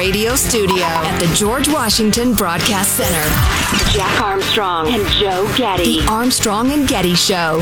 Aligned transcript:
radio 0.00 0.34
studio 0.34 0.86
at 0.86 1.18
the 1.18 1.26
George 1.34 1.68
Washington 1.68 2.32
Broadcast 2.32 2.96
Center. 2.96 3.92
Jack 3.92 4.18
Armstrong 4.22 4.88
and 4.88 5.06
Joe 5.08 5.46
Getty. 5.58 6.00
The 6.00 6.06
Armstrong 6.08 6.70
and 6.70 6.88
Getty 6.88 7.14
Show. 7.14 7.58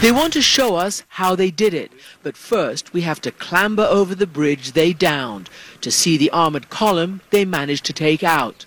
They 0.00 0.10
want 0.10 0.32
to 0.32 0.42
show 0.42 0.74
us 0.74 1.04
how 1.06 1.36
they 1.36 1.52
did 1.52 1.72
it, 1.72 1.92
but 2.24 2.36
first 2.36 2.92
we 2.92 3.02
have 3.02 3.20
to 3.20 3.30
clamber 3.30 3.84
over 3.84 4.16
the 4.16 4.26
bridge 4.26 4.72
they 4.72 4.92
downed 4.92 5.48
to 5.82 5.92
see 5.92 6.16
the 6.16 6.30
armored 6.30 6.68
column 6.68 7.20
they 7.30 7.44
managed 7.44 7.84
to 7.84 7.92
take 7.92 8.24
out. 8.24 8.65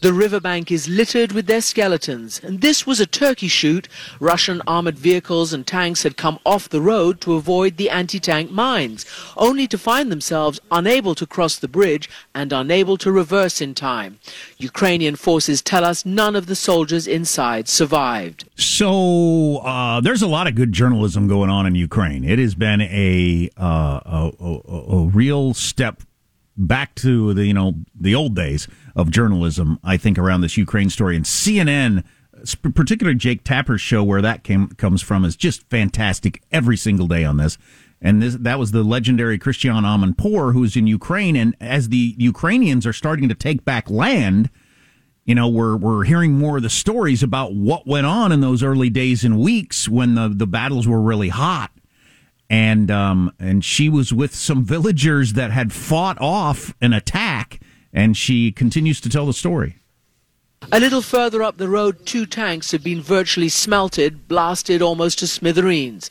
The 0.00 0.14
riverbank 0.14 0.72
is 0.72 0.88
littered 0.88 1.32
with 1.32 1.46
their 1.46 1.60
skeletons, 1.60 2.40
and 2.42 2.62
this 2.62 2.86
was 2.86 3.00
a 3.00 3.06
turkey 3.06 3.48
shoot. 3.48 3.86
Russian 4.18 4.62
armored 4.66 4.98
vehicles 4.98 5.52
and 5.52 5.66
tanks 5.66 6.04
had 6.04 6.16
come 6.16 6.38
off 6.46 6.70
the 6.70 6.80
road 6.80 7.20
to 7.20 7.34
avoid 7.34 7.76
the 7.76 7.90
anti-tank 7.90 8.50
mines, 8.50 9.04
only 9.36 9.66
to 9.66 9.76
find 9.76 10.10
themselves 10.10 10.58
unable 10.70 11.14
to 11.16 11.26
cross 11.26 11.58
the 11.58 11.68
bridge 11.68 12.08
and 12.34 12.50
unable 12.50 12.96
to 12.96 13.12
reverse 13.12 13.60
in 13.60 13.74
time. 13.74 14.18
Ukrainian 14.56 15.16
forces 15.16 15.60
tell 15.60 15.84
us 15.84 16.06
none 16.06 16.34
of 16.34 16.46
the 16.46 16.56
soldiers 16.56 17.06
inside 17.06 17.68
survived. 17.68 18.48
So 18.56 19.58
uh, 19.58 20.00
there's 20.00 20.22
a 20.22 20.26
lot 20.28 20.46
of 20.46 20.54
good 20.54 20.72
journalism 20.72 21.28
going 21.28 21.50
on 21.50 21.66
in 21.66 21.74
Ukraine. 21.74 22.24
It 22.24 22.38
has 22.38 22.54
been 22.54 22.80
a, 22.80 23.50
uh, 23.58 24.00
a, 24.06 24.32
a, 24.40 24.96
a 24.96 25.04
real 25.08 25.52
step 25.52 26.02
back 26.56 26.94
to 26.94 27.32
the 27.32 27.46
you 27.46 27.54
know 27.54 27.74
the 27.98 28.14
old 28.14 28.34
days 28.34 28.68
of 28.96 29.10
journalism. 29.10 29.78
I 29.84 29.96
think 29.96 30.18
around 30.18 30.40
this 30.40 30.56
Ukraine 30.56 30.90
story 30.90 31.16
and 31.16 31.24
CNN, 31.24 32.04
particularly 32.74 33.18
Jake 33.18 33.44
Tapper's 33.44 33.80
show, 33.80 34.02
where 34.02 34.22
that 34.22 34.44
came 34.44 34.68
comes 34.68 35.02
from, 35.02 35.24
is 35.24 35.36
just 35.36 35.68
fantastic 35.68 36.42
every 36.50 36.76
single 36.76 37.06
day 37.06 37.24
on 37.24 37.36
this. 37.36 37.58
And 38.02 38.22
this, 38.22 38.34
that 38.36 38.58
was 38.58 38.72
the 38.72 38.82
legendary 38.82 39.38
Christiane 39.38 39.82
Amanpour, 39.82 40.54
who's 40.54 40.76
in 40.76 40.86
Ukraine. 40.86 41.36
And 41.36 41.54
as 41.60 41.90
the 41.90 42.14
Ukrainians 42.16 42.86
are 42.86 42.94
starting 42.94 43.28
to 43.28 43.34
take 43.34 43.64
back 43.64 43.90
land, 43.90 44.48
you 45.26 45.34
know, 45.34 45.48
we're 45.48 45.76
we're 45.76 46.04
hearing 46.04 46.32
more 46.32 46.56
of 46.56 46.62
the 46.62 46.70
stories 46.70 47.22
about 47.22 47.54
what 47.54 47.86
went 47.86 48.06
on 48.06 48.32
in 48.32 48.40
those 48.40 48.62
early 48.62 48.88
days 48.88 49.22
and 49.22 49.38
weeks 49.38 49.88
when 49.88 50.14
the 50.14 50.28
the 50.28 50.46
battles 50.46 50.88
were 50.88 51.00
really 51.00 51.28
hot 51.28 51.70
and 52.50 52.90
um, 52.90 53.32
and 53.38 53.64
she 53.64 53.88
was 53.88 54.12
with 54.12 54.34
some 54.34 54.64
villagers 54.64 55.34
that 55.34 55.52
had 55.52 55.72
fought 55.72 56.20
off 56.20 56.74
an 56.82 56.92
attack, 56.92 57.59
and 57.92 58.16
she 58.16 58.52
continues 58.52 59.00
to 59.00 59.08
tell 59.08 59.26
the 59.26 59.32
story. 59.32 59.76
A 60.72 60.78
little 60.78 61.02
further 61.02 61.42
up 61.42 61.56
the 61.56 61.68
road, 61.68 62.04
two 62.06 62.26
tanks 62.26 62.70
have 62.70 62.84
been 62.84 63.00
virtually 63.00 63.48
smelted, 63.48 64.28
blasted 64.28 64.82
almost 64.82 65.18
to 65.18 65.26
smithereens. 65.26 66.10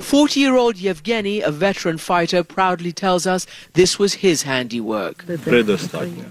40 0.00 0.40
year 0.40 0.56
old 0.56 0.78
Yevgeny, 0.78 1.42
a 1.42 1.50
veteran 1.50 1.98
fighter, 1.98 2.42
proudly 2.42 2.92
tells 2.92 3.26
us 3.26 3.46
this 3.74 3.98
was 3.98 4.14
his 4.14 4.42
handiwork. 4.42 5.24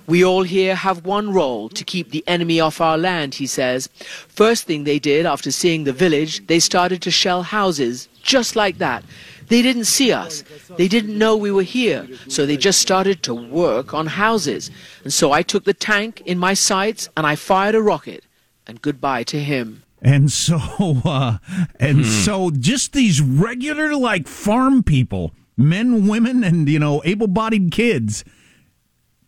We 0.07 0.25
all 0.25 0.43
here 0.43 0.75
have 0.75 1.05
one 1.05 1.31
role 1.31 1.69
to 1.69 1.83
keep 1.85 2.09
the 2.09 2.23
enemy 2.27 2.59
off 2.59 2.81
our 2.81 2.97
land, 2.97 3.35
he 3.35 3.47
says. 3.47 3.87
First 4.27 4.65
thing 4.65 4.83
they 4.83 4.99
did 4.99 5.25
after 5.25 5.51
seeing 5.51 5.83
the 5.83 5.93
village, 5.93 6.45
they 6.47 6.59
started 6.59 7.01
to 7.03 7.11
shell 7.11 7.43
houses, 7.43 8.09
just 8.23 8.55
like 8.55 8.79
that. 8.79 9.05
They 9.49 9.61
didn't 9.61 9.85
see 9.85 10.11
us. 10.13 10.43
They 10.77 10.87
didn't 10.87 11.17
know 11.17 11.35
we 11.35 11.51
were 11.51 11.63
here. 11.63 12.07
So 12.27 12.45
they 12.45 12.55
just 12.55 12.79
started 12.79 13.23
to 13.23 13.33
work 13.33 13.93
on 13.93 14.05
houses. 14.05 14.71
And 15.03 15.11
so 15.11 15.31
I 15.31 15.41
took 15.41 15.65
the 15.65 15.73
tank 15.73 16.21
in 16.25 16.37
my 16.37 16.53
sights 16.53 17.09
and 17.17 17.25
I 17.25 17.35
fired 17.35 17.75
a 17.75 17.81
rocket. 17.81 18.23
And 18.67 18.81
goodbye 18.81 19.23
to 19.23 19.39
him. 19.39 19.83
And 20.01 20.31
so, 20.31 20.57
uh, 21.05 21.39
and 21.79 21.97
hmm. 21.97 22.03
so 22.03 22.51
just 22.51 22.93
these 22.93 23.21
regular, 23.21 23.95
like, 23.95 24.27
farm 24.27 24.83
people, 24.83 25.33
men, 25.57 26.07
women, 26.07 26.43
and, 26.43 26.69
you 26.69 26.79
know, 26.79 27.01
able 27.03 27.27
bodied 27.27 27.71
kids 27.71 28.23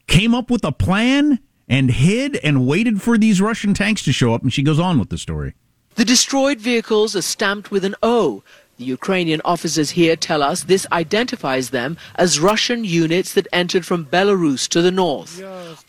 came 0.08 0.36
up 0.36 0.52
with 0.52 0.64
a 0.64 0.72
plan 0.72 1.40
and 1.68 1.90
hid 1.90 2.36
and 2.38 2.68
waited 2.68 3.02
for 3.02 3.18
these 3.18 3.42
Russian 3.42 3.74
tanks 3.74 4.04
to 4.04 4.14
show 4.14 4.34
up. 4.34 4.44
And 4.44 4.54
she 4.54 4.62
goes 4.62 4.80
on 4.80 5.00
with 5.00 5.10
the 5.10 5.18
story. 5.18 5.56
The 5.96 6.06
destroyed 6.06 6.60
vehicles 6.60 7.16
are 7.16 7.22
stamped 7.22 7.72
with 7.72 7.84
an 7.84 7.96
O, 8.02 8.44
the 8.82 8.88
Ukrainian 9.00 9.42
officers 9.46 9.92
here 9.92 10.16
tell 10.16 10.42
us 10.42 10.64
this 10.64 10.88
identifies 10.92 11.70
them 11.70 11.98
as 12.16 12.40
Russian 12.40 12.84
units 12.84 13.34
that 13.36 13.48
entered 13.54 13.86
from 13.86 14.06
Belarus 14.06 14.68
to 14.70 14.82
the 14.82 14.92
north. 14.92 15.34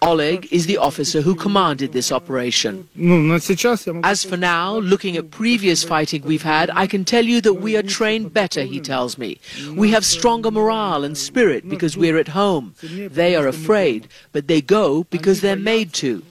Oleg 0.02 0.46
is 0.50 0.66
the 0.66 0.76
officer 0.78 1.22
who 1.22 1.34
commanded 1.34 1.92
this 1.92 2.12
operation. 2.12 2.88
As 4.14 4.24
for 4.24 4.36
now, 4.36 4.76
looking 4.76 5.16
at 5.16 5.30
previous 5.30 5.82
fighting 5.82 6.22
we've 6.22 6.42
had, 6.42 6.70
I 6.74 6.86
can 6.86 7.04
tell 7.04 7.24
you 7.24 7.40
that 7.40 7.54
we 7.54 7.76
are 7.78 7.82
trained 7.82 8.34
better, 8.34 8.62
he 8.62 8.80
tells 8.80 9.16
me. 9.16 9.40
We 9.74 9.90
have 9.92 10.04
stronger 10.04 10.50
morale 10.50 11.02
and 11.02 11.16
spirit 11.16 11.68
because 11.68 11.96
we're 11.96 12.18
at 12.18 12.28
home. 12.28 12.74
They 12.82 13.34
are 13.36 13.48
afraid, 13.48 14.08
but 14.32 14.48
they 14.48 14.60
go 14.60 15.04
because 15.04 15.40
they're 15.40 15.56
made 15.56 15.92
to. 16.04 16.22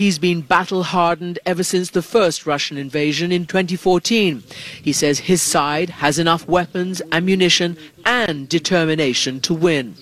He's 0.00 0.18
been 0.18 0.40
battle 0.40 0.82
hardened 0.82 1.38
ever 1.44 1.62
since 1.62 1.90
the 1.90 2.00
first 2.00 2.46
Russian 2.46 2.78
invasion 2.78 3.30
in 3.30 3.44
2014. 3.44 4.42
He 4.82 4.94
says 4.94 5.18
his 5.18 5.42
side 5.42 5.90
has 5.90 6.18
enough 6.18 6.48
weapons, 6.48 7.02
ammunition, 7.12 7.76
and 8.06 8.48
determination 8.48 9.40
to 9.42 9.52
win. 9.52 9.94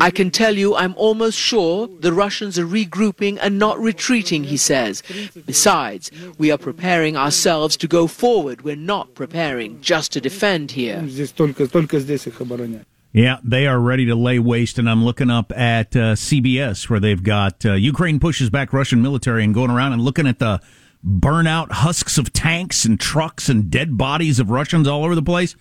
I 0.00 0.10
can 0.10 0.32
tell 0.32 0.58
you 0.58 0.74
I'm 0.74 0.96
almost 0.96 1.38
sure 1.38 1.86
the 1.86 2.12
Russians 2.12 2.58
are 2.58 2.66
regrouping 2.66 3.38
and 3.40 3.56
not 3.56 3.78
retreating, 3.78 4.42
he 4.42 4.56
says. 4.56 5.04
Besides, 5.46 6.10
we 6.36 6.50
are 6.50 6.58
preparing 6.58 7.16
ourselves 7.16 7.76
to 7.76 7.86
go 7.86 8.08
forward. 8.08 8.62
We're 8.62 8.74
not 8.74 9.14
preparing 9.14 9.80
just 9.80 10.10
to 10.14 10.20
defend 10.20 10.72
here. 10.72 11.00
Yeah, 13.12 13.38
they 13.44 13.66
are 13.66 13.78
ready 13.78 14.06
to 14.06 14.14
lay 14.14 14.38
waste, 14.38 14.78
and 14.78 14.88
I'm 14.88 15.04
looking 15.04 15.28
up 15.28 15.52
at 15.52 15.94
uh, 15.94 16.14
CBS 16.14 16.88
where 16.88 16.98
they've 16.98 17.22
got 17.22 17.64
uh, 17.66 17.74
Ukraine 17.74 18.18
pushes 18.18 18.48
back 18.48 18.72
Russian 18.72 19.02
military 19.02 19.44
and 19.44 19.52
going 19.52 19.70
around 19.70 19.92
and 19.92 20.00
looking 20.00 20.26
at 20.26 20.38
the 20.38 20.62
burnout 21.06 21.72
husks 21.72 22.16
of 22.16 22.32
tanks 22.32 22.86
and 22.86 22.98
trucks 22.98 23.50
and 23.50 23.70
dead 23.70 23.98
bodies 23.98 24.40
of 24.40 24.48
Russians 24.48 24.88
all 24.88 25.04
over 25.04 25.14
the 25.14 25.22
place. 25.22 25.56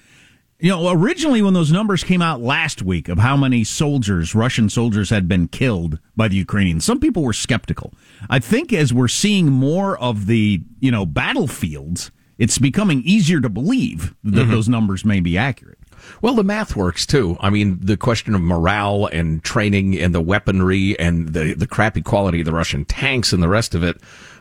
You 0.60 0.70
know, 0.70 0.92
originally 0.92 1.42
when 1.42 1.54
those 1.54 1.74
numbers 1.74 2.06
came 2.06 2.22
out 2.22 2.40
last 2.40 2.84
week 2.84 3.10
of 3.10 3.18
how 3.18 3.36
many 3.36 3.66
soldiers, 3.66 4.34
Russian 4.34 4.70
soldiers, 4.70 5.10
had 5.10 5.28
been 5.28 5.50
killed 5.50 6.00
by 6.16 6.30
the 6.30 6.38
Ukrainians, 6.38 6.86
some 6.86 7.02
people 7.02 7.24
were 7.24 7.34
skeptical. 7.34 7.94
I 8.30 8.40
think 8.40 8.72
as 8.72 8.94
we're 8.94 9.10
seeing 9.10 9.52
more 9.52 9.98
of 9.98 10.28
the, 10.28 10.62
you 10.80 10.92
know, 10.92 11.06
battlefields, 11.06 12.12
it's 12.38 12.60
becoming 12.60 13.02
easier 13.04 13.42
to 13.42 13.50
believe 13.50 14.16
that 14.24 14.44
mm-hmm. 14.44 14.52
those 14.52 14.70
numbers 14.70 15.04
may 15.04 15.20
be 15.20 15.38
accurate. 15.38 15.80
Well, 16.22 16.36
the 16.36 16.44
math 16.44 16.76
works 16.76 17.06
too. 17.06 17.38
I 17.40 17.50
mean, 17.50 17.80
the 17.82 17.98
question 17.98 18.36
of 18.36 18.42
morale 18.42 19.08
and 19.08 19.44
training 19.44 20.00
and 20.00 20.14
the 20.14 20.22
weaponry 20.22 20.98
and 21.00 21.30
the, 21.30 21.54
the 21.54 21.68
crappy 21.68 22.02
quality 22.02 22.42
of 22.42 22.46
the 22.46 22.54
Russian 22.54 22.86
tanks 22.86 23.34
and 23.34 23.42
the 23.42 23.50
rest 23.50 23.76
of 23.76 23.84
it, 23.84 23.98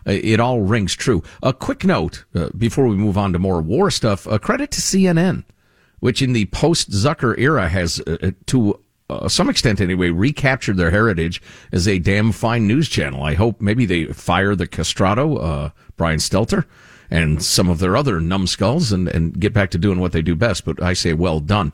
uh, 0.07 0.13
it 0.13 0.41
all 0.41 0.61
rings 0.61 0.95
true. 0.95 1.23
A 1.43 1.53
quick 1.53 1.85
note 1.85 2.25
uh, 2.35 2.51
before 2.57 2.87
we 2.87 2.97
move 2.97 3.19
on 3.19 3.33
to 3.33 3.39
more 3.39 3.61
war 3.61 3.91
stuff. 3.91 4.27
A 4.27 4.39
credit 4.39 4.71
to 4.73 4.81
CNN, 4.81 5.45
which 6.01 6.23
in 6.23 6.33
the 6.33 6.47
post 6.47 6.91
Zucker 6.91 7.39
era 7.39 7.69
has, 7.69 8.01
uh, 8.07 8.17
uh, 8.23 8.31
to 8.47 8.81
uh, 9.09 9.29
some 9.29 9.51
extent 9.51 9.81
anyway, 9.81 10.11
recaptured 10.11 10.77
their 10.77 10.91
heritage 10.91 11.43
as 11.73 11.89
a 11.89 11.99
damn 11.99 12.33
fine 12.33 12.67
news 12.67 12.89
channel. 12.89 13.23
I 13.23 13.35
hope 13.35 13.61
maybe 13.61 13.85
they 13.85 14.07
fire 14.07 14.55
the 14.55 14.69
castrato, 14.69 15.43
uh, 15.43 15.71
Brian 15.97 16.19
Stelter 16.19 16.65
and 17.11 17.43
some 17.43 17.69
of 17.69 17.79
their 17.79 17.97
other 17.97 18.21
numbskulls 18.21 18.93
and, 18.93 19.09
and 19.09 19.39
get 19.39 19.53
back 19.53 19.71
to 19.71 19.79
doing 19.79 20.01
what 20.01 20.13
they 20.13 20.23
do 20.23 20.35
best. 20.37 20.65
But 20.65 20.83
I 20.83 20.93
say, 20.93 21.13
well 21.13 21.41
done. 21.41 21.73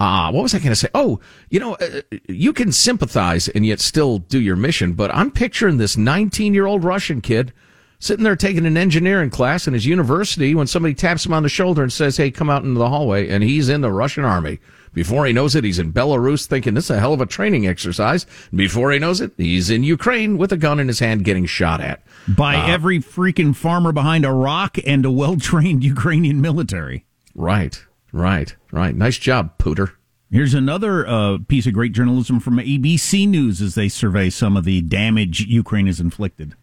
Uh, 0.00 0.32
what 0.32 0.42
was 0.42 0.54
I 0.54 0.58
going 0.58 0.70
to 0.70 0.76
say? 0.76 0.88
Oh, 0.94 1.20
you 1.50 1.60
know, 1.60 1.74
uh, 1.74 2.00
you 2.26 2.52
can 2.52 2.72
sympathize 2.72 3.48
and 3.48 3.64
yet 3.64 3.78
still 3.78 4.18
do 4.18 4.40
your 4.40 4.56
mission. 4.56 4.94
But 4.94 5.14
I'm 5.14 5.30
picturing 5.30 5.76
this 5.76 5.96
19 5.96 6.54
year 6.54 6.66
old 6.66 6.82
Russian 6.82 7.20
kid 7.20 7.52
sitting 8.00 8.24
there 8.24 8.34
taking 8.34 8.66
an 8.66 8.76
engineering 8.76 9.30
class 9.30 9.68
in 9.68 9.74
his 9.74 9.86
university 9.86 10.56
when 10.56 10.66
somebody 10.66 10.94
taps 10.94 11.24
him 11.24 11.32
on 11.32 11.44
the 11.44 11.48
shoulder 11.48 11.82
and 11.84 11.92
says, 11.92 12.16
Hey, 12.16 12.32
come 12.32 12.50
out 12.50 12.64
into 12.64 12.78
the 12.78 12.88
hallway. 12.88 13.28
And 13.28 13.44
he's 13.44 13.68
in 13.68 13.80
the 13.80 13.92
Russian 13.92 14.24
army. 14.24 14.58
Before 14.94 15.24
he 15.26 15.32
knows 15.32 15.54
it, 15.54 15.64
he's 15.64 15.78
in 15.78 15.92
Belarus 15.92 16.46
thinking 16.46 16.74
this 16.74 16.84
is 16.84 16.90
a 16.90 17.00
hell 17.00 17.14
of 17.14 17.20
a 17.20 17.26
training 17.26 17.66
exercise. 17.66 18.26
Before 18.54 18.92
he 18.92 18.98
knows 18.98 19.20
it, 19.20 19.32
he's 19.36 19.70
in 19.70 19.84
Ukraine 19.84 20.36
with 20.36 20.52
a 20.52 20.56
gun 20.56 20.78
in 20.78 20.88
his 20.88 20.98
hand 21.00 21.24
getting 21.24 21.46
shot 21.46 21.80
at. 21.80 22.02
By 22.28 22.56
uh, 22.56 22.66
every 22.66 22.98
freaking 22.98 23.56
farmer 23.56 23.92
behind 23.92 24.24
a 24.24 24.32
rock 24.32 24.76
and 24.86 25.04
a 25.04 25.10
well 25.10 25.36
trained 25.36 25.82
Ukrainian 25.94 26.40
military. 26.40 27.06
Right, 27.34 27.82
right, 28.12 28.54
right. 28.70 28.94
Nice 28.94 29.18
job, 29.18 29.56
Pooter. 29.58 29.92
Here's 30.30 30.54
another 30.54 31.06
uh, 31.06 31.38
piece 31.46 31.66
of 31.66 31.74
great 31.74 31.92
journalism 31.92 32.40
from 32.40 32.56
ABC 32.56 33.28
News 33.28 33.60
as 33.60 33.74
they 33.74 33.88
survey 33.88 34.30
some 34.30 34.56
of 34.56 34.64
the 34.64 34.80
damage 34.80 35.40
Ukraine 35.40 35.86
has 35.86 36.00
inflicted. 36.00 36.54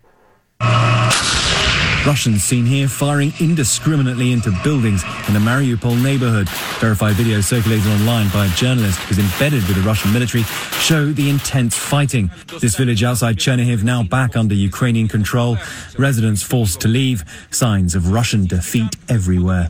Russians 2.05 2.43
seen 2.43 2.65
here 2.65 2.87
firing 2.87 3.33
indiscriminately 3.39 4.31
into 4.31 4.51
buildings 4.63 5.03
in 5.27 5.33
the 5.33 5.39
Mariupol 5.39 6.01
neighborhood. 6.01 6.47
Verified 6.79 7.15
video 7.15 7.41
circulated 7.41 7.85
online 7.87 8.29
by 8.29 8.45
a 8.45 8.49
journalist 8.55 8.99
who's 9.01 9.19
embedded 9.19 9.67
with 9.67 9.75
the 9.75 9.81
Russian 9.81 10.13
military 10.13 10.43
show 10.79 11.11
the 11.11 11.29
intense 11.29 11.77
fighting. 11.77 12.31
This 12.61 12.75
village 12.77 13.03
outside 13.03 13.35
Chernihiv 13.35 13.83
now 13.83 14.01
back 14.03 14.37
under 14.37 14.55
Ukrainian 14.55 15.09
control. 15.09 15.57
Residents 15.97 16.41
forced 16.41 16.79
to 16.81 16.87
leave. 16.87 17.23
Signs 17.51 17.95
of 17.95 18.11
Russian 18.11 18.47
defeat 18.47 18.95
everywhere. 19.09 19.69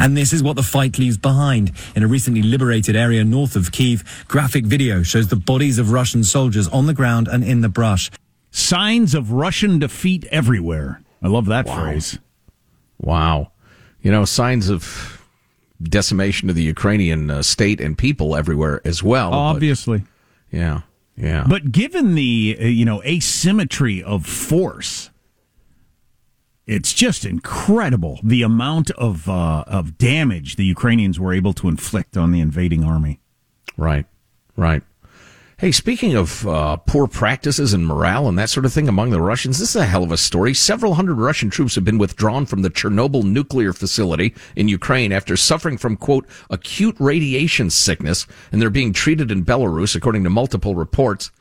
And 0.00 0.16
this 0.16 0.32
is 0.32 0.42
what 0.42 0.56
the 0.56 0.64
fight 0.64 0.98
leaves 0.98 1.16
behind. 1.16 1.72
In 1.94 2.02
a 2.02 2.08
recently 2.08 2.42
liberated 2.42 2.96
area 2.96 3.24
north 3.24 3.54
of 3.54 3.70
Kiev, 3.70 4.26
graphic 4.26 4.66
video 4.66 5.04
shows 5.04 5.28
the 5.28 5.36
bodies 5.36 5.78
of 5.78 5.92
Russian 5.92 6.24
soldiers 6.24 6.66
on 6.68 6.86
the 6.86 6.94
ground 6.94 7.28
and 7.28 7.44
in 7.44 7.60
the 7.60 7.68
brush. 7.68 8.10
Signs 8.50 9.14
of 9.14 9.30
Russian 9.30 9.78
defeat 9.78 10.24
everywhere. 10.32 11.00
I 11.22 11.28
love 11.28 11.46
that 11.46 11.66
wow. 11.66 11.74
phrase. 11.82 12.18
Wow. 13.00 13.52
You 14.02 14.10
know, 14.10 14.24
signs 14.24 14.68
of 14.68 15.22
decimation 15.82 16.48
of 16.48 16.56
the 16.56 16.62
Ukrainian 16.62 17.30
uh, 17.30 17.42
state 17.42 17.80
and 17.80 17.96
people 17.96 18.36
everywhere 18.36 18.80
as 18.84 19.02
well. 19.02 19.32
Obviously. 19.32 19.98
But, 19.98 20.56
yeah. 20.56 20.80
Yeah. 21.16 21.44
But 21.48 21.72
given 21.72 22.14
the, 22.14 22.56
uh, 22.60 22.64
you 22.64 22.84
know, 22.84 23.02
asymmetry 23.02 24.02
of 24.02 24.24
force, 24.24 25.10
it's 26.66 26.92
just 26.92 27.24
incredible 27.24 28.20
the 28.22 28.42
amount 28.42 28.90
of 28.92 29.28
uh, 29.28 29.64
of 29.66 29.98
damage 29.98 30.56
the 30.56 30.64
Ukrainians 30.64 31.18
were 31.18 31.32
able 31.32 31.54
to 31.54 31.68
inflict 31.68 32.16
on 32.16 32.30
the 32.30 32.40
invading 32.40 32.84
army. 32.84 33.20
Right. 33.76 34.06
Right. 34.54 34.82
Hey, 35.60 35.72
speaking 35.72 36.14
of 36.14 36.46
uh, 36.46 36.76
poor 36.76 37.08
practices 37.08 37.72
and 37.72 37.84
morale 37.84 38.28
and 38.28 38.38
that 38.38 38.48
sort 38.48 38.64
of 38.64 38.72
thing 38.72 38.88
among 38.88 39.10
the 39.10 39.20
Russians, 39.20 39.58
this 39.58 39.70
is 39.70 39.74
a 39.74 39.86
hell 39.86 40.04
of 40.04 40.12
a 40.12 40.16
story. 40.16 40.54
Several 40.54 40.94
hundred 40.94 41.18
Russian 41.18 41.50
troops 41.50 41.74
have 41.74 41.84
been 41.84 41.98
withdrawn 41.98 42.46
from 42.46 42.62
the 42.62 42.70
Chernobyl 42.70 43.24
nuclear 43.24 43.72
facility 43.72 44.36
in 44.54 44.68
Ukraine 44.68 45.10
after 45.10 45.36
suffering 45.36 45.76
from, 45.76 45.96
quote, 45.96 46.28
acute 46.48 46.94
radiation 47.00 47.70
sickness, 47.70 48.24
and 48.52 48.62
they're 48.62 48.70
being 48.70 48.92
treated 48.92 49.32
in 49.32 49.44
Belarus, 49.44 49.96
according 49.96 50.22
to 50.22 50.30
multiple 50.30 50.76
reports. 50.76 51.32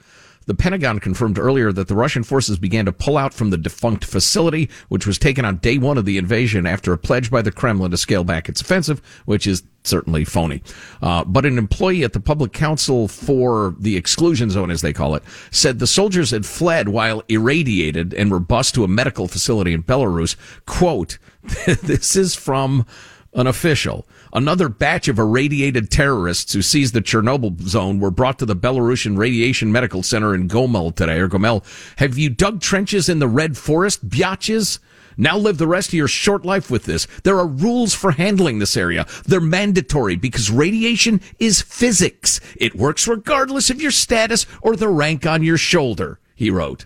The 0.47 0.55
Pentagon 0.55 0.99
confirmed 0.99 1.37
earlier 1.37 1.73
that 1.73 1.89
the 1.89 1.95
Russian 1.95 2.23
forces 2.23 2.57
began 2.57 2.85
to 2.85 2.93
pull 2.93 3.17
out 3.17 3.33
from 3.33 3.49
the 3.49 3.57
defunct 3.57 4.05
facility, 4.05 4.69
which 4.87 5.05
was 5.05 5.19
taken 5.19 5.43
on 5.43 5.57
day 5.57 5.77
one 5.77 5.97
of 5.97 6.05
the 6.05 6.17
invasion 6.17 6.65
after 6.65 6.93
a 6.93 6.97
pledge 6.97 7.29
by 7.29 7.41
the 7.41 7.51
Kremlin 7.51 7.91
to 7.91 7.97
scale 7.97 8.23
back 8.23 8.47
its 8.47 8.61
offensive, 8.61 9.01
which 9.25 9.45
is 9.45 9.63
certainly 9.83 10.23
phony. 10.23 10.63
Uh, 11.01 11.25
but 11.25 11.45
an 11.45 11.57
employee 11.57 12.03
at 12.03 12.13
the 12.13 12.19
Public 12.21 12.53
Council 12.53 13.09
for 13.09 13.75
the 13.77 13.97
Exclusion 13.97 14.49
Zone, 14.49 14.71
as 14.71 14.81
they 14.81 14.93
call 14.93 15.15
it, 15.15 15.23
said 15.51 15.79
the 15.79 15.87
soldiers 15.87 16.31
had 16.31 16.45
fled 16.45 16.89
while 16.89 17.23
irradiated 17.27 18.13
and 18.13 18.31
were 18.31 18.39
bused 18.39 18.73
to 18.75 18.85
a 18.85 18.87
medical 18.87 19.27
facility 19.27 19.73
in 19.73 19.83
Belarus. 19.83 20.37
Quote, 20.65 21.17
this 21.83 22.15
is 22.15 22.35
from 22.35 22.85
an 23.33 23.47
official. 23.47 24.07
Another 24.37 24.69
batch 24.69 25.07
of 25.07 25.17
irradiated 25.17 25.89
terrorists 25.89 26.53
who 26.53 26.61
seized 26.61 26.93
the 26.93 27.01
Chernobyl 27.01 27.59
zone 27.61 27.99
were 27.99 28.11
brought 28.11 28.37
to 28.37 28.45
the 28.45 28.55
Belarusian 28.55 29.17
Radiation 29.17 29.71
Medical 29.71 30.03
Center 30.03 30.35
in 30.35 30.47
Gomel 30.47 30.95
today, 30.95 31.17
or 31.17 31.27
Gomel. 31.27 31.65
Have 31.97 32.19
you 32.19 32.29
dug 32.29 32.61
trenches 32.61 33.09
in 33.09 33.17
the 33.17 33.27
Red 33.27 33.57
Forest, 33.57 34.07
biatches? 34.07 34.77
Now 35.17 35.39
live 35.39 35.57
the 35.57 35.65
rest 35.65 35.89
of 35.89 35.95
your 35.95 36.07
short 36.07 36.45
life 36.45 36.69
with 36.69 36.83
this. 36.83 37.07
There 37.23 37.39
are 37.39 37.47
rules 37.47 37.95
for 37.95 38.11
handling 38.11 38.59
this 38.59 38.77
area. 38.77 39.07
They're 39.25 39.41
mandatory 39.41 40.15
because 40.15 40.51
radiation 40.51 41.19
is 41.39 41.63
physics. 41.63 42.39
It 42.57 42.75
works 42.75 43.07
regardless 43.07 43.71
of 43.71 43.81
your 43.81 43.89
status 43.89 44.45
or 44.61 44.75
the 44.75 44.87
rank 44.87 45.25
on 45.25 45.41
your 45.41 45.57
shoulder, 45.57 46.19
he 46.35 46.51
wrote. 46.51 46.85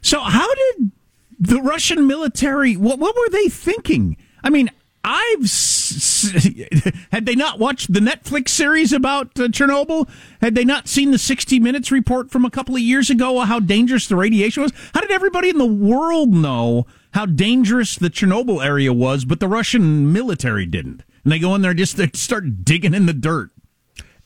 So 0.00 0.20
how 0.20 0.54
did 0.54 0.92
the 1.40 1.60
Russian 1.60 2.06
military, 2.06 2.76
what, 2.76 3.00
what 3.00 3.16
were 3.16 3.30
they 3.30 3.48
thinking? 3.48 4.16
I 4.44 4.50
mean, 4.50 4.70
I've 5.08 5.42
had 7.12 7.26
they 7.26 7.36
not 7.36 7.60
watched 7.60 7.92
the 7.92 8.00
Netflix 8.00 8.48
series 8.48 8.92
about 8.92 9.38
uh, 9.38 9.44
Chernobyl? 9.44 10.08
Had 10.40 10.56
they 10.56 10.64
not 10.64 10.88
seen 10.88 11.12
the 11.12 11.18
60 11.18 11.60
Minutes 11.60 11.92
report 11.92 12.28
from 12.32 12.44
a 12.44 12.50
couple 12.50 12.74
of 12.74 12.80
years 12.80 13.08
ago 13.08 13.38
how 13.40 13.60
dangerous 13.60 14.08
the 14.08 14.16
radiation 14.16 14.64
was? 14.64 14.72
How 14.94 15.00
did 15.00 15.12
everybody 15.12 15.48
in 15.48 15.58
the 15.58 15.64
world 15.64 16.34
know 16.34 16.86
how 17.14 17.24
dangerous 17.24 17.94
the 17.94 18.10
Chernobyl 18.10 18.64
area 18.64 18.92
was, 18.92 19.24
but 19.24 19.38
the 19.38 19.46
Russian 19.46 20.12
military 20.12 20.66
didn't? 20.66 21.04
And 21.22 21.32
they 21.32 21.38
go 21.38 21.54
in 21.54 21.62
there 21.62 21.72
just 21.72 21.98
to 21.98 22.10
start 22.14 22.64
digging 22.64 22.92
in 22.92 23.06
the 23.06 23.12
dirt. 23.12 23.52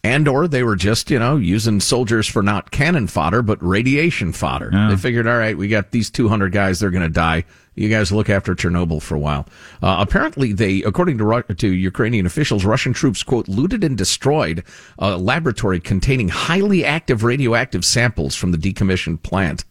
And 0.02 0.26
or 0.26 0.48
they 0.48 0.62
were 0.62 0.76
just, 0.76 1.10
you 1.10 1.18
know, 1.18 1.36
using 1.36 1.78
soldiers 1.78 2.26
for 2.26 2.42
not 2.42 2.70
cannon 2.70 3.06
fodder, 3.06 3.42
but 3.42 3.62
radiation 3.62 4.32
fodder. 4.32 4.70
Yeah. 4.72 4.88
They 4.88 4.96
figured, 4.96 5.26
all 5.26 5.36
right, 5.36 5.56
we 5.56 5.68
got 5.68 5.90
these 5.90 6.10
200 6.10 6.52
guys, 6.52 6.80
they're 6.80 6.90
going 6.90 7.02
to 7.02 7.08
die 7.10 7.44
you 7.80 7.88
guys 7.88 8.12
look 8.12 8.28
after 8.28 8.54
Chernobyl 8.54 9.00
for 9.00 9.14
a 9.14 9.18
while. 9.18 9.46
Uh, 9.82 9.96
apparently, 10.00 10.52
they, 10.52 10.82
according 10.82 11.18
to, 11.18 11.42
to 11.42 11.68
Ukrainian 11.68 12.26
officials, 12.26 12.64
Russian 12.64 12.92
troops, 12.92 13.22
quote, 13.22 13.48
looted 13.48 13.82
and 13.82 13.96
destroyed 13.96 14.64
a 14.98 15.16
laboratory 15.16 15.80
containing 15.80 16.28
highly 16.28 16.84
active 16.84 17.24
radioactive 17.24 17.84
samples 17.84 18.34
from 18.34 18.52
the 18.52 18.58
decommissioned 18.58 19.22
plant. 19.22 19.64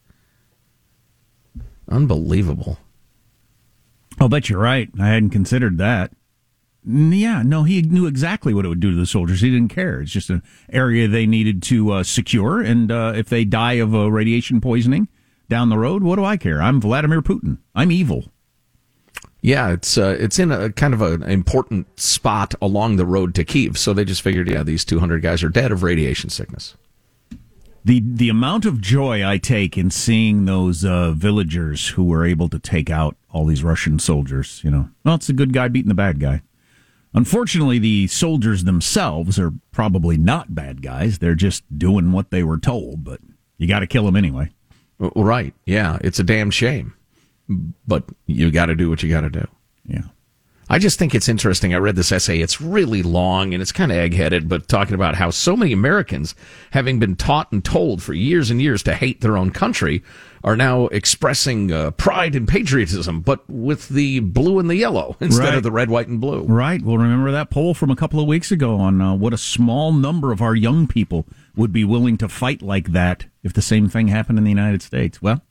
Unbelievable. 1.88 2.80
I'll 4.20 4.30
bet 4.30 4.50
you're 4.50 4.60
right. 4.60 4.90
I 5.00 5.08
hadn't 5.10 5.30
considered 5.30 5.78
that. 5.78 6.12
Yeah, 6.92 7.44
no, 7.44 7.64
he 7.64 7.84
knew 7.84 8.08
exactly 8.08 8.52
what 8.52 8.66
it 8.66 8.70
would 8.70 8.80
do 8.80 8.90
to 8.90 8.98
the 8.98 9.06
soldiers. 9.06 9.42
He 9.42 9.52
didn't 9.52 9.70
care. 9.70 10.02
It's 10.02 10.12
just 10.12 10.32
an 10.32 10.42
area 10.72 11.08
they 11.08 11.28
needed 11.28 11.62
to 11.64 11.92
uh, 11.92 12.04
secure, 12.04 12.62
and 12.62 12.92
uh, 12.92 13.14
if 13.16 13.30
they 13.30 13.46
die 13.46 13.74
of 13.74 13.94
uh, 13.94 14.10
radiation 14.10 14.60
poisoning, 14.60 15.08
down 15.50 15.70
the 15.70 15.78
road, 15.78 16.04
what 16.04 16.16
do 16.16 16.26
I 16.26 16.36
care? 16.36 16.60
I'm 16.62 16.82
Vladimir 16.82 17.22
Putin. 17.22 17.60
I'm 17.76 17.92
evil. 17.92 18.26
Yeah, 19.42 19.72
it's 19.72 20.00
uh, 20.00 20.18
it's 20.20 20.40
in 20.40 20.52
a 20.52 20.72
kind 20.72 20.96
of 20.96 21.02
an 21.02 21.24
important 21.24 22.00
spot 22.00 22.56
along 22.62 22.96
the 22.96 23.06
road 23.06 23.36
to 23.36 23.44
Kiev. 23.44 23.78
So 23.78 23.94
they 23.94 24.04
just 24.04 24.22
figured, 24.24 24.50
yeah, 24.50 24.64
these 24.64 24.84
200 24.84 25.22
guys 25.22 25.44
are 25.44 25.50
dead 25.50 25.72
of 25.72 25.84
radiation 25.84 26.30
sickness. 26.30 26.76
The 27.86 28.02
the 28.04 28.30
amount 28.30 28.66
of 28.66 28.82
joy 28.82 29.26
I 29.26 29.38
take 29.38 29.78
in 29.78 29.92
seeing 29.92 30.46
those 30.46 30.84
uh, 30.84 31.12
villagers 31.12 31.90
who 31.90 32.06
were 32.06 32.26
able 32.26 32.50
to 32.50 32.60
take 32.60 32.90
out 32.90 33.16
all 33.30 33.46
these 33.46 33.64
Russian 33.64 34.00
soldiers, 34.00 34.60
you 34.64 34.72
know, 34.72 34.90
well, 35.06 35.16
it's 35.16 35.30
a 35.30 35.34
good 35.34 35.54
guy 35.54 35.68
beating 35.68 35.90
the 35.90 35.96
bad 35.96 36.20
guy. 36.20 36.42
Unfortunately, 37.14 37.80
the 37.80 38.08
soldiers 38.08 38.66
themselves 38.66 39.40
are 39.40 39.54
probably 39.72 40.18
not 40.18 40.54
bad 40.54 40.82
guys. 40.82 41.20
They're 41.20 41.36
just 41.36 41.64
doing 41.76 42.12
what 42.12 42.30
they 42.30 42.44
were 42.44 42.60
told, 42.60 43.04
but 43.04 43.20
you 43.58 43.68
got 43.68 43.80
to 43.80 43.88
kill 43.88 44.06
them 44.06 44.16
anyway. 44.16 44.52
Right. 45.00 45.54
Yeah. 45.66 45.98
It's 46.02 46.20
a 46.20 46.24
damn 46.24 46.52
shame. 46.52 46.94
But 47.88 48.04
you 48.28 48.52
got 48.52 48.68
to 48.68 48.76
do 48.76 48.90
what 48.90 49.02
you 49.02 49.10
got 49.10 49.22
to 49.22 49.30
do. 49.30 49.48
Yeah. 49.86 50.04
I 50.72 50.78
just 50.78 51.00
think 51.00 51.16
it's 51.16 51.28
interesting. 51.28 51.74
I 51.74 51.78
read 51.78 51.96
this 51.96 52.12
essay. 52.12 52.40
It's 52.40 52.62
really 52.62 53.02
long 53.02 53.54
and 53.54 53.62
it's 53.62 53.72
kind 53.72 53.92
of 53.92 53.98
eggheaded, 53.98 54.48
but 54.48 54.68
talking 54.68 54.94
about 54.94 55.16
how 55.16 55.32
so 55.32 55.58
many 55.58 55.74
Americans, 55.74 56.36
having 56.72 57.00
been 57.00 57.16
taught 57.16 57.52
and 57.52 57.66
told 57.66 58.04
for 58.04 58.14
years 58.14 58.52
and 58.52 58.62
years 58.62 58.84
to 58.84 58.94
hate 58.94 59.22
their 59.22 59.36
own 59.36 59.50
country, 59.50 60.04
are 60.44 60.56
now 60.56 60.86
expressing 60.88 61.72
uh, 61.72 61.92
pride 61.92 62.36
and 62.36 62.48
patriotism, 62.48 63.22
but 63.22 63.50
with 63.50 63.90
the 63.90 64.20
blue 64.20 64.60
and 64.60 64.70
the 64.70 64.76
yellow 64.76 65.18
instead 65.20 65.46
right. 65.46 65.56
of 65.56 65.64
the 65.64 65.72
red, 65.72 65.90
white, 65.90 66.08
and 66.08 66.22
blue. 66.22 66.44
Right. 66.44 66.82
Well, 66.82 66.98
remember 66.98 67.32
that 67.32 67.50
poll 67.50 67.74
from 67.74 67.90
a 67.90 67.96
couple 67.96 68.20
of 68.20 68.28
weeks 68.28 68.52
ago 68.52 68.76
on 68.76 69.02
uh, 69.02 69.16
what 69.16 69.34
a 69.34 69.38
small 69.38 69.92
number 69.92 70.32
of 70.32 70.42
our 70.42 70.56
young 70.56 70.88
people 70.88 71.26
would 71.56 71.74
be 71.74 71.84
willing 71.84 72.18
to 72.18 72.30
fight 72.30 72.62
like 72.62 72.92
that 72.92 73.26
if 73.44 73.54
the 73.54 73.62
same 73.62 73.90
thing 73.90 74.08
happened 74.08 74.38
in 74.38 74.44
the 74.44 74.52
United 74.52 74.84
States. 74.84 75.20
Well, 75.22 75.42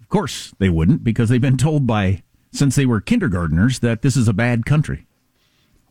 of 0.00 0.08
course 0.08 0.54
they 0.58 0.70
wouldn't 0.70 1.04
because 1.04 1.28
they've 1.28 1.40
been 1.40 1.56
told 1.56 1.86
by 1.86 2.22
since 2.56 2.76
they 2.76 2.86
were 2.86 3.00
kindergartners 3.00 3.80
that 3.80 4.02
this 4.02 4.16
is 4.16 4.28
a 4.28 4.32
bad 4.32 4.66
country. 4.66 5.06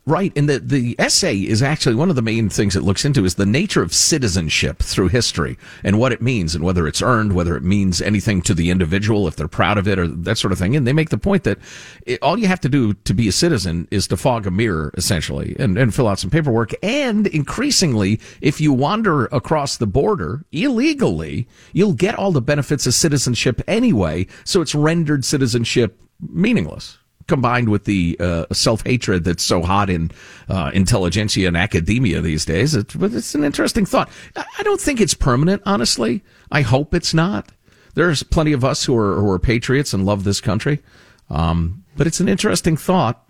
Right, 0.08 0.32
and 0.36 0.48
the 0.48 0.60
the 0.60 0.94
essay 1.00 1.38
is 1.38 1.64
actually 1.64 1.96
one 1.96 2.10
of 2.10 2.14
the 2.14 2.22
main 2.22 2.48
things 2.48 2.76
it 2.76 2.84
looks 2.84 3.04
into 3.04 3.24
is 3.24 3.34
the 3.34 3.44
nature 3.44 3.82
of 3.82 3.92
citizenship 3.92 4.78
through 4.78 5.08
history 5.08 5.58
and 5.82 5.98
what 5.98 6.12
it 6.12 6.22
means 6.22 6.54
and 6.54 6.62
whether 6.62 6.86
it's 6.86 7.02
earned, 7.02 7.32
whether 7.32 7.56
it 7.56 7.64
means 7.64 8.00
anything 8.00 8.40
to 8.42 8.54
the 8.54 8.70
individual 8.70 9.26
if 9.26 9.34
they're 9.34 9.48
proud 9.48 9.78
of 9.78 9.88
it 9.88 9.98
or 9.98 10.06
that 10.06 10.38
sort 10.38 10.52
of 10.52 10.60
thing. 10.60 10.76
And 10.76 10.86
they 10.86 10.92
make 10.92 11.10
the 11.10 11.18
point 11.18 11.42
that 11.42 11.58
it, 12.06 12.22
all 12.22 12.38
you 12.38 12.46
have 12.46 12.60
to 12.60 12.68
do 12.68 12.94
to 12.94 13.14
be 13.14 13.26
a 13.26 13.32
citizen 13.32 13.88
is 13.90 14.06
to 14.06 14.16
fog 14.16 14.46
a 14.46 14.50
mirror 14.52 14.92
essentially 14.96 15.56
and, 15.58 15.76
and 15.76 15.92
fill 15.92 16.06
out 16.06 16.20
some 16.20 16.30
paperwork. 16.30 16.72
And 16.84 17.26
increasingly, 17.26 18.20
if 18.40 18.60
you 18.60 18.72
wander 18.72 19.24
across 19.26 19.76
the 19.76 19.88
border 19.88 20.44
illegally, 20.52 21.48
you'll 21.72 21.94
get 21.94 22.14
all 22.14 22.30
the 22.30 22.40
benefits 22.40 22.86
of 22.86 22.94
citizenship 22.94 23.60
anyway. 23.66 24.28
So 24.44 24.60
it's 24.60 24.72
rendered 24.72 25.24
citizenship 25.24 25.98
meaningless 26.20 26.98
combined 27.26 27.68
with 27.68 27.84
the 27.84 28.16
uh, 28.20 28.46
self 28.52 28.84
hatred 28.84 29.24
that's 29.24 29.42
so 29.42 29.62
hot 29.62 29.90
in 29.90 30.10
uh, 30.48 30.70
intelligentsia 30.74 31.48
and 31.48 31.56
academia 31.56 32.20
these 32.20 32.44
days. 32.44 32.74
It's, 32.74 32.94
but 32.94 33.12
it's 33.12 33.34
an 33.34 33.44
interesting 33.44 33.86
thought. 33.86 34.10
I 34.36 34.62
don't 34.62 34.80
think 34.80 35.00
it's 35.00 35.14
permanent, 35.14 35.62
honestly. 35.66 36.22
I 36.50 36.62
hope 36.62 36.94
it's 36.94 37.14
not. 37.14 37.50
There's 37.94 38.22
plenty 38.22 38.52
of 38.52 38.64
us 38.64 38.84
who 38.84 38.96
are 38.96 39.16
who 39.20 39.30
are 39.30 39.38
patriots 39.38 39.92
and 39.94 40.04
love 40.04 40.24
this 40.24 40.40
country, 40.40 40.82
um, 41.30 41.84
but 41.96 42.06
it's 42.06 42.20
an 42.20 42.28
interesting 42.28 42.76
thought. 42.76 43.26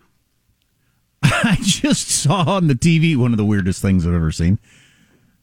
I 1.23 1.57
just 1.61 2.09
saw 2.09 2.57
on 2.57 2.67
the 2.67 2.75
TV 2.75 3.17
one 3.17 3.33
of 3.33 3.39
the 3.39 3.45
weirdest 3.45 3.81
things 3.81 4.07
I've 4.07 4.15
ever 4.15 4.33
seen. 4.33 4.59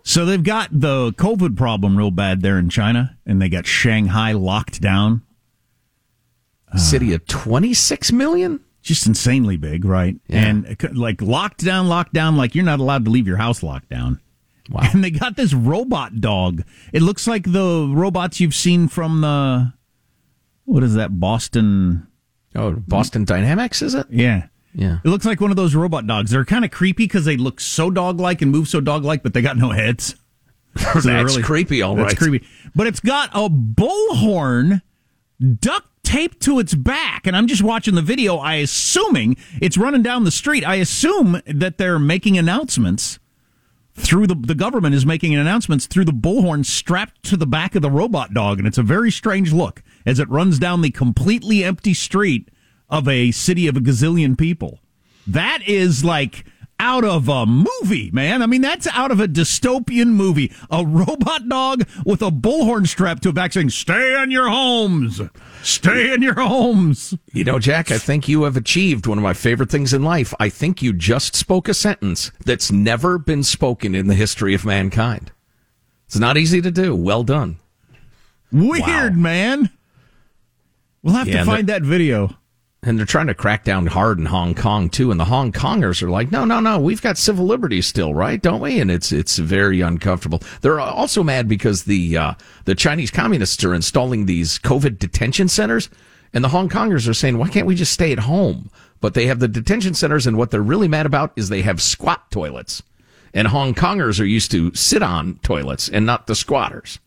So 0.06 0.26
they've 0.26 0.44
got 0.44 0.68
the 0.78 1.14
COVID 1.14 1.56
problem 1.56 1.98
real 1.98 2.12
bad 2.12 2.42
there 2.42 2.60
in 2.60 2.70
China, 2.70 3.18
and 3.26 3.42
they 3.42 3.48
got 3.48 3.66
Shanghai 3.66 4.34
locked 4.34 4.82
down 4.82 5.22
City 6.78 7.14
of 7.14 7.26
26 7.28 8.12
million? 8.12 8.60
just 8.84 9.08
insanely 9.08 9.58
big, 9.58 9.86
right? 9.86 10.16
Yeah. 10.28 10.46
And 10.46 10.84
uh, 10.84 10.90
like 10.94 11.22
locked 11.22 11.64
down, 11.64 11.88
locked 11.88 12.14
down, 12.14 12.36
like 12.38 12.54
you're 12.54 12.66
not 12.66 12.80
allowed 12.80 13.06
to 13.06 13.12
leave 13.12 13.28
your 13.28 13.38
house 13.38 13.64
locked 13.64 13.90
down. 13.90 14.20
Wow. 14.70 14.82
And 14.94 15.04
they 15.04 15.10
got 15.12 15.36
this 15.36 15.54
robot 15.54 16.22
dog. 16.22 16.64
It 16.92 17.02
looks 17.02 17.26
like 17.28 17.52
the 17.52 17.90
robots 17.94 18.40
you've 18.40 18.54
seen 18.54 18.88
from 18.88 19.22
the 19.22 19.74
what 20.66 20.84
is 20.84 20.94
that 20.96 21.20
Boston? 21.20 22.08
Oh, 22.56 22.74
Boston 22.74 23.26
Dynamics, 23.26 23.82
is 23.82 23.96
it? 23.96 24.08
Yeah. 24.10 24.48
Yeah. 24.76 25.00
It 25.04 25.08
looks 25.08 25.26
like 25.26 25.42
one 25.42 25.50
of 25.50 25.58
those 25.58 25.76
robot 25.76 26.08
dogs. 26.08 26.32
They're 26.32 26.46
kind 26.46 26.66
of 26.66 26.72
creepy 26.72 27.06
because 27.06 27.26
they 27.26 27.38
look 27.38 27.60
so 27.60 27.90
dog 27.90 28.20
like 28.20 28.42
and 28.42 28.52
move 28.52 28.68
so 28.68 28.82
dog 28.82 29.04
like, 29.04 29.24
but 29.24 29.34
they 29.34 29.42
got 29.42 29.58
no 29.58 29.72
heads. 29.72 30.16
So 30.78 31.00
That's 31.04 31.38
creepy, 31.40 31.82
all 31.82 31.96
that's 31.96 32.14
right. 32.14 32.18
creepy. 32.18 32.46
But 32.76 32.88
it's 32.88 33.00
got 33.00 33.30
a 33.34 33.50
bullhorn 33.50 34.82
duct 35.60 35.88
taped 36.14 36.42
to 36.42 36.60
its 36.60 36.76
back. 36.76 37.26
And 37.26 37.36
I'm 37.36 37.48
just 37.48 37.64
watching 37.64 37.96
the 37.96 38.02
video. 38.04 38.38
I 38.38 38.56
assuming 38.56 39.36
it's 39.60 39.78
running 39.78 40.04
down 40.04 40.26
the 40.26 40.32
street. 40.32 40.64
I 40.64 40.76
assume 40.76 41.42
that 41.48 41.80
they're 41.80 41.98
making 41.98 42.38
announcements 42.38 43.18
through 43.96 44.28
the 44.28 44.36
the 44.36 44.56
government 44.56 44.94
is 44.94 45.08
making 45.08 45.36
announcements 45.36 45.88
through 45.88 46.06
the 46.06 46.12
bullhorn 46.12 46.66
strapped 46.66 47.24
to 47.24 47.38
the 47.38 47.48
back 47.48 47.74
of 47.74 47.82
the 47.82 47.90
robot 47.90 48.34
dog, 48.34 48.60
and 48.60 48.68
it's 48.68 48.78
a 48.78 48.84
very 48.84 49.12
strange 49.12 49.52
look 49.52 49.82
as 50.06 50.20
it 50.20 50.30
runs 50.30 50.60
down 50.60 50.82
the 50.82 50.92
completely 50.92 51.64
empty 51.64 51.94
street 51.96 52.50
of 52.90 53.08
a 53.08 53.32
city 53.32 53.68
of 53.68 53.76
a 53.76 53.80
gazillion 53.80 54.38
people. 54.38 54.80
That 55.26 55.62
is 55.68 56.04
like 56.04 56.46
out 56.84 57.06
of 57.06 57.30
a 57.30 57.46
movie, 57.46 58.12
man. 58.12 58.42
I 58.42 58.46
mean, 58.46 58.62
that's 58.62 58.88
out 58.88 59.10
of 59.10 59.22
a 59.22 59.28
dystopian 59.28 60.08
movie. 60.10 60.52
A 60.70 60.86
robot 60.86 61.48
dog 61.48 61.88
with 62.06 62.22
a 62.22 62.30
bullhorn 62.30 62.86
strapped 62.88 63.24
to 63.24 63.30
a 63.30 63.34
back 63.34 63.54
saying, 63.54 63.70
"Stay 63.70 64.22
in 64.22 64.32
your 64.32 64.50
homes, 64.50 65.22
stay 65.62 66.14
in 66.14 66.22
your 66.22 66.34
homes." 66.42 67.16
You 67.32 67.46
know, 67.46 67.58
Jack, 67.58 67.90
I 67.90 67.98
think 67.98 68.28
you 68.28 68.44
have 68.44 68.58
achieved 68.58 69.08
one 69.08 69.18
of 69.18 69.24
my 69.24 69.34
favorite 69.34 69.72
things 69.72 69.94
in 69.94 70.04
life. 70.04 70.34
I 70.42 70.50
think 70.50 70.82
you 70.82 70.92
just 70.92 71.38
spoke 71.38 71.70
a 71.70 71.74
sentence 71.74 72.32
that's 72.44 72.70
never 72.72 73.18
been 73.18 73.44
spoken 73.44 73.96
in 73.96 74.08
the 74.08 74.16
history 74.16 74.54
of 74.54 74.66
mankind. 74.66 75.32
It's 76.08 76.20
not 76.20 76.38
easy 76.38 76.62
to 76.62 76.70
do. 76.70 76.94
Well 76.94 77.24
done. 77.24 77.58
Weird, 78.52 79.16
Wow. 79.16 79.22
man. 79.22 79.70
We'll 81.02 81.16
have 81.16 81.28
Yeah, 81.30 81.40
to 81.40 81.46
find 81.46 81.68
that 81.70 81.82
video. 81.84 82.36
And 82.86 83.00
they're 83.00 83.06
trying 83.06 83.28
to 83.28 83.34
crack 83.34 83.64
down 83.64 83.88
hard 83.88 84.20
in 84.20 84.26
Hong 84.26 84.56
Kong 84.56 84.90
too. 84.90 85.10
And 85.10 85.18
the 85.18 85.26
Hong 85.26 85.54
Kongers 85.54 86.04
are 86.04 86.10
like, 86.10 86.34
no, 86.34 86.44
no, 86.44 86.60
no, 86.60 86.78
we've 86.80 87.02
got 87.02 87.18
civil 87.18 87.46
liberties 87.46 87.88
still, 87.88 88.14
right? 88.14 88.42
Don't 88.42 88.60
we? 88.60 88.80
And 88.82 88.92
it's 88.92 89.14
it's 89.14 89.38
very 89.38 89.80
uncomfortable. 89.80 90.42
They're 90.60 90.82
also 90.82 91.24
mad 91.24 91.48
because 91.48 91.86
the 91.86 92.18
uh, 92.18 92.34
the 92.66 92.76
Chinese 92.76 93.10
communists 93.10 93.64
are 93.64 93.74
installing 93.74 94.26
these 94.26 94.60
COVID 94.60 95.00
detention 95.00 95.48
centers, 95.48 95.90
and 96.34 96.44
the 96.44 96.50
Hong 96.50 96.68
Kongers 96.68 97.08
are 97.08 97.14
saying, 97.14 97.38
why 97.38 97.48
can't 97.48 97.68
we 97.68 97.76
just 97.76 97.94
stay 97.94 98.12
at 98.12 98.20
home? 98.20 98.70
But 99.00 99.14
they 99.14 99.28
have 99.28 99.40
the 99.40 99.48
detention 99.48 99.94
centers, 99.94 100.28
and 100.28 100.38
what 100.38 100.52
they're 100.52 100.62
really 100.62 100.90
mad 100.90 101.06
about 101.06 101.32
is 101.38 101.48
they 101.48 101.62
have 101.62 101.82
squat 101.82 102.32
toilets, 102.32 102.84
and 103.34 103.48
Hong 103.48 103.74
Kongers 103.74 104.20
are 104.20 104.26
used 104.26 104.52
to 104.52 104.74
sit 104.76 105.02
on 105.02 105.40
toilets 105.42 105.88
and 105.88 106.06
not 106.06 106.28
the 106.28 106.36
squatters. 106.36 107.00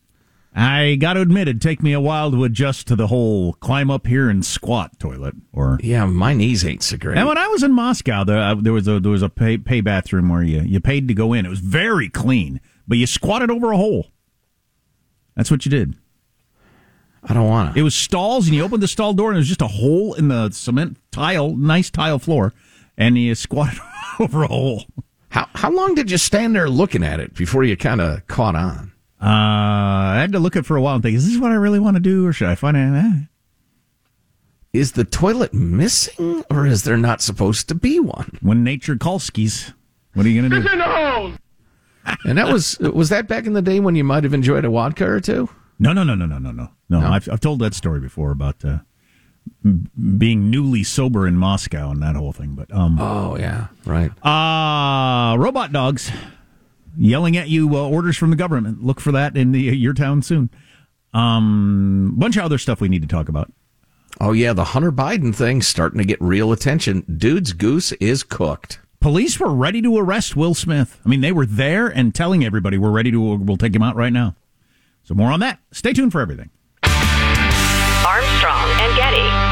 I 0.58 0.94
got 0.94 1.14
to 1.14 1.20
admit, 1.20 1.48
it'd 1.48 1.60
take 1.60 1.82
me 1.82 1.92
a 1.92 2.00
while 2.00 2.30
to 2.30 2.42
adjust 2.44 2.86
to 2.88 2.96
the 2.96 3.08
whole 3.08 3.52
climb 3.54 3.90
up 3.90 4.06
here 4.06 4.30
and 4.30 4.42
squat 4.44 4.98
toilet. 4.98 5.34
Or 5.52 5.78
Yeah, 5.82 6.06
my 6.06 6.32
knees 6.32 6.64
ain't 6.64 6.82
so 6.82 6.96
great. 6.96 7.18
and 7.18 7.28
when 7.28 7.36
I 7.36 7.46
was 7.48 7.62
in 7.62 7.72
Moscow, 7.72 8.24
there, 8.24 8.38
uh, 8.38 8.54
there 8.54 8.72
was 8.72 8.88
a 8.88 8.98
there 8.98 9.12
was 9.12 9.20
a 9.22 9.28
pay, 9.28 9.58
pay 9.58 9.82
bathroom 9.82 10.30
where 10.30 10.42
you 10.42 10.62
you 10.62 10.80
paid 10.80 11.08
to 11.08 11.14
go 11.14 11.34
in. 11.34 11.44
It 11.44 11.50
was 11.50 11.60
very 11.60 12.08
clean, 12.08 12.60
but 12.88 12.96
you 12.96 13.06
squatted 13.06 13.50
over 13.50 13.70
a 13.70 13.76
hole. 13.76 14.06
That's 15.34 15.50
what 15.50 15.66
you 15.66 15.70
did. 15.70 15.94
I 17.22 17.34
don't 17.34 17.48
want 17.48 17.74
to. 17.74 17.78
It 17.80 17.82
was 17.82 17.94
stalls, 17.94 18.46
and 18.46 18.54
you 18.56 18.62
opened 18.62 18.82
the 18.82 18.88
stall 18.88 19.12
door, 19.12 19.30
and 19.30 19.36
it 19.36 19.40
was 19.40 19.48
just 19.48 19.60
a 19.60 19.66
hole 19.66 20.14
in 20.14 20.28
the 20.28 20.50
cement 20.52 20.96
tile, 21.10 21.54
nice 21.56 21.90
tile 21.90 22.18
floor, 22.20 22.54
and 22.96 23.18
you 23.18 23.34
squatted 23.34 23.78
over 24.20 24.44
a 24.44 24.48
hole. 24.48 24.84
How 25.30 25.48
how 25.54 25.70
long 25.70 25.94
did 25.94 26.10
you 26.10 26.16
stand 26.18 26.54
there 26.56 26.70
looking 26.70 27.02
at 27.02 27.20
it 27.20 27.34
before 27.34 27.62
you 27.64 27.76
kind 27.76 28.00
of 28.00 28.26
caught 28.26 28.54
on? 28.54 28.92
Uh, 29.20 29.24
I 29.24 30.16
had 30.20 30.32
to 30.32 30.38
look 30.38 30.56
at 30.56 30.60
it 30.60 30.66
for 30.66 30.76
a 30.76 30.82
while 30.82 30.94
and 30.94 31.02
think, 31.02 31.16
is 31.16 31.26
this 31.26 31.38
what 31.40 31.50
I 31.50 31.54
really 31.54 31.78
want 31.78 31.96
to 31.96 32.00
do, 32.00 32.26
or 32.26 32.32
should 32.32 32.48
I 32.48 32.54
find 32.54 32.76
it? 32.76 32.80
Eh. 32.80 33.12
Is 34.72 34.92
the 34.92 35.04
toilet 35.04 35.54
missing, 35.54 36.44
or 36.50 36.66
is 36.66 36.82
there 36.84 36.98
not 36.98 37.22
supposed 37.22 37.68
to 37.68 37.74
be 37.74 37.98
one? 37.98 38.38
When 38.42 38.62
nature 38.62 38.96
calls 38.96 39.24
skis, 39.24 39.72
what 40.12 40.26
are 40.26 40.28
you 40.28 40.42
going 40.42 40.62
to 40.62 40.68
do? 40.68 41.36
And 42.24 42.38
that 42.38 42.52
was 42.52 42.78
was 42.78 43.08
that 43.08 43.26
back 43.26 43.46
in 43.46 43.52
the 43.54 43.62
day 43.62 43.80
when 43.80 43.96
you 43.96 44.04
might 44.04 44.22
have 44.24 44.34
enjoyed 44.34 44.64
a 44.64 44.70
vodka 44.70 45.06
or 45.10 45.18
two? 45.20 45.48
No, 45.78 45.92
no, 45.92 46.04
no, 46.04 46.14
no, 46.14 46.26
no, 46.26 46.38
no, 46.38 46.50
no. 46.52 46.68
No, 46.88 47.00
No? 47.00 47.06
I've, 47.08 47.28
I've 47.30 47.40
told 47.40 47.58
that 47.60 47.74
story 47.74 48.00
before 48.00 48.30
about 48.30 48.64
uh, 48.64 48.78
being 50.18 50.50
newly 50.50 50.84
sober 50.84 51.26
in 51.26 51.36
Moscow 51.36 51.90
and 51.90 52.02
that 52.02 52.14
whole 52.16 52.32
thing. 52.32 52.54
But 52.54 52.72
um, 52.72 52.98
Oh 53.00 53.36
yeah, 53.38 53.68
right. 53.84 54.10
uh, 54.24 55.36
robot 55.36 55.72
dogs 55.72 56.10
yelling 56.96 57.36
at 57.36 57.48
you 57.48 57.76
uh, 57.76 57.88
orders 57.88 58.16
from 58.16 58.30
the 58.30 58.36
government. 58.36 58.82
Look 58.82 59.00
for 59.00 59.12
that 59.12 59.36
in 59.36 59.52
the, 59.52 59.60
your 59.76 59.94
town 59.94 60.22
soon. 60.22 60.50
Um, 61.14 62.14
bunch 62.16 62.36
of 62.36 62.44
other 62.44 62.58
stuff 62.58 62.80
we 62.80 62.88
need 62.88 63.02
to 63.02 63.08
talk 63.08 63.28
about. 63.28 63.52
Oh 64.20 64.32
yeah, 64.32 64.52
the 64.52 64.64
Hunter 64.64 64.92
Biden 64.92 65.34
thing 65.34 65.60
starting 65.62 65.98
to 65.98 66.04
get 66.04 66.20
real 66.20 66.52
attention. 66.52 67.04
Dude's 67.16 67.52
goose 67.52 67.92
is 67.92 68.22
cooked. 68.22 68.80
Police 69.00 69.38
were 69.38 69.54
ready 69.54 69.82
to 69.82 69.96
arrest 69.96 70.36
Will 70.36 70.54
Smith. 70.54 71.00
I 71.04 71.08
mean, 71.08 71.20
they 71.20 71.32
were 71.32 71.46
there 71.46 71.86
and 71.86 72.14
telling 72.14 72.44
everybody 72.44 72.78
we're 72.78 72.90
ready 72.90 73.10
to. 73.10 73.36
We'll 73.36 73.56
take 73.56 73.74
him 73.74 73.82
out 73.82 73.94
right 73.94 74.12
now. 74.12 74.34
So 75.04 75.14
more 75.14 75.30
on 75.30 75.40
that. 75.40 75.60
Stay 75.70 75.92
tuned 75.92 76.12
for 76.12 76.20
everything. 76.20 76.50
Armstrong 76.82 78.70
and 78.80 78.96
Getty. 78.96 79.45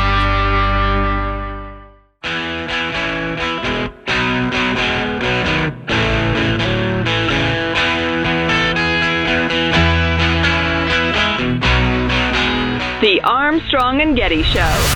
The 13.05 13.21
Armstrong 13.21 14.01
and 14.01 14.17
Getty 14.17 14.43
Show. 14.45 14.95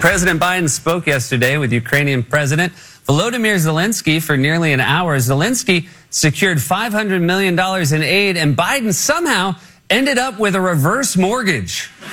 President 0.00 0.40
Biden 0.40 0.70
spoke 0.70 1.06
yesterday 1.06 1.58
with 1.58 1.70
Ukrainian 1.70 2.22
President 2.22 2.72
Volodymyr 3.06 3.56
Zelensky 3.56 4.22
for 4.22 4.38
nearly 4.38 4.72
an 4.72 4.80
hour. 4.80 5.18
Zelensky 5.18 5.88
secured 6.08 6.56
$500 6.56 7.20
million 7.20 7.58
in 7.58 8.02
aid, 8.02 8.38
and 8.38 8.56
Biden 8.56 8.94
somehow 8.94 9.56
ended 9.90 10.16
up 10.16 10.38
with 10.38 10.54
a 10.54 10.62
reverse 10.62 11.14
mortgage. 11.18 11.90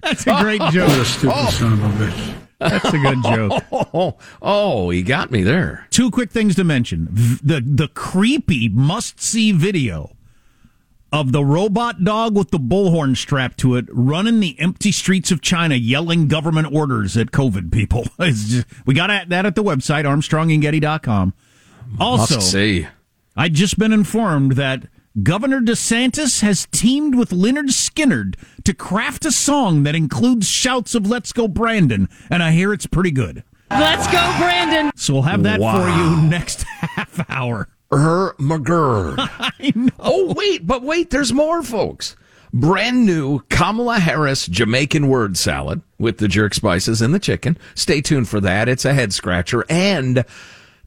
That's 0.00 0.26
a 0.26 0.40
great 0.40 0.62
joke. 0.72 0.88
That's 2.70 2.94
a 2.94 2.98
good 2.98 3.22
joke. 3.22 3.62
Oh, 3.72 4.16
oh, 4.42 4.90
he 4.90 5.02
got 5.02 5.30
me 5.30 5.42
there. 5.42 5.86
Two 5.90 6.10
quick 6.10 6.30
things 6.30 6.54
to 6.56 6.64
mention: 6.64 7.08
the 7.42 7.62
the 7.64 7.88
creepy 7.88 8.68
must 8.68 9.20
see 9.20 9.52
video 9.52 10.16
of 11.12 11.32
the 11.32 11.44
robot 11.44 12.04
dog 12.04 12.34
with 12.34 12.50
the 12.50 12.58
bullhorn 12.58 13.16
strapped 13.16 13.58
to 13.58 13.76
it 13.76 13.84
running 13.90 14.40
the 14.40 14.58
empty 14.58 14.90
streets 14.90 15.30
of 15.30 15.42
China, 15.42 15.74
yelling 15.74 16.26
government 16.26 16.72
orders 16.72 17.16
at 17.16 17.30
COVID 17.30 17.70
people. 17.70 18.06
Just, 18.20 18.66
we 18.86 18.94
got 18.94 19.28
that 19.28 19.46
at 19.46 19.54
the 19.54 19.62
website 19.62 20.04
armstrongandgetty.com. 20.04 21.34
Also, 22.00 22.36
Must 22.36 22.50
see. 22.50 22.86
I'd 23.36 23.54
just 23.54 23.78
been 23.78 23.92
informed 23.92 24.52
that 24.52 24.86
Governor 25.20 25.60
DeSantis 25.60 26.40
has 26.40 26.66
teamed 26.70 27.14
with 27.16 27.30
Lynyrd 27.30 27.68
Skynyrd 27.68 28.36
to 28.64 28.72
craft 28.72 29.26
a 29.26 29.30
song 29.30 29.82
that 29.82 29.94
includes 29.94 30.48
shouts 30.48 30.94
of 30.94 31.06
"Let's 31.06 31.34
go, 31.34 31.46
Brandon," 31.46 32.08
and 32.30 32.42
I 32.42 32.52
hear 32.52 32.72
it's 32.72 32.86
pretty 32.86 33.10
good. 33.10 33.44
Let's 33.70 34.06
go, 34.06 34.34
Brandon. 34.38 34.90
So 34.96 35.12
we'll 35.12 35.22
have 35.24 35.42
that 35.42 35.58
for 35.58 35.86
you 35.86 36.30
next 36.30 36.62
half 36.66 37.28
hour. 37.28 37.68
Er 37.92 38.34
McGurk. 38.38 39.16
I 39.38 39.72
know. 39.74 39.90
Oh, 40.00 40.32
wait, 40.32 40.66
but 40.66 40.82
wait, 40.82 41.10
there's 41.10 41.34
more, 41.34 41.62
folks. 41.62 42.16
Brand 42.54 43.04
new 43.04 43.40
Kamala 43.50 43.98
Harris 43.98 44.46
Jamaican 44.46 45.08
word 45.08 45.36
salad 45.36 45.82
with 45.98 46.18
the 46.18 46.28
jerk 46.28 46.54
spices 46.54 47.02
and 47.02 47.12
the 47.12 47.18
chicken. 47.18 47.58
Stay 47.74 48.00
tuned 48.00 48.28
for 48.30 48.40
that. 48.40 48.66
It's 48.66 48.86
a 48.86 48.94
head 48.94 49.12
scratcher 49.12 49.66
and 49.68 50.24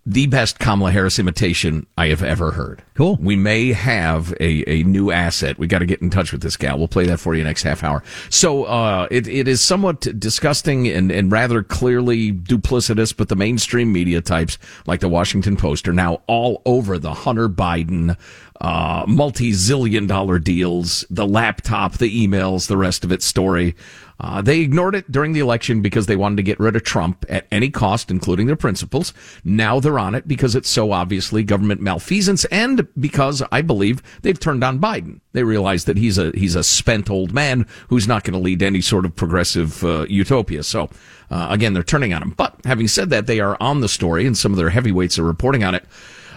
the 0.05 0.27
best 0.27 0.59
Kamala 0.59 0.91
Harris 0.91 1.17
imitation 1.17 1.87
I 1.97 2.07
have 2.07 2.21
ever 2.21 2.51
heard. 2.51 2.83
Cool. 2.93 3.17
We 3.19 3.35
may 3.35 3.73
have 3.73 4.33
a, 4.33 4.69
a 4.69 4.83
new 4.83 5.09
asset. 5.09 5.57
We 5.57 5.65
got 5.65 5.79
to 5.79 5.87
get 5.87 6.01
in 6.01 6.11
touch 6.11 6.31
with 6.31 6.41
this 6.41 6.57
gal. 6.57 6.77
We'll 6.77 6.87
play 6.87 7.07
that 7.07 7.19
for 7.19 7.33
you 7.33 7.43
next 7.43 7.63
half 7.63 7.83
hour. 7.83 8.03
So, 8.29 8.65
uh, 8.65 9.07
it, 9.09 9.27
it 9.27 9.47
is 9.47 9.61
somewhat 9.61 10.01
disgusting 10.19 10.87
and, 10.87 11.11
and 11.11 11.31
rather 11.31 11.63
clearly 11.63 12.31
duplicitous, 12.31 13.15
but 13.17 13.29
the 13.29 13.35
mainstream 13.35 13.91
media 13.91 14.21
types 14.21 14.59
like 14.85 14.99
the 14.99 15.09
Washington 15.09 15.57
Post 15.57 15.87
are 15.87 15.93
now 15.93 16.21
all 16.27 16.61
over 16.65 16.99
the 16.99 17.13
Hunter 17.13 17.49
Biden, 17.49 18.15
uh, 18.61 19.05
multi-zillion 19.07 20.07
dollar 20.07 20.39
deals, 20.39 21.05
the 21.09 21.27
laptop, 21.27 21.97
the 21.97 22.27
emails, 22.27 22.67
the 22.67 22.77
rest 22.77 23.03
of 23.03 23.11
its 23.11 23.25
story. 23.25 23.75
Uh, 24.17 24.41
they 24.41 24.61
ignored 24.61 24.95
it 24.95 25.11
during 25.11 25.33
the 25.33 25.41
election 25.41 25.81
because 25.81 26.05
they 26.05 26.15
wanted 26.15 26.37
to 26.37 26.43
get 26.43 26.57
rid 26.57 26.75
of 26.75 26.83
Trump 26.83 27.25
at 27.27 27.45
any 27.51 27.69
cost, 27.69 28.09
including 28.09 28.47
their 28.47 28.55
principles. 28.55 29.13
Now 29.43 29.81
they're 29.81 29.99
on 29.99 30.15
it 30.15 30.25
because 30.25 30.55
it's 30.55 30.69
so 30.69 30.93
obviously 30.93 31.43
government 31.43 31.81
malfeasance 31.81 32.45
and 32.45 32.87
because 32.97 33.43
I 33.51 33.61
believe 33.61 34.01
they've 34.21 34.39
turned 34.39 34.63
on 34.63 34.79
Biden. 34.79 35.19
They 35.33 35.43
realize 35.43 35.83
that 35.83 35.97
he's 35.97 36.17
a, 36.17 36.31
he's 36.31 36.55
a 36.55 36.63
spent 36.63 37.09
old 37.09 37.33
man 37.33 37.67
who's 37.89 38.07
not 38.07 38.23
going 38.23 38.35
to 38.35 38.39
lead 38.39 38.63
any 38.63 38.79
sort 38.79 39.03
of 39.03 39.17
progressive 39.17 39.83
uh, 39.83 40.05
utopia. 40.07 40.63
So, 40.63 40.89
uh, 41.29 41.47
again, 41.49 41.73
they're 41.73 41.83
turning 41.83 42.13
on 42.13 42.21
him. 42.21 42.29
But 42.29 42.55
having 42.63 42.87
said 42.87 43.09
that, 43.09 43.27
they 43.27 43.41
are 43.41 43.57
on 43.59 43.81
the 43.81 43.89
story 43.89 44.25
and 44.25 44.37
some 44.37 44.53
of 44.53 44.57
their 44.57 44.69
heavyweights 44.69 45.19
are 45.19 45.23
reporting 45.23 45.65
on 45.65 45.75
it. 45.75 45.83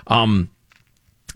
Um, 0.09 0.51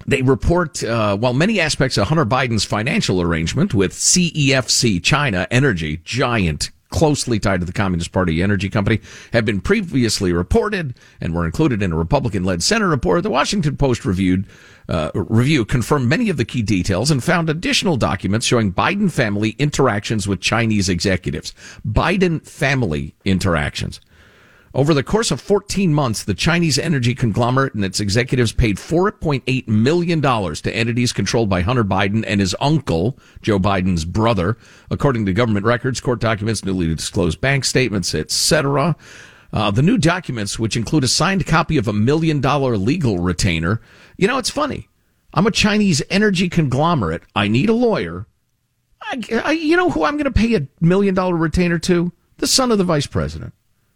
they 0.07 0.23
report, 0.23 0.83
uh, 0.83 1.17
while 1.17 1.33
many 1.33 1.61
aspects 1.61 1.97
of 1.97 2.09
Hunter 2.09 2.27
Biden's 2.27 2.65
financial 2.65 3.21
arrangement 3.21 3.75
with 3.75 3.93
CEFC, 3.93 5.03
China 5.03 5.47
Energy, 5.51 6.01
giant, 6.05 6.71
closely 6.91 7.41
tied 7.41 7.61
to 7.61 7.67
the 7.67 7.73
Communist 7.73 8.13
Party 8.13 8.43
energy 8.43 8.69
company, 8.69 9.01
have 9.33 9.45
been 9.45 9.61
previously 9.61 10.33
reported 10.33 10.95
and 11.21 11.35
were 11.35 11.45
included 11.45 11.83
in 11.83 11.93
a 11.93 11.97
Republican-led 11.97 12.63
Senate 12.63 12.87
report. 12.87 13.23
The 13.23 13.31
Washington 13.31 13.77
Post 13.77 14.05
reviewed 14.05 14.47
uh, 14.89 15.11
review 15.15 15.65
confirmed 15.65 16.09
many 16.09 16.29
of 16.29 16.37
the 16.37 16.45
key 16.45 16.63
details 16.63 17.11
and 17.11 17.23
found 17.23 17.49
additional 17.49 17.97
documents 17.97 18.47
showing 18.47 18.73
Biden 18.73 19.11
family 19.11 19.51
interactions 19.59 20.29
with 20.29 20.41
Chinese 20.41 20.89
executives. 20.89 21.55
Biden 21.87 22.47
family 22.47 23.15
interactions. 23.25 24.01
Over 24.75 24.95
the 24.95 25.03
course 25.03 25.31
of 25.31 25.39
14 25.39 25.93
months, 25.93 26.25
the 26.25 26.33
Chinese 26.33 26.79
energy 26.79 27.15
conglomerate 27.15 27.75
and 27.75 27.85
its 27.85 28.01
executives 28.01 28.53
paid 28.53 28.79
$4.8 28.79 29.69
million 29.69 30.23
to 30.23 30.75
entities 30.75 31.13
controlled 31.13 31.51
by 31.51 31.61
Hunter 31.61 31.85
Biden 31.85 32.25
and 32.27 32.41
his 32.41 32.57
uncle, 32.59 33.19
Joe 33.43 33.59
Biden's 33.59 34.07
brother, 34.07 34.57
according 34.91 35.27
to 35.27 35.35
government 35.35 35.67
records, 35.67 36.01
court 36.01 36.21
documents, 36.21 36.65
newly 36.65 36.95
disclosed 36.95 37.39
bank 37.39 37.67
statements, 37.67 38.15
etc. 38.15 38.97
Uh, 39.53 39.71
the 39.71 39.83
new 39.83 39.99
documents, 39.99 40.59
which 40.59 40.77
include 40.77 41.05
a 41.05 41.09
signed 41.09 41.47
copy 41.47 41.77
of 41.77 41.87
a 41.87 41.93
million 41.93 42.41
dollar 42.41 42.79
legal 42.79 43.19
retainer. 43.19 43.83
You 44.17 44.27
know, 44.27 44.39
it's 44.39 44.49
funny. 44.49 44.89
I'm 45.35 45.47
a 45.47 45.51
Chinese 45.51 46.03
energy 46.09 46.49
conglomerate. 46.49 47.23
I 47.37 47.47
need 47.47 47.69
a 47.69 47.75
lawyer. 47.75 48.27
I, 49.03 49.23
I, 49.45 49.53
you 49.53 49.77
know 49.77 49.91
who 49.91 50.05
I'm 50.05 50.17
going 50.17 50.25
to 50.25 50.31
pay 50.31 50.55
a 50.55 50.67
million 50.81 51.15
dollar 51.15 51.37
retainer 51.37 51.79
to? 51.81 52.13
The 52.39 52.47
son 52.47 52.73
of 52.73 52.79
the 52.79 52.85
vice 52.85 53.07
president. 53.07 53.53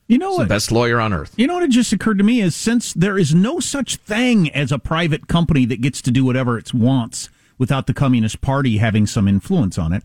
You 0.09 0.19
know 0.19 0.33
what? 0.33 0.45
the 0.45 0.49
best 0.49 0.71
lawyer 0.71 1.01
on 1.01 1.13
earth. 1.13 1.35
You 1.37 1.47
know 1.47 1.55
what 1.55 1.63
had 1.63 1.71
just 1.71 1.93
occurred 1.93 2.19
to 2.19 2.25
me 2.25 2.41
is 2.41 2.55
since 2.55 2.93
there 2.93 3.19
is 3.19 3.35
no 3.35 3.59
such 3.59 3.97
thing 3.97 4.51
as 4.51 4.71
a 4.71 4.79
private 4.79 5.27
company 5.27 5.65
that 5.67 5.81
gets 5.81 6.01
to 6.03 6.11
do 6.11 6.25
whatever 6.25 6.57
it 6.59 6.73
wants 6.73 7.29
without 7.59 7.87
the 7.87 7.95
Communist 7.95 8.41
Party 8.41 8.77
having 8.77 9.07
some 9.07 9.27
influence 9.27 9.79
on 9.79 9.93
it, 9.93 10.03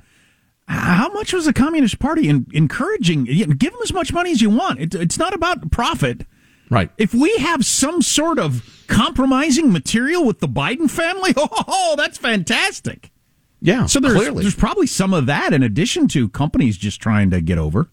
how 0.67 1.09
much 1.09 1.33
was 1.33 1.45
the 1.45 1.53
Communist 1.53 1.99
Party 1.99 2.29
in, 2.29 2.47
encouraging? 2.53 3.25
Give 3.25 3.71
them 3.71 3.81
as 3.83 3.93
much 3.93 4.13
money 4.13 4.31
as 4.31 4.41
you 4.41 4.49
want. 4.49 4.79
It, 4.79 4.95
it's 4.95 5.19
not 5.19 5.33
about 5.33 5.69
profit. 5.71 6.25
Right. 6.69 6.89
If 6.97 7.13
we 7.13 7.35
have 7.37 7.65
some 7.65 8.01
sort 8.01 8.39
of 8.39 8.85
compromising 8.87 9.71
material 9.71 10.25
with 10.25 10.39
the 10.39 10.47
Biden 10.47 10.89
family, 10.89 11.33
oh, 11.37 11.95
that's 11.97 12.17
fantastic. 12.17 13.11
Yeah. 13.59 13.85
So 13.85 13.99
there's, 13.99 14.15
clearly. 14.15 14.43
there's 14.43 14.55
probably 14.55 14.87
some 14.87 15.13
of 15.13 15.25
that 15.25 15.53
in 15.53 15.61
addition 15.61 16.07
to 16.09 16.29
companies 16.29 16.77
just 16.77 17.01
trying 17.01 17.29
to 17.31 17.41
get 17.41 17.57
over. 17.57 17.89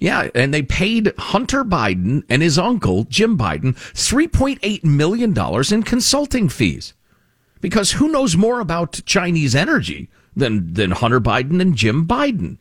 Yeah, 0.00 0.28
and 0.34 0.52
they 0.52 0.62
paid 0.62 1.12
Hunter 1.18 1.64
Biden 1.64 2.24
and 2.28 2.42
his 2.42 2.58
uncle, 2.58 3.04
Jim 3.04 3.38
Biden, 3.38 3.74
$3.8 3.94 4.84
million 4.84 5.34
in 5.72 5.82
consulting 5.82 6.48
fees. 6.48 6.94
Because 7.60 7.92
who 7.92 8.08
knows 8.08 8.36
more 8.36 8.60
about 8.60 9.00
Chinese 9.06 9.54
energy 9.54 10.08
than, 10.34 10.74
than 10.74 10.90
Hunter 10.90 11.20
Biden 11.20 11.60
and 11.60 11.74
Jim 11.74 12.06
Biden? 12.06 12.58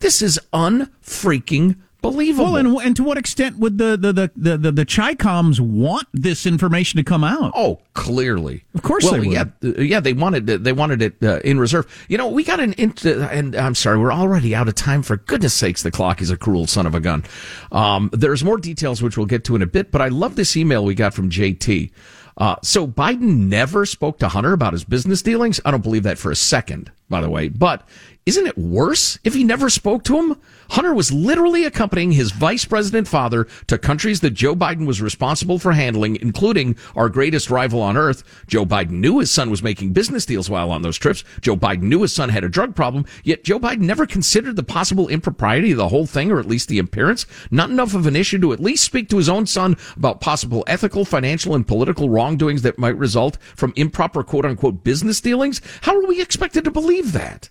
This 0.00 0.22
is 0.22 0.38
unfreaking 0.52 1.76
believable. 2.00 2.52
Well, 2.52 2.56
and, 2.56 2.76
and 2.78 2.96
to 2.96 3.02
what 3.02 3.18
extent 3.18 3.58
would 3.58 3.78
the 3.78 3.96
the 3.96 4.12
the 4.12 4.30
the, 4.36 4.56
the, 4.56 4.72
the 4.72 4.86
Chicoms 4.86 5.60
want 5.60 6.06
this 6.12 6.46
information 6.46 6.98
to 6.98 7.04
come 7.04 7.24
out? 7.24 7.52
Oh, 7.54 7.80
clearly, 7.94 8.64
of 8.74 8.82
course 8.82 9.04
well, 9.04 9.14
they 9.14 9.20
would. 9.20 9.32
Yeah, 9.32 9.44
uh, 9.64 9.80
yeah, 9.80 10.00
they 10.00 10.12
wanted 10.12 10.48
it, 10.48 10.64
they 10.64 10.72
wanted 10.72 11.02
it 11.02 11.16
uh, 11.22 11.40
in 11.44 11.58
reserve. 11.58 11.86
You 12.08 12.18
know, 12.18 12.28
we 12.28 12.44
got 12.44 12.60
an 12.60 12.74
into, 12.74 13.22
and 13.30 13.54
I'm 13.54 13.74
sorry, 13.74 13.98
we're 13.98 14.12
already 14.12 14.54
out 14.54 14.68
of 14.68 14.74
time. 14.74 15.02
For 15.02 15.16
goodness 15.16 15.54
sakes, 15.54 15.82
the 15.82 15.90
clock 15.90 16.20
is 16.20 16.30
a 16.30 16.36
cruel 16.36 16.66
son 16.66 16.86
of 16.86 16.94
a 16.94 17.00
gun. 17.00 17.24
Um, 17.72 18.10
there's 18.12 18.44
more 18.44 18.58
details 18.58 19.02
which 19.02 19.16
we'll 19.16 19.26
get 19.26 19.44
to 19.44 19.56
in 19.56 19.62
a 19.62 19.66
bit, 19.66 19.90
but 19.90 20.00
I 20.00 20.08
love 20.08 20.36
this 20.36 20.56
email 20.56 20.84
we 20.84 20.94
got 20.94 21.14
from 21.14 21.30
JT. 21.30 21.90
Uh, 22.38 22.54
so 22.62 22.86
Biden 22.86 23.48
never 23.48 23.84
spoke 23.84 24.20
to 24.20 24.28
Hunter 24.28 24.52
about 24.52 24.72
his 24.72 24.84
business 24.84 25.22
dealings. 25.22 25.60
I 25.64 25.72
don't 25.72 25.82
believe 25.82 26.04
that 26.04 26.18
for 26.18 26.30
a 26.30 26.36
second, 26.36 26.90
by 27.10 27.20
the 27.20 27.28
way. 27.28 27.48
But 27.48 27.86
isn't 28.28 28.46
it 28.46 28.58
worse 28.58 29.18
if 29.24 29.32
he 29.32 29.42
never 29.42 29.70
spoke 29.70 30.04
to 30.04 30.18
him? 30.18 30.36
Hunter 30.72 30.92
was 30.92 31.10
literally 31.10 31.64
accompanying 31.64 32.12
his 32.12 32.30
vice 32.30 32.66
president 32.66 33.08
father 33.08 33.46
to 33.68 33.78
countries 33.78 34.20
that 34.20 34.34
Joe 34.34 34.54
Biden 34.54 34.86
was 34.86 35.00
responsible 35.00 35.58
for 35.58 35.72
handling, 35.72 36.16
including 36.16 36.76
our 36.94 37.08
greatest 37.08 37.48
rival 37.48 37.80
on 37.80 37.96
earth. 37.96 38.22
Joe 38.46 38.66
Biden 38.66 39.00
knew 39.00 39.18
his 39.18 39.30
son 39.30 39.48
was 39.48 39.62
making 39.62 39.94
business 39.94 40.26
deals 40.26 40.50
while 40.50 40.70
on 40.70 40.82
those 40.82 40.98
trips. 40.98 41.24
Joe 41.40 41.56
Biden 41.56 41.84
knew 41.84 42.02
his 42.02 42.12
son 42.12 42.28
had 42.28 42.44
a 42.44 42.50
drug 42.50 42.76
problem, 42.76 43.06
yet 43.24 43.44
Joe 43.44 43.58
Biden 43.58 43.78
never 43.78 44.04
considered 44.04 44.56
the 44.56 44.62
possible 44.62 45.08
impropriety 45.08 45.70
of 45.70 45.78
the 45.78 45.88
whole 45.88 46.04
thing, 46.04 46.30
or 46.30 46.38
at 46.38 46.44
least 46.44 46.68
the 46.68 46.78
appearance. 46.78 47.24
Not 47.50 47.70
enough 47.70 47.94
of 47.94 48.06
an 48.06 48.14
issue 48.14 48.38
to 48.40 48.52
at 48.52 48.60
least 48.60 48.84
speak 48.84 49.08
to 49.08 49.16
his 49.16 49.30
own 49.30 49.46
son 49.46 49.78
about 49.96 50.20
possible 50.20 50.64
ethical, 50.66 51.06
financial, 51.06 51.54
and 51.54 51.66
political 51.66 52.10
wrongdoings 52.10 52.60
that 52.60 52.78
might 52.78 52.98
result 52.98 53.38
from 53.56 53.72
improper 53.74 54.22
quote 54.22 54.44
unquote 54.44 54.84
business 54.84 55.18
dealings. 55.18 55.62
How 55.80 55.96
are 55.98 56.06
we 56.06 56.20
expected 56.20 56.64
to 56.64 56.70
believe 56.70 57.12
that? 57.12 57.48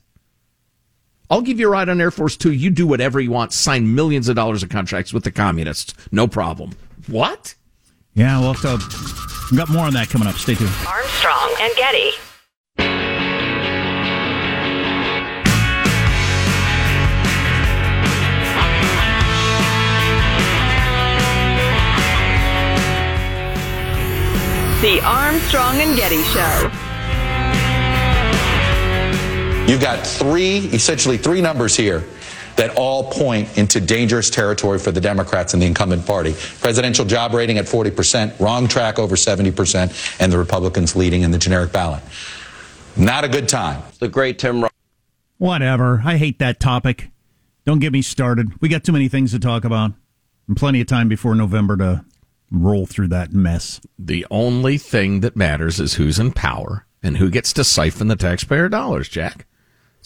I'll 1.29 1.41
give 1.41 1.59
you 1.59 1.67
a 1.67 1.71
ride 1.71 1.89
on 1.89 1.99
Air 1.99 2.11
Force 2.11 2.37
Two. 2.37 2.51
You 2.51 2.69
do 2.69 2.87
whatever 2.87 3.19
you 3.19 3.31
want. 3.31 3.51
Sign 3.53 3.93
millions 3.95 4.29
of 4.29 4.35
dollars 4.35 4.63
of 4.63 4.69
contracts 4.69 5.11
with 5.13 5.23
the 5.23 5.31
communists. 5.31 5.93
No 6.11 6.27
problem. 6.27 6.71
What? 7.07 7.55
Yeah, 8.13 8.39
we'll 8.39 8.53
have 8.53 8.79
to. 8.79 9.51
We 9.51 9.57
got 9.57 9.69
more 9.69 9.85
on 9.85 9.93
that 9.93 10.09
coming 10.09 10.27
up. 10.27 10.35
Stay 10.35 10.55
tuned. 10.55 10.71
Armstrong 10.87 11.55
and 11.59 11.75
Getty. 11.75 12.11
The 24.81 25.01
Armstrong 25.03 25.81
and 25.81 25.97
Getty 25.97 26.21
Show. 26.23 26.87
You've 29.67 29.82
got 29.82 30.08
three, 30.08 30.60
essentially 30.67 31.17
three 31.17 31.41
numbers 31.41 31.75
here 31.75 32.06
that 32.56 32.75
all 32.77 33.12
point 33.12 33.58
into 33.58 33.82
dangerous 33.82 34.30
territory 34.30 34.80
for 34.80 34.91
the 34.91 35.01
Democrats 35.01 35.53
and 35.53 35.62
the 35.62 35.67
incumbent 35.67 36.06
party. 36.06 36.34
Presidential 36.62 37.03
job 37.03 37.34
rating 37.34 37.58
at 37.58 37.65
40%, 37.65 38.39
wrong 38.39 38.69
track 38.69 38.97
over 38.97 39.15
70%, 39.15 40.19
and 40.21 40.32
the 40.32 40.38
Republicans 40.38 40.95
leading 40.95 41.21
in 41.21 41.32
the 41.32 41.38
generic 41.38 41.73
ballot. 41.73 42.01
Not 42.95 43.25
a 43.25 43.27
good 43.27 43.49
time. 43.49 43.84
The 43.99 44.08
great 44.08 44.39
Tim. 44.39 44.63
Ro- 44.63 44.69
Whatever. 45.38 46.01
I 46.03 46.15
hate 46.15 46.39
that 46.39 46.60
topic. 46.62 47.12
Don't 47.65 47.80
get 47.80 47.91
me 47.91 48.01
started. 48.01 48.60
We 48.62 48.69
got 48.69 48.86
too 48.86 48.93
many 48.93 49.10
things 49.10 49.32
to 49.32 49.39
talk 49.39 49.65
about, 49.65 49.91
and 50.47 50.56
plenty 50.56 50.80
of 50.80 50.88
time 50.88 51.10
before 51.10 51.36
November 51.36 51.75
to 51.75 52.06
roll 52.49 52.86
through 52.86 53.10
that 53.10 53.34
mess. 53.34 53.82
The 53.99 54.25
only 54.32 54.77
thing 54.77 55.19
that 55.19 55.36
matters 55.36 55.82
is 55.82 55.95
who's 55.95 56.17
in 56.19 56.32
power 56.32 56.86
and 57.03 57.17
who 57.17 57.30
gets 57.30 57.51
to 57.53 57.63
siphon 57.63 58.08
the 58.08 58.15
taxpayer 58.15 58.69
dollars, 58.69 59.10
Jack. 59.10 59.45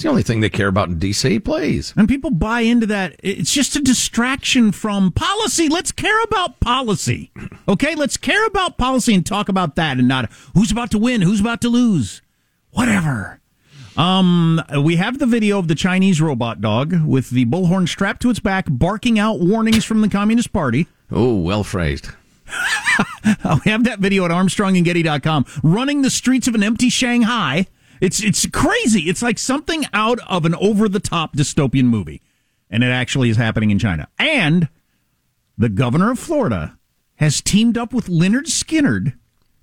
It's 0.01 0.05
the 0.05 0.09
only 0.09 0.23
thing 0.23 0.39
they 0.39 0.49
care 0.49 0.67
about 0.67 0.89
in 0.89 0.97
D.C., 0.97 1.37
please. 1.41 1.93
And 1.95 2.09
people 2.09 2.31
buy 2.31 2.61
into 2.61 2.87
that. 2.87 3.17
It's 3.21 3.53
just 3.53 3.75
a 3.75 3.79
distraction 3.79 4.71
from 4.71 5.11
policy. 5.11 5.69
Let's 5.69 5.91
care 5.91 6.23
about 6.23 6.59
policy. 6.59 7.31
Okay? 7.67 7.93
Let's 7.93 8.17
care 8.17 8.47
about 8.47 8.79
policy 8.79 9.13
and 9.13 9.23
talk 9.23 9.47
about 9.47 9.75
that 9.75 9.99
and 9.99 10.07
not 10.07 10.31
who's 10.55 10.71
about 10.71 10.89
to 10.89 10.97
win, 10.97 11.21
who's 11.21 11.39
about 11.39 11.61
to 11.61 11.69
lose. 11.69 12.23
Whatever. 12.71 13.41
Um, 13.95 14.59
we 14.83 14.95
have 14.95 15.19
the 15.19 15.27
video 15.27 15.59
of 15.59 15.67
the 15.67 15.75
Chinese 15.75 16.19
robot 16.19 16.61
dog 16.61 17.05
with 17.05 17.29
the 17.29 17.45
bullhorn 17.45 17.87
strapped 17.87 18.23
to 18.23 18.31
its 18.31 18.39
back, 18.39 18.65
barking 18.67 19.19
out 19.19 19.39
warnings 19.39 19.85
from 19.85 20.01
the 20.01 20.09
Communist 20.09 20.51
Party. 20.51 20.87
Oh, 21.11 21.35
well 21.35 21.63
phrased. 21.63 22.09
we 23.65 23.69
have 23.69 23.83
that 23.83 23.99
video 23.99 24.25
at 24.25 24.31
ArmstrongandGetty.com. 24.31 25.45
Running 25.61 26.01
the 26.01 26.09
streets 26.09 26.47
of 26.47 26.55
an 26.55 26.63
empty 26.63 26.89
Shanghai. 26.89 27.67
It's 28.01 28.21
it's 28.21 28.47
crazy. 28.47 29.01
It's 29.01 29.21
like 29.21 29.37
something 29.37 29.85
out 29.93 30.19
of 30.27 30.43
an 30.45 30.55
over 30.55 30.89
the 30.89 30.99
top 30.99 31.35
dystopian 31.35 31.85
movie, 31.85 32.21
and 32.69 32.83
it 32.83 32.87
actually 32.87 33.29
is 33.29 33.37
happening 33.37 33.69
in 33.69 33.79
China. 33.79 34.07
And 34.17 34.67
the 35.57 35.69
governor 35.69 36.11
of 36.11 36.19
Florida 36.19 36.77
has 37.15 37.39
teamed 37.41 37.77
up 37.77 37.93
with 37.93 38.07
Lynyrd 38.07 38.47
Skynyrd 38.47 39.13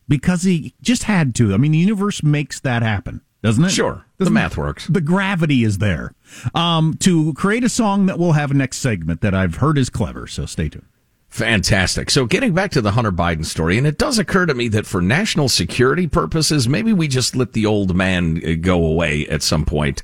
because 0.07 0.45
he 0.45 0.75
just 0.81 1.03
had 1.03 1.35
to. 1.35 1.53
I 1.53 1.57
mean, 1.57 1.73
the 1.73 1.79
universe 1.79 2.23
makes 2.23 2.61
that 2.61 2.83
happen, 2.83 3.21
doesn't 3.43 3.65
it? 3.65 3.71
Sure. 3.71 4.05
Doesn't 4.19 4.33
the 4.33 4.41
math 4.41 4.53
it? 4.53 4.59
works. 4.59 4.87
The 4.87 5.01
gravity 5.01 5.65
is 5.65 5.79
there. 5.79 6.15
Um, 6.55 6.95
to 7.01 7.35
create 7.35 7.65
a 7.65 7.69
song 7.69 8.07
that 8.07 8.19
we'll 8.19 8.33
have 8.33 8.53
next 8.55 8.79
segment 8.79 9.21
that 9.21 9.35
I've 9.35 9.57
heard 9.57 9.77
is 9.77 9.91
clever. 9.91 10.29
So 10.29 10.47
stay 10.47 10.69
tuned. 10.69 10.87
Fantastic. 11.29 12.11
So 12.11 12.25
getting 12.25 12.55
back 12.55 12.71
to 12.73 12.81
the 12.81 12.93
Hunter 12.93 13.13
Biden 13.13 13.45
story, 13.45 13.77
and 13.77 13.87
it 13.87 13.99
does 13.99 14.19
occur 14.19 14.47
to 14.47 14.55
me 14.55 14.69
that 14.69 14.87
for 14.87 15.03
national 15.03 15.49
security 15.49 16.07
purposes, 16.07 16.69
maybe 16.69 16.93
we 16.93 17.07
just 17.07 17.37
let 17.37 17.53
the 17.53 17.67
old 17.67 17.95
man 17.95 18.41
uh, 18.45 18.55
go 18.61 18.85
away 18.85 19.27
at 19.29 19.43
some 19.43 19.65
point. 19.65 20.03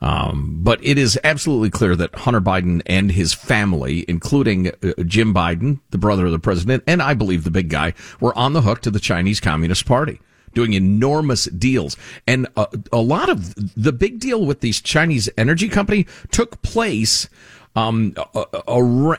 Um, 0.00 0.58
but 0.62 0.78
it 0.84 0.98
is 0.98 1.18
absolutely 1.24 1.70
clear 1.70 1.96
that 1.96 2.14
Hunter 2.14 2.40
Biden 2.40 2.82
and 2.84 3.12
his 3.12 3.32
family, 3.32 4.04
including 4.08 4.68
uh, 4.68 5.02
Jim 5.04 5.32
Biden, 5.32 5.80
the 5.90 5.98
brother 5.98 6.26
of 6.26 6.32
the 6.32 6.38
president, 6.38 6.82
and 6.86 7.00
I 7.00 7.14
believe 7.14 7.44
the 7.44 7.50
big 7.50 7.70
guy, 7.70 7.94
were 8.20 8.36
on 8.36 8.52
the 8.52 8.62
hook 8.62 8.82
to 8.82 8.90
the 8.90 9.00
Chinese 9.00 9.40
Communist 9.40 9.86
Party, 9.86 10.20
doing 10.52 10.74
enormous 10.74 11.46
deals. 11.46 11.96
And 12.26 12.46
a, 12.56 12.66
a 12.92 13.00
lot 13.00 13.30
of 13.30 13.54
the 13.74 13.92
big 13.92 14.18
deal 14.18 14.44
with 14.44 14.60
these 14.60 14.82
Chinese 14.82 15.30
energy 15.38 15.68
company 15.68 16.06
took 16.30 16.60
place 16.60 17.30
um, 17.76 18.14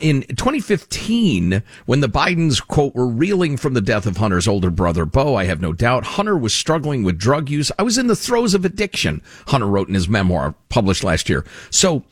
in 0.02 0.24
2015, 0.24 1.64
when 1.86 2.00
the 2.00 2.10
Bidens, 2.10 2.66
quote, 2.66 2.96
were 2.96 3.08
reeling 3.08 3.56
from 3.56 3.76
the 3.76 3.82
death 3.82 4.08
of 4.08 4.18
Hunter's 4.18 4.48
older 4.48 4.72
brother, 4.72 5.06
Beau, 5.06 5.36
I 5.36 5.46
have 5.46 5.62
no 5.62 5.74
doubt, 5.74 6.04
Hunter 6.04 6.36
was 6.36 6.54
struggling 6.54 7.04
with 7.04 7.20
drug 7.20 7.50
use. 7.50 7.72
I 7.78 7.84
was 7.84 7.98
in 7.98 8.08
the 8.08 8.16
throes 8.16 8.56
of 8.56 8.66
addiction, 8.66 9.22
Hunter 9.48 9.68
wrote 9.68 9.88
in 9.88 9.94
his 9.94 10.10
memoir 10.10 10.56
published 10.70 11.04
last 11.04 11.30
year. 11.30 11.46
So, 11.70 12.04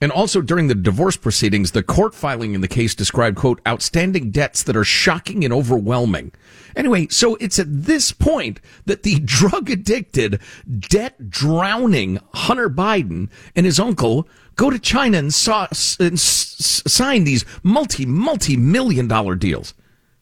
and 0.00 0.10
also 0.10 0.40
during 0.40 0.68
the 0.68 0.74
divorce 0.74 1.16
proceedings, 1.16 1.72
the 1.72 1.82
court 1.82 2.14
filing 2.14 2.54
in 2.54 2.60
the 2.62 2.68
case 2.68 2.94
described, 2.94 3.36
quote, 3.36 3.60
outstanding 3.68 4.30
debts 4.30 4.62
that 4.62 4.76
are 4.76 4.84
shocking 4.84 5.44
and 5.44 5.52
overwhelming. 5.52 6.32
Anyway, 6.74 7.06
so 7.08 7.34
it's 7.36 7.58
at 7.58 7.66
this 7.68 8.10
point 8.12 8.60
that 8.86 9.02
the 9.02 9.20
drug 9.24 9.68
addicted, 9.68 10.40
debt 10.78 11.28
drowning 11.30 12.18
Hunter 12.32 12.70
Biden 12.70 13.28
and 13.54 13.66
his 13.66 13.78
uncle 13.78 14.26
go 14.56 14.70
to 14.70 14.78
China 14.78 15.18
and, 15.18 15.34
saw, 15.34 15.66
and 15.98 16.12
s- 16.14 16.82
sign 16.86 17.24
these 17.24 17.44
multi, 17.62 18.06
multi 18.06 18.56
million 18.56 19.06
dollar 19.08 19.34
deals 19.34 19.74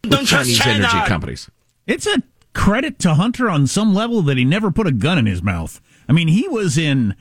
with 0.03 0.13
Don't 0.13 0.27
Chinese 0.27 0.59
China. 0.59 0.87
energy 0.87 1.09
companies. 1.09 1.51
It's 1.87 2.07
a 2.07 2.23
credit 2.55 2.99
to 3.01 3.15
Hunter 3.15 3.49
on 3.49 3.67
some 3.67 3.95
level 3.95 4.23
that 4.23 4.37
he 4.37 4.45
never 4.45 4.71
put 4.71 4.87
a 4.87 4.93
gun 4.93 5.19
in 5.19 5.27
his 5.27 5.43
mouth. 5.43 5.81
I 6.09 6.13
mean, 6.13 6.29
he 6.29 6.49
was 6.49 6.77
in, 6.79 7.15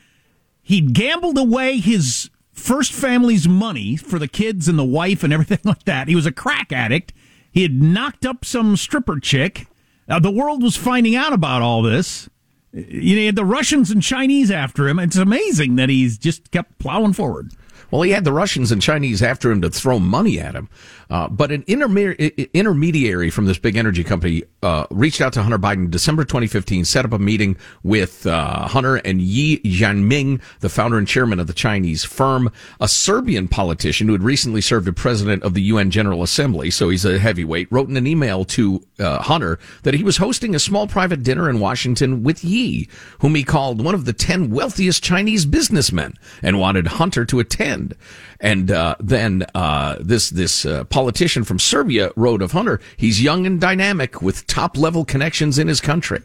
he 0.62 0.82
gambled 0.82 1.38
away 1.38 1.78
his 1.80 2.30
first 2.58 2.92
family's 2.92 3.48
money 3.48 3.96
for 3.96 4.20
the 4.20 4.28
kids 4.28 4.68
and 4.68 4.78
the 4.78 4.84
wife 4.84 5.24
and 5.24 5.32
everything 5.32 5.60
like 5.64 5.84
that. 5.84 6.08
He 6.08 6.16
was 6.16 6.26
a 6.26 6.32
crack 6.32 6.72
addict. 6.72 7.14
He 7.52 7.64
had 7.64 7.82
knocked 7.82 8.26
up 8.26 8.46
some 8.46 8.76
stripper 8.76 9.20
chick. 9.20 9.68
Uh, 10.10 10.20
the 10.20 10.32
world 10.32 10.64
was 10.64 10.78
finding 10.78 11.16
out 11.16 11.34
about 11.34 11.62
all 11.62 11.82
this. 11.82 12.30
You 12.74 13.16
know, 13.16 13.22
he 13.22 13.26
had 13.26 13.36
the 13.36 13.46
Russians 13.46 13.92
and 13.92 14.02
Chinese 14.04 14.52
after 14.52 14.88
him. 14.88 15.00
It's 15.00 15.18
amazing 15.18 15.76
that 15.78 15.90
he's 15.90 16.18
just 16.18 16.52
kept 16.52 16.78
plowing 16.80 17.14
forward. 17.14 17.52
Well, 17.90 18.02
he 18.02 18.12
had 18.12 18.26
the 18.26 18.34
Russians 18.34 18.72
and 18.72 18.82
Chinese 18.82 19.24
after 19.24 19.50
him 19.50 19.62
to 19.62 19.70
throw 19.70 20.00
money 20.00 20.40
at 20.40 20.56
him. 20.56 20.70
Uh, 21.10 21.28
but 21.28 21.52
an 21.52 21.64
interme- 21.64 22.54
intermediary 22.54 23.30
from 23.30 23.46
this 23.46 23.58
big 23.58 23.76
energy 23.78 24.04
company 24.04 24.44
uh, 24.64 24.86
reached 24.92 25.22
out 25.22 25.34
to 25.34 25.42
Hunter 25.42 25.58
Biden 25.58 25.86
in 25.86 25.90
December 25.90 26.24
2015, 26.24 26.86
set 26.86 27.06
up 27.06 27.14
a 27.14 27.20
meeting 27.20 27.58
with 27.84 28.28
uh, 28.28 28.68
Hunter 28.68 28.98
and 28.98 29.22
Yi 29.22 29.60
Jianming, 29.60 30.42
the 30.60 30.70
founder 30.70 30.98
and 30.98 31.08
chairman 31.08 31.40
of 31.40 31.48
the 31.48 31.54
Chinese 31.54 32.04
firm, 32.04 32.52
a 32.82 32.88
Serbian 32.88 33.48
politician 33.48 34.08
who 34.08 34.14
had 34.14 34.24
recently 34.24 34.62
served 34.62 34.88
as 34.88 34.94
president 34.96 35.44
of 35.44 35.54
the 35.54 35.62
UN 35.64 35.92
General 35.92 36.24
Assembly, 36.24 36.70
so 36.70 36.90
he's 36.90 37.06
a 37.06 37.20
heavyweight, 37.20 37.72
wrote 37.72 37.90
in 37.90 37.98
an 37.98 38.08
email 38.08 38.44
to 38.46 38.84
uh, 39.00 39.22
Hunter 39.22 39.60
that 39.84 39.94
he 39.94 40.04
was 40.04 40.18
hosting 40.18 40.56
a 40.56 40.60
small 40.60 40.88
private 40.88 41.24
dinner 41.24 41.50
in 41.50 41.60
Washington 41.60 42.24
with 42.24 42.44
Yi, 42.44 42.90
whom 43.20 43.36
he 43.36 43.44
called 43.44 43.84
one 43.84 43.96
of 43.96 44.06
the 44.06 44.14
10 44.14 44.50
wealthiest 44.50 45.04
Chinese 45.04 45.46
businessmen, 45.46 46.14
and 46.42 46.60
wanted 46.60 46.88
Hunter 46.88 47.26
to 47.26 47.40
attend. 47.40 47.96
And 48.40 48.70
uh, 48.70 48.96
then 49.00 49.46
uh, 49.56 49.98
this 50.00 50.30
this 50.30 50.66
uh, 50.66 50.84
politician 50.98 51.44
from 51.44 51.60
Serbia 51.60 52.10
wrote 52.16 52.42
of 52.42 52.54
Hunter, 52.54 52.82
he's 52.98 53.22
young 53.22 53.46
and 53.46 53.62
dynamic 53.62 54.20
with 54.20 54.48
top 54.48 54.76
level 54.76 55.06
connections 55.06 55.60
in 55.60 55.68
his 55.68 55.80
country. 55.80 56.24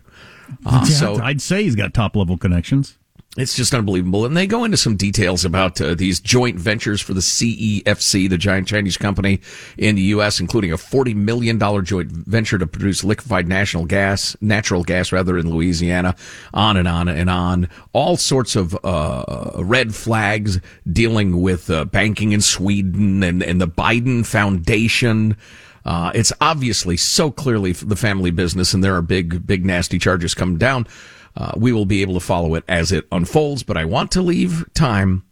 Uh, 0.65 0.87
Yeah, 0.89 0.95
so 0.95 1.21
I'd 1.23 1.43
say 1.43 1.65
he's 1.65 1.77
got 1.77 1.93
top 1.93 2.17
level 2.17 2.39
connections. 2.39 2.97
It's 3.39 3.57
just 3.57 3.73
unbelievable. 3.73 4.27
And 4.27 4.37
they 4.37 4.47
go 4.47 4.65
into 4.65 4.77
some 4.77 4.95
details 4.95 5.47
about 5.47 5.81
uh, 5.81 5.95
these 5.95 6.21
joint 6.21 6.59
ventures 6.59 7.01
for 7.01 7.15
the 7.15 7.21
CEFC, 7.21 8.29
the 8.29 8.37
giant 8.37 8.69
Chinese 8.69 8.99
company 8.99 9.41
in 9.79 9.95
the 9.95 10.03
U.S., 10.03 10.39
including 10.39 10.71
a 10.71 10.77
$40 10.77 11.15
million 11.15 11.59
joint 11.83 12.13
venture 12.13 12.59
to 12.59 12.67
produce 12.67 13.03
liquefied 13.03 13.49
national 13.49 13.87
gas, 13.87 14.37
natural 14.43 14.85
gas 14.85 15.13
rather, 15.13 15.39
in 15.39 15.51
Louisiana, 15.51 16.15
on 16.53 16.77
and 16.77 16.87
on 16.87 17.09
and 17.09 17.31
on. 17.31 17.71
All 17.95 18.19
sorts 18.19 18.55
of 18.55 18.77
uh, 18.85 19.53
red 19.57 19.95
flags 19.95 20.61
dealing 20.91 21.41
with 21.41 21.71
uh, 21.71 21.87
banking 21.87 22.33
in 22.33 22.43
Sweden 22.43 23.23
and, 23.23 23.43
and 23.43 23.63
the 23.63 23.69
Biden 23.69 24.27
Foundation. 24.27 25.39
Uh, 25.87 26.13
it's 26.15 26.35
obviously 26.43 26.99
so 26.99 27.31
clearly 27.31 27.73
the 27.73 27.97
family 27.97 28.31
business, 28.31 28.75
and 28.75 28.85
there 28.85 28.95
are 28.95 29.03
big, 29.03 29.47
big, 29.47 29.65
nasty 29.65 29.99
charges 29.99 30.35
coming 30.35 30.59
down. 30.59 30.87
Uh, 31.37 31.53
we 31.57 31.73
will 31.73 31.87
be 31.87 32.03
able 32.03 32.15
to 32.15 32.21
follow 32.21 32.55
it 32.55 32.65
as 32.69 32.93
it 32.93 33.07
unfolds, 33.11 33.63
but 33.63 33.77
I 33.77 33.85
want 33.85 34.11
to 34.13 34.23
leave 34.23 34.65
time 34.75 35.25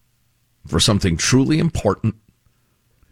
for 0.66 0.80
something 0.80 1.16
truly 1.16 1.58
important 1.58 2.14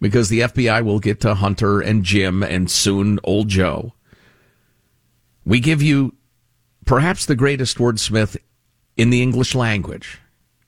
because 0.00 0.28
the 0.28 0.40
FBI 0.40 0.84
will 0.84 0.98
get 0.98 1.20
to 1.20 1.34
Hunter 1.34 1.80
and 1.80 2.04
Jim 2.04 2.42
and 2.42 2.70
soon 2.70 3.18
old 3.24 3.48
Joe. 3.48 3.92
We 5.44 5.60
give 5.60 5.82
you 5.82 6.14
perhaps 6.86 7.26
the 7.26 7.36
greatest 7.36 7.78
wordsmith 7.78 8.36
in 8.96 9.10
the 9.10 9.22
English 9.22 9.54
language, 9.54 10.18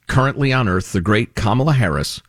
currently 0.06 0.52
on 0.52 0.68
earth, 0.68 0.92
the 0.92 1.00
great 1.00 1.34
Kamala 1.34 1.72
Harris. 1.72 2.20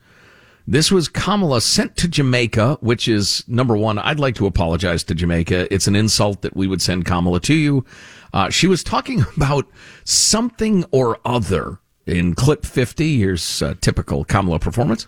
This 0.71 0.89
was 0.89 1.09
Kamala 1.09 1.59
sent 1.59 1.97
to 1.97 2.07
Jamaica, 2.07 2.77
which 2.79 3.09
is 3.09 3.43
number 3.45 3.75
one. 3.75 3.99
I'd 3.99 4.21
like 4.21 4.35
to 4.35 4.45
apologize 4.45 5.03
to 5.03 5.13
Jamaica. 5.13 5.67
It's 5.69 5.85
an 5.85 5.97
insult 5.97 6.43
that 6.43 6.55
we 6.55 6.65
would 6.65 6.81
send 6.81 7.03
Kamala 7.03 7.41
to 7.41 7.53
you. 7.53 7.83
Uh, 8.31 8.49
she 8.49 8.67
was 8.67 8.81
talking 8.81 9.25
about 9.35 9.67
something 10.05 10.85
or 10.91 11.19
other 11.25 11.79
in 12.05 12.35
clip 12.35 12.65
50. 12.65 13.17
Here's 13.17 13.61
a 13.61 13.75
typical 13.75 14.23
Kamala 14.23 14.59
performance. 14.59 15.07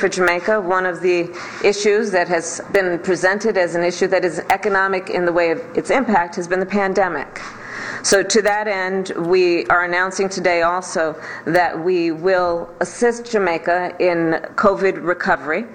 For 0.00 0.08
Jamaica, 0.08 0.60
one 0.60 0.84
of 0.84 1.00
the 1.00 1.32
issues 1.64 2.10
that 2.10 2.26
has 2.26 2.60
been 2.72 2.98
presented 2.98 3.56
as 3.56 3.76
an 3.76 3.84
issue 3.84 4.08
that 4.08 4.24
is 4.24 4.40
economic 4.50 5.10
in 5.10 5.26
the 5.26 5.32
way 5.32 5.52
of 5.52 5.60
its 5.78 5.90
impact 5.90 6.34
has 6.34 6.48
been 6.48 6.58
the 6.58 6.66
pandemic. 6.66 7.40
So, 8.02 8.22
to 8.22 8.42
that 8.42 8.66
end, 8.68 9.12
we 9.16 9.66
are 9.66 9.84
announcing 9.84 10.28
today 10.28 10.62
also 10.62 11.20
that 11.46 11.78
we 11.78 12.10
will 12.10 12.68
assist 12.80 13.30
Jamaica 13.30 13.96
in 13.98 14.40
COVID 14.56 15.04
recovery 15.04 15.66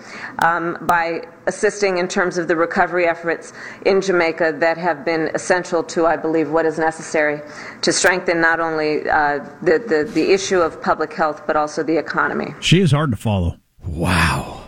um, 0.43 0.77
by 0.81 1.27
assisting 1.47 1.97
in 1.97 2.07
terms 2.07 2.38
of 2.38 2.47
the 2.47 2.55
recovery 2.55 3.07
efforts 3.07 3.53
in 3.85 4.01
Jamaica 4.01 4.55
that 4.59 4.77
have 4.77 5.03
been 5.03 5.31
essential 5.33 5.83
to, 5.83 6.05
I 6.05 6.15
believe, 6.15 6.51
what 6.51 6.65
is 6.65 6.77
necessary 6.77 7.41
to 7.81 7.91
strengthen 7.91 8.39
not 8.39 8.59
only 8.59 9.09
uh, 9.09 9.39
the, 9.63 9.79
the, 9.79 10.09
the 10.13 10.31
issue 10.31 10.59
of 10.59 10.81
public 10.81 11.12
health 11.13 11.45
but 11.47 11.55
also 11.55 11.83
the 11.83 11.97
economy. 11.97 12.53
She 12.59 12.79
is 12.81 12.91
hard 12.91 13.12
to 13.12 13.17
follow. 13.17 13.57
Wow. 13.83 14.63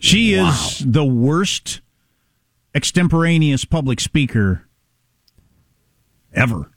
She 0.00 0.34
is 0.34 0.84
the 0.84 1.04
worst 1.04 1.80
extemporaneous 2.74 3.64
public 3.64 4.00
speaker 4.00 4.67
ever. 6.32 6.70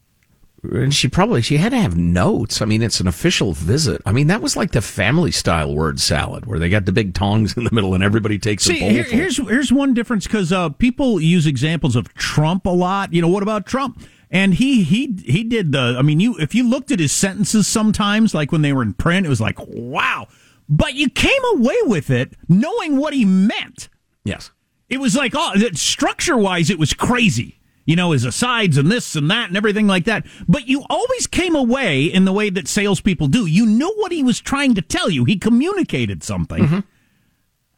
And 0.63 0.93
she 0.93 1.07
probably 1.07 1.41
she 1.41 1.57
had 1.57 1.71
to 1.71 1.79
have 1.79 1.97
notes. 1.97 2.61
I 2.61 2.65
mean, 2.65 2.83
it's 2.83 2.99
an 2.99 3.07
official 3.07 3.53
visit. 3.53 3.99
I 4.05 4.11
mean, 4.11 4.27
that 4.27 4.43
was 4.43 4.55
like 4.55 4.71
the 4.73 4.81
family 4.81 5.31
style 5.31 5.73
word 5.73 5.99
salad 5.99 6.45
where 6.45 6.59
they 6.59 6.69
got 6.69 6.85
the 6.85 6.91
big 6.91 7.15
tongs 7.15 7.57
in 7.57 7.63
the 7.63 7.71
middle 7.71 7.95
and 7.95 8.03
everybody 8.03 8.37
takes 8.37 8.65
See, 8.65 8.77
a 8.77 8.79
bowl. 8.81 8.89
here, 8.91 9.03
here's 9.03 9.37
here's 9.37 9.73
one 9.73 9.95
difference 9.95 10.27
because 10.27 10.51
uh, 10.51 10.69
people 10.69 11.19
use 11.19 11.47
examples 11.47 11.95
of 11.95 12.13
Trump 12.13 12.67
a 12.67 12.69
lot. 12.69 13.11
You 13.11 13.23
know, 13.23 13.27
what 13.27 13.41
about 13.41 13.65
Trump? 13.65 14.03
And 14.29 14.53
he 14.53 14.83
he 14.83 15.17
he 15.25 15.43
did 15.43 15.71
the. 15.71 15.95
I 15.97 16.03
mean, 16.03 16.19
you 16.19 16.37
if 16.37 16.53
you 16.53 16.69
looked 16.69 16.91
at 16.91 16.99
his 16.99 17.11
sentences 17.11 17.65
sometimes, 17.67 18.35
like 18.35 18.51
when 18.51 18.61
they 18.61 18.71
were 18.71 18.83
in 18.83 18.93
print, 18.93 19.25
it 19.25 19.29
was 19.29 19.41
like 19.41 19.57
wow. 19.59 20.27
But 20.69 20.93
you 20.93 21.09
came 21.09 21.43
away 21.55 21.77
with 21.85 22.11
it 22.11 22.33
knowing 22.47 22.97
what 22.97 23.13
he 23.15 23.25
meant. 23.25 23.89
yes. 24.23 24.51
It 24.89 24.99
was 24.99 25.15
like 25.15 25.33
oh, 25.35 25.53
structure 25.73 26.37
wise, 26.37 26.69
it 26.69 26.77
was 26.77 26.93
crazy. 26.93 27.57
You 27.85 27.95
know, 27.95 28.11
his 28.11 28.25
asides 28.25 28.77
and 28.77 28.91
this 28.91 29.15
and 29.15 29.29
that 29.31 29.47
and 29.49 29.57
everything 29.57 29.87
like 29.87 30.05
that. 30.05 30.25
But 30.47 30.67
you 30.67 30.83
always 30.89 31.27
came 31.27 31.55
away 31.55 32.03
in 32.03 32.25
the 32.25 32.33
way 32.33 32.49
that 32.51 32.67
salespeople 32.67 33.27
do. 33.27 33.45
You 33.45 33.65
knew 33.65 33.91
what 33.97 34.11
he 34.11 34.23
was 34.23 34.39
trying 34.39 34.75
to 34.75 34.81
tell 34.81 35.09
you. 35.09 35.25
He 35.25 35.37
communicated 35.37 36.23
something. 36.23 36.83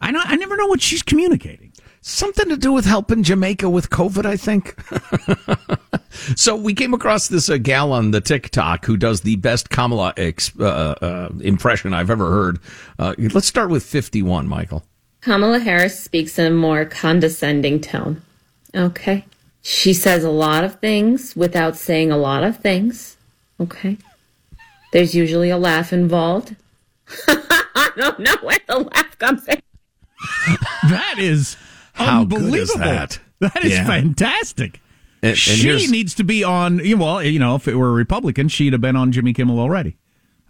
I 0.01 0.11
know. 0.11 0.21
I 0.23 0.35
never 0.35 0.57
know 0.57 0.67
what 0.67 0.81
she's 0.81 1.01
communicating. 1.01 1.71
Something 2.01 2.49
to 2.49 2.57
do 2.57 2.73
with 2.73 2.83
helping 2.83 3.23
Jamaica 3.23 3.69
with 3.69 3.89
COVID, 3.89 4.25
I 4.25 4.35
think. 4.35 4.75
so 6.37 6.53
we 6.53 6.73
came 6.73 6.93
across 6.93 7.29
this 7.29 7.49
uh, 7.49 7.55
gal 7.55 7.93
on 7.93 8.11
the 8.11 8.19
TikTok 8.19 8.85
who 8.85 8.97
does 8.97 9.21
the 9.21 9.37
best 9.37 9.69
Kamala 9.69 10.13
ex- 10.17 10.51
uh, 10.59 10.95
uh, 11.01 11.29
impression 11.39 11.93
I've 11.93 12.09
ever 12.09 12.29
heard. 12.29 12.59
Uh, 12.99 13.15
let's 13.17 13.47
start 13.47 13.69
with 13.69 13.83
51, 13.83 14.49
Michael. 14.49 14.83
Kamala 15.21 15.59
Harris 15.59 15.97
speaks 15.97 16.37
in 16.37 16.45
a 16.45 16.51
more 16.51 16.83
condescending 16.83 17.79
tone. 17.79 18.21
Okay. 18.75 19.23
She 19.65 19.93
says 19.93 20.23
a 20.23 20.29
lot 20.29 20.63
of 20.63 20.79
things 20.81 21.35
without 21.35 21.75
saying 21.77 22.11
a 22.11 22.17
lot 22.17 22.43
of 22.43 22.57
things. 22.57 23.17
Okay. 23.59 23.97
There's 24.91 25.15
usually 25.15 25.49
a 25.49 25.57
laugh 25.57 25.91
involved. 25.93 26.55
I 27.27 27.89
don't 27.97 28.19
know 28.19 28.35
where 28.41 28.59
the 28.67 28.79
laugh 28.79 29.17
comes 29.17 29.47
in. 29.47 29.59
That 30.89 31.15
is 31.17 31.55
How 31.93 32.23
good 32.25 32.37
unbelievable. 32.39 32.59
is 32.59 32.73
that? 32.73 33.19
That 33.39 33.63
is 33.63 33.71
Yeah. 33.71 33.85
fantastic. 33.87 34.79
And- 35.21 35.29
and 35.31 35.37
she 35.37 35.63
here's- 35.63 35.89
needs 35.89 36.13
to 36.15 36.23
be 36.25 36.43
on. 36.43 36.81
Well, 36.99 37.23
you 37.23 37.39
know, 37.39 37.55
if 37.55 37.67
it 37.67 37.75
were 37.75 37.89
a 37.89 37.93
Republican, 37.93 38.49
she'd 38.49 38.73
have 38.73 38.81
been 38.81 38.95
on 38.97 39.11
Jimmy 39.13 39.31
Kimmel 39.33 39.59
already. 39.59 39.95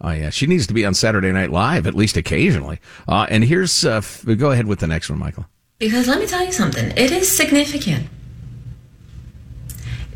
Oh 0.02 0.12
yeah, 0.12 0.32
she 0.32 0.47
needs 0.47 0.65
to 0.67 0.73
be 0.73 0.84
on 0.86 0.93
Saturday 0.95 1.32
Night 1.32 1.52
Live 1.52 1.86
at 1.88 1.93
least 1.93 2.17
occasionally. 2.17 2.80
Uh, 3.08 3.28
and 3.30 3.43
here's 3.43 3.86
uh, 3.86 3.97
f- 3.97 4.26
go 4.38 4.52
ahead 4.52 4.65
with 4.65 4.80
the 4.80 4.88
next 4.88 5.10
one, 5.10 5.19
Michael. 5.19 5.45
Because 5.80 6.08
let 6.08 6.19
me 6.19 6.26
tell 6.26 6.43
you 6.43 6.52
something, 6.52 6.91
it 6.97 7.12
is 7.12 7.32
significant. 7.32 8.08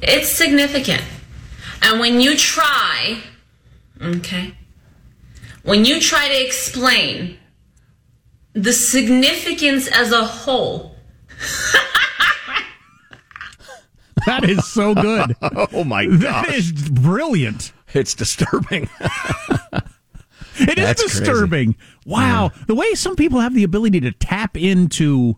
It's 0.02 0.30
significant. 0.30 1.04
And 1.82 2.00
when 2.00 2.20
you 2.22 2.36
try, 2.36 3.22
okay, 4.02 4.54
when 5.64 5.86
you 5.86 6.00
try 6.00 6.28
to 6.28 6.46
explain 6.46 7.38
the 8.54 8.74
significance 8.74 9.88
as 9.88 10.12
a 10.12 10.26
whole, 10.26 10.96
That 14.26 14.44
is 14.50 14.66
so 14.68 14.94
good. 14.94 15.36
oh 15.42 15.84
my 15.86 16.06
god. 16.06 16.20
That 16.20 16.54
is 16.54 16.72
brilliant. 16.90 17.72
It's 17.94 18.14
disturbing. 18.14 18.90
It 20.60 20.70
is 20.70 20.86
That's 20.86 21.04
crazy. 21.04 21.20
disturbing. 21.20 21.76
Wow. 22.04 22.50
Mm. 22.50 22.66
The 22.66 22.74
way 22.74 22.96
some 22.96 23.16
people 23.16 23.40
have 23.42 23.54
the 23.54 23.64
ability 23.64 24.00
to 24.00 24.12
tap 24.12 24.58
into 24.58 25.38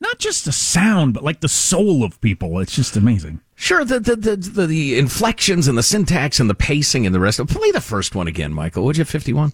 not 0.00 0.18
just 0.18 0.46
the 0.46 0.52
sound, 0.52 1.12
but 1.12 1.22
like 1.22 1.42
the 1.42 1.48
soul 1.48 2.02
of 2.02 2.18
people. 2.22 2.58
It's 2.60 2.74
just 2.74 2.96
amazing. 2.96 3.42
Sure, 3.56 3.84
the 3.84 3.98
the, 3.98 4.14
the 4.14 4.36
the 4.36 4.66
the 4.66 4.98
inflections 4.98 5.66
and 5.66 5.76
the 5.76 5.82
syntax 5.82 6.38
and 6.38 6.48
the 6.48 6.54
pacing 6.54 7.06
and 7.06 7.14
the 7.14 7.20
rest. 7.20 7.38
of 7.38 7.48
Play 7.48 7.72
the 7.72 7.80
first 7.80 8.14
one 8.14 8.28
again, 8.28 8.52
Michael. 8.52 8.84
Would 8.84 8.98
you? 8.98 9.04
Fifty 9.04 9.32
one. 9.32 9.52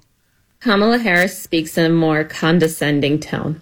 Kamala 0.61 0.99
Harris 0.99 1.41
speaks 1.41 1.79
in 1.79 1.87
a 1.87 1.95
more 1.95 2.25
condescending 2.25 3.21
tone. 3.21 3.61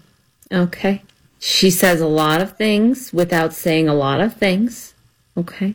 Okay. 0.50 1.02
She 1.38 1.70
says 1.70 2.00
a 2.00 2.06
lot 2.06 2.40
of 2.40 2.56
things 2.56 3.12
without 3.12 3.52
saying 3.52 3.88
a 3.88 3.94
lot 3.94 4.20
of 4.20 4.34
things. 4.34 4.94
Okay. 5.36 5.74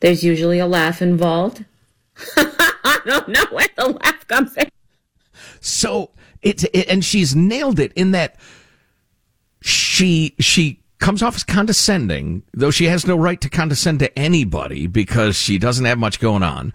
There's 0.00 0.24
usually 0.24 0.58
a 0.58 0.66
laugh 0.66 1.02
involved. 1.02 1.64
I 2.36 3.00
don't 3.06 3.28
know 3.28 3.44
where 3.50 3.68
the 3.76 3.88
laugh 3.88 4.26
comes 4.28 4.56
in. 4.56 4.68
So 5.60 6.10
it's 6.42 6.64
it, 6.64 6.88
and 6.88 7.04
she's 7.04 7.34
nailed 7.34 7.78
it 7.78 7.92
in 7.94 8.10
that 8.12 8.36
she 9.62 10.34
she 10.40 10.81
comes 11.02 11.22
off 11.22 11.34
as 11.34 11.44
condescending, 11.44 12.44
though 12.54 12.70
she 12.70 12.86
has 12.86 13.06
no 13.06 13.16
right 13.16 13.40
to 13.40 13.50
condescend 13.50 13.98
to 13.98 14.18
anybody 14.18 14.86
because 14.86 15.36
she 15.36 15.58
doesn't 15.58 15.84
have 15.84 15.98
much 15.98 16.20
going 16.20 16.42
on. 16.42 16.72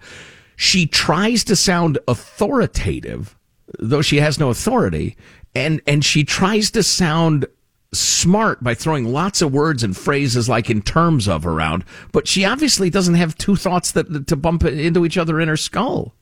She 0.54 0.86
tries 0.86 1.42
to 1.44 1.56
sound 1.56 1.98
authoritative, 2.06 3.36
though 3.78 4.02
she 4.02 4.18
has 4.18 4.38
no 4.38 4.50
authority, 4.50 5.16
and 5.54 5.80
and 5.86 6.04
she 6.04 6.24
tries 6.24 6.70
to 6.72 6.82
sound 6.82 7.46
smart 7.92 8.62
by 8.62 8.74
throwing 8.74 9.06
lots 9.06 9.40
of 9.40 9.52
words 9.52 9.82
and 9.82 9.96
phrases 9.96 10.48
like 10.48 10.68
in 10.68 10.82
terms 10.82 11.26
of 11.26 11.46
around, 11.46 11.84
but 12.12 12.28
she 12.28 12.44
obviously 12.44 12.90
doesn't 12.90 13.14
have 13.14 13.38
two 13.38 13.56
thoughts 13.56 13.92
that 13.92 14.26
to 14.26 14.36
bump 14.36 14.62
into 14.64 15.06
each 15.06 15.16
other 15.16 15.40
in 15.40 15.48
her 15.48 15.56
skull. 15.56 16.14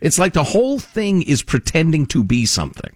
It's 0.00 0.18
like 0.18 0.34
the 0.34 0.44
whole 0.44 0.78
thing 0.78 1.22
is 1.22 1.42
pretending 1.42 2.06
to 2.06 2.22
be 2.22 2.46
something. 2.46 2.94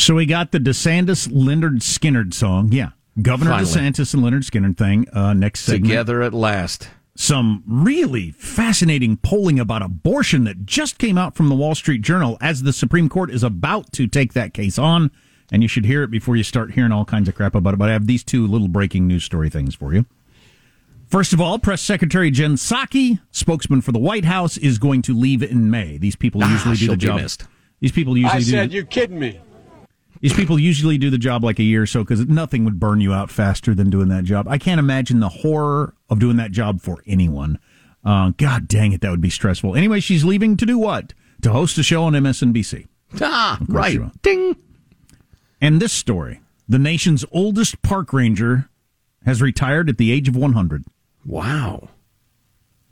So 0.00 0.14
we 0.14 0.24
got 0.24 0.50
the 0.50 0.58
DeSantis 0.58 1.28
Lynyrd 1.28 1.80
Skynyrd 1.80 2.32
song. 2.32 2.72
Yeah. 2.72 2.90
Governor 3.20 3.50
Finally. 3.50 3.70
DeSantis 3.70 4.14
and 4.14 4.22
Lynyrd 4.22 4.44
Skynyrd 4.50 4.78
thing. 4.78 5.06
Uh, 5.12 5.34
next 5.34 5.60
segment. 5.60 5.84
Together 5.84 6.22
at 6.22 6.32
last. 6.32 6.88
Some 7.16 7.62
really 7.66 8.30
fascinating 8.30 9.18
polling 9.18 9.60
about 9.60 9.82
abortion 9.82 10.44
that 10.44 10.64
just 10.64 10.96
came 10.98 11.18
out 11.18 11.34
from 11.34 11.50
the 11.50 11.54
Wall 11.54 11.74
Street 11.74 12.00
Journal 12.00 12.38
as 12.40 12.62
the 12.62 12.72
Supreme 12.72 13.10
Court 13.10 13.30
is 13.30 13.42
about 13.42 13.92
to 13.92 14.06
take 14.06 14.32
that 14.32 14.54
case 14.54 14.78
on. 14.78 15.10
And 15.52 15.60
you 15.60 15.68
should 15.68 15.84
hear 15.84 16.02
it 16.02 16.10
before 16.10 16.34
you 16.34 16.44
start 16.44 16.72
hearing 16.72 16.92
all 16.92 17.04
kinds 17.04 17.28
of 17.28 17.34
crap 17.34 17.54
about 17.54 17.74
it. 17.74 17.76
But 17.76 17.90
I 17.90 17.92
have 17.92 18.06
these 18.06 18.24
two 18.24 18.46
little 18.46 18.68
breaking 18.68 19.06
news 19.06 19.24
story 19.24 19.50
things 19.50 19.74
for 19.74 19.92
you. 19.92 20.06
First 21.08 21.34
of 21.34 21.42
all, 21.42 21.58
Press 21.58 21.82
Secretary 21.82 22.30
Jen 22.30 22.54
Psaki, 22.54 23.20
spokesman 23.32 23.82
for 23.82 23.92
the 23.92 23.98
White 23.98 24.24
House, 24.24 24.56
is 24.56 24.78
going 24.78 25.02
to 25.02 25.14
leave 25.14 25.42
in 25.42 25.68
May. 25.70 25.98
These 25.98 26.16
people 26.16 26.40
Ah, 26.42 26.50
usually 26.50 26.76
do 26.76 26.86
the 26.86 26.96
job. 26.96 27.20
missed. 27.20 27.44
These 27.80 27.92
people 27.92 28.16
usually 28.16 28.32
I 28.32 28.38
do. 28.38 28.44
said, 28.44 28.72
you're 28.72 28.84
kidding 28.84 29.18
me. 29.18 29.40
These 30.20 30.34
people 30.34 30.58
usually 30.58 30.98
do 30.98 31.08
the 31.08 31.18
job 31.18 31.42
like 31.42 31.58
a 31.58 31.62
year 31.62 31.82
or 31.82 31.86
so 31.86 32.04
because 32.04 32.26
nothing 32.26 32.64
would 32.64 32.78
burn 32.78 33.00
you 33.00 33.12
out 33.12 33.30
faster 33.30 33.74
than 33.74 33.88
doing 33.88 34.08
that 34.08 34.24
job. 34.24 34.46
I 34.48 34.58
can't 34.58 34.78
imagine 34.78 35.20
the 35.20 35.28
horror 35.30 35.94
of 36.10 36.18
doing 36.18 36.36
that 36.36 36.50
job 36.52 36.82
for 36.82 37.02
anyone. 37.06 37.58
Uh, 38.04 38.32
God 38.36 38.68
dang 38.68 38.92
it, 38.92 39.00
that 39.00 39.10
would 39.10 39.20
be 39.20 39.30
stressful. 39.30 39.76
Anyway, 39.76 40.00
she's 40.00 40.24
leaving 40.24 40.56
to 40.58 40.66
do 40.66 40.78
what? 40.78 41.14
To 41.42 41.52
host 41.52 41.78
a 41.78 41.82
show 41.82 42.04
on 42.04 42.12
MSNBC. 42.12 42.86
Ah, 43.20 43.58
right. 43.66 43.98
Ding. 44.22 44.56
And 45.60 45.80
this 45.80 45.92
story 45.92 46.40
the 46.68 46.78
nation's 46.78 47.24
oldest 47.32 47.82
park 47.82 48.12
ranger 48.12 48.68
has 49.26 49.42
retired 49.42 49.88
at 49.88 49.98
the 49.98 50.12
age 50.12 50.28
of 50.28 50.36
100. 50.36 50.84
Wow. 51.24 51.88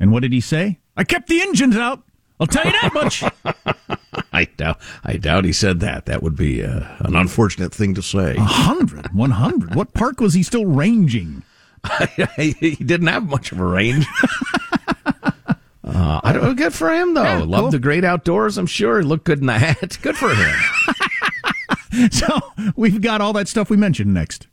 And 0.01 0.11
what 0.11 0.23
did 0.23 0.33
he 0.33 0.41
say? 0.41 0.81
I 0.97 1.05
kept 1.05 1.29
the 1.29 1.41
engines 1.41 1.77
out. 1.77 2.03
I'll 2.41 2.49
tell 2.49 2.65
you 2.65 2.73
that 2.73 2.93
much. 2.93 3.23
I 4.39 4.45
doubt. 4.45 4.79
I 5.05 5.17
doubt 5.17 5.45
he 5.45 5.53
said 5.53 5.81
that. 5.81 6.07
That 6.07 6.23
would 6.23 6.37
be 6.37 6.63
uh, 6.65 6.85
an 7.01 7.17
unfortunate 7.17 7.75
thing 7.75 7.95
to 7.95 8.03
say. 8.03 8.37
100, 8.37 9.13
100. 9.13 9.75
What 9.75 9.95
park 9.95 10.21
was 10.21 10.35
he 10.35 10.45
still 10.45 10.65
ranging? 10.65 11.43
he 12.37 12.77
didn't 12.77 13.09
have 13.09 13.29
much 13.29 13.51
of 13.51 13.59
a 13.59 13.65
range. 13.65 14.07
uh, 15.85 16.21
I 16.23 16.33
don't. 16.33 16.55
Good 16.57 16.73
for 16.73 16.93
him 16.93 17.15
though. 17.15 17.23
Yeah, 17.23 17.39
Loved 17.39 17.63
cool. 17.63 17.71
the 17.73 17.79
great 17.81 18.05
outdoors. 18.05 18.59
I'm 18.59 18.67
sure. 18.67 19.03
Looked 19.03 19.25
good 19.25 19.41
in 19.41 19.47
the 19.47 19.59
hat. 19.59 19.99
Good 20.03 20.17
for 20.17 20.33
him. 20.35 20.55
So 22.11 22.27
we've 22.77 23.01
got 23.01 23.21
all 23.23 23.33
that 23.33 23.49
stuff 23.49 23.71
we 23.71 23.77
mentioned 23.77 24.13
next. 24.13 24.47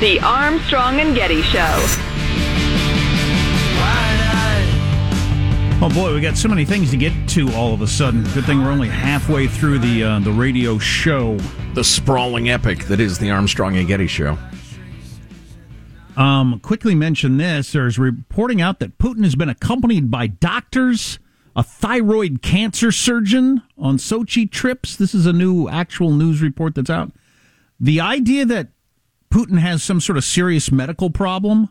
The 0.00 0.20
Armstrong 0.20 1.00
and 1.00 1.12
Getty 1.16 1.42
Show. 1.42 1.58
Oh 5.80 5.90
boy, 5.92 6.14
we 6.14 6.20
got 6.20 6.36
so 6.36 6.48
many 6.48 6.64
things 6.64 6.90
to 6.92 6.96
get 6.96 7.12
to 7.30 7.52
all 7.52 7.74
of 7.74 7.82
a 7.82 7.86
sudden. 7.88 8.22
Good 8.32 8.44
thing 8.44 8.62
we're 8.62 8.70
only 8.70 8.88
halfway 8.88 9.48
through 9.48 9.80
the 9.80 10.04
uh, 10.04 10.20
the 10.20 10.30
radio 10.30 10.78
show. 10.78 11.36
the 11.74 11.82
sprawling 11.82 12.48
epic 12.48 12.84
that 12.84 13.00
is 13.00 13.18
the 13.18 13.30
Armstrong 13.30 13.76
and 13.76 13.86
Getty 13.88 14.06
show. 14.06 14.38
Um, 16.16 16.60
quickly 16.60 16.94
mention 16.94 17.36
this: 17.36 17.72
there's 17.72 17.98
reporting 17.98 18.60
out 18.60 18.78
that 18.78 18.98
Putin 18.98 19.24
has 19.24 19.34
been 19.34 19.48
accompanied 19.48 20.10
by 20.10 20.28
doctors, 20.28 21.18
a 21.56 21.62
thyroid 21.64 22.40
cancer 22.42 22.92
surgeon 22.92 23.62
on 23.76 23.98
Sochi 23.98 24.48
trips. 24.48 24.94
This 24.94 25.14
is 25.14 25.26
a 25.26 25.32
new 25.32 25.68
actual 25.68 26.12
news 26.12 26.40
report 26.40 26.76
that's 26.76 26.90
out. 26.90 27.10
The 27.80 28.00
idea 28.00 28.44
that 28.44 28.68
Putin 29.30 29.58
has 29.58 29.82
some 29.82 30.00
sort 30.00 30.16
of 30.16 30.24
serious 30.24 30.70
medical 30.72 31.10
problem 31.10 31.68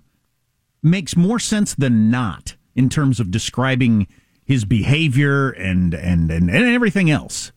makes 0.83 1.15
more 1.15 1.39
sense 1.39 1.73
than 1.75 2.09
not 2.11 2.55
in 2.75 2.87
terms 2.89 3.19
of 3.19 3.31
describing 3.31 4.07
his 4.45 4.63
behavior 4.65 5.49
and 5.49 5.93
and 5.93 6.31
and, 6.31 6.49
and 6.49 6.65
everything 6.65 7.09
else. 7.09 7.51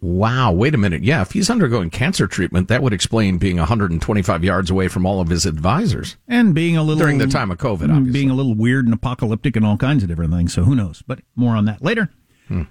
Wow. 0.00 0.52
Wait 0.52 0.74
a 0.74 0.78
minute. 0.78 1.02
Yeah, 1.04 1.22
if 1.22 1.32
he's 1.32 1.48
undergoing 1.50 1.90
cancer 1.90 2.26
treatment, 2.26 2.68
that 2.68 2.82
would 2.82 2.92
explain 2.94 3.38
being 3.38 3.58
125 3.58 4.42
yards 4.44 4.70
away 4.70 4.88
from 4.88 5.04
all 5.06 5.20
of 5.20 5.28
his 5.28 5.44
advisors. 5.46 6.16
and 6.26 6.54
being 6.54 6.76
a 6.76 6.82
little 6.82 6.98
During 7.00 7.18
the 7.18 7.26
time 7.26 7.50
of 7.50 7.58
COVID, 7.58 7.84
obviously. 7.94 8.12
being 8.12 8.30
a 8.30 8.34
little 8.34 8.54
weird 8.54 8.86
and 8.86 8.94
apocalyptic 8.94 9.56
and 9.56 9.64
all 9.64 9.76
kinds 9.76 10.02
of 10.02 10.08
different 10.08 10.32
things. 10.32 10.52
So 10.54 10.64
who 10.64 10.74
knows? 10.74 11.02
But 11.06 11.20
more 11.36 11.54
on 11.54 11.66
that 11.66 11.82
later. 11.82 12.10
Hmm. 12.48 12.62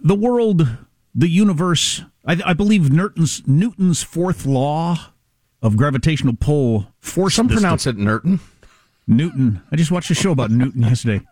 The 0.00 0.14
world, 0.14 0.66
the 1.14 1.28
universe. 1.28 2.02
I, 2.24 2.40
I 2.44 2.52
believe 2.54 2.92
Newton's 2.92 3.42
Newton's 3.46 4.02
fourth 4.02 4.46
law 4.46 5.12
of 5.62 5.76
gravitational 5.76 6.34
pull 6.38 6.86
forced 7.00 7.36
Some 7.36 7.48
pronounce 7.48 7.86
it 7.86 7.96
Newton. 7.96 8.40
Newton. 9.06 9.62
I 9.70 9.76
just 9.76 9.90
watched 9.90 10.10
a 10.10 10.14
show 10.14 10.32
about 10.32 10.50
Newton 10.50 10.82
yesterday. 10.82 11.24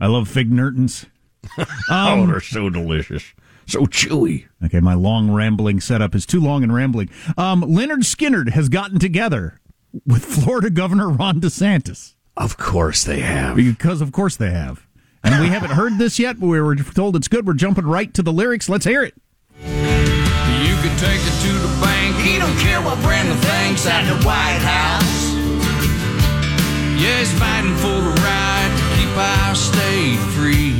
I 0.00 0.06
love 0.06 0.28
fig 0.28 0.50
Newtons. 0.50 1.06
oh, 1.90 2.26
they're 2.26 2.40
so 2.40 2.70
delicious. 2.70 3.32
So 3.66 3.86
chewy. 3.86 4.46
Okay, 4.64 4.80
my 4.80 4.94
long 4.94 5.30
rambling 5.30 5.80
setup 5.80 6.14
is 6.14 6.26
too 6.26 6.40
long 6.40 6.62
and 6.62 6.74
rambling. 6.74 7.08
Um, 7.36 7.62
Lynyrd 7.62 8.04
Skynyrd 8.04 8.50
has 8.50 8.68
gotten 8.68 8.98
together 8.98 9.60
with 10.06 10.24
Florida 10.24 10.70
Governor 10.70 11.08
Ron 11.08 11.40
DeSantis. 11.40 12.14
Of 12.36 12.56
course 12.56 13.04
they 13.04 13.20
have. 13.20 13.56
Because 13.56 14.00
of 14.00 14.12
course 14.12 14.36
they 14.36 14.50
have. 14.50 14.86
And 15.22 15.40
we 15.40 15.48
haven't 15.48 15.72
heard 15.72 15.98
this 15.98 16.18
yet, 16.18 16.40
but 16.40 16.46
we 16.46 16.60
were 16.60 16.74
told 16.76 17.14
it's 17.14 17.28
good. 17.28 17.46
We're 17.46 17.54
jumping 17.54 17.84
right 17.84 18.12
to 18.14 18.22
the 18.22 18.32
lyrics. 18.32 18.68
Let's 18.68 18.86
hear 18.86 19.02
it. 19.02 19.14
Take 21.00 21.22
it 21.24 21.40
to 21.40 21.52
the 21.54 21.80
bank. 21.80 22.14
He 22.16 22.38
don't 22.38 22.58
care 22.58 22.82
what 22.82 23.00
Brandon 23.00 23.34
thinks 23.38 23.86
at 23.86 24.04
the 24.04 24.22
White 24.22 24.60
House. 24.60 25.32
Yeah, 27.00 27.20
he's 27.20 27.32
fighting 27.38 27.74
for 27.76 27.88
the 28.04 28.12
right 28.20 28.70
to 28.76 28.84
keep 29.00 29.16
our 29.16 29.54
state. 29.54 30.18
Free. 30.36 30.79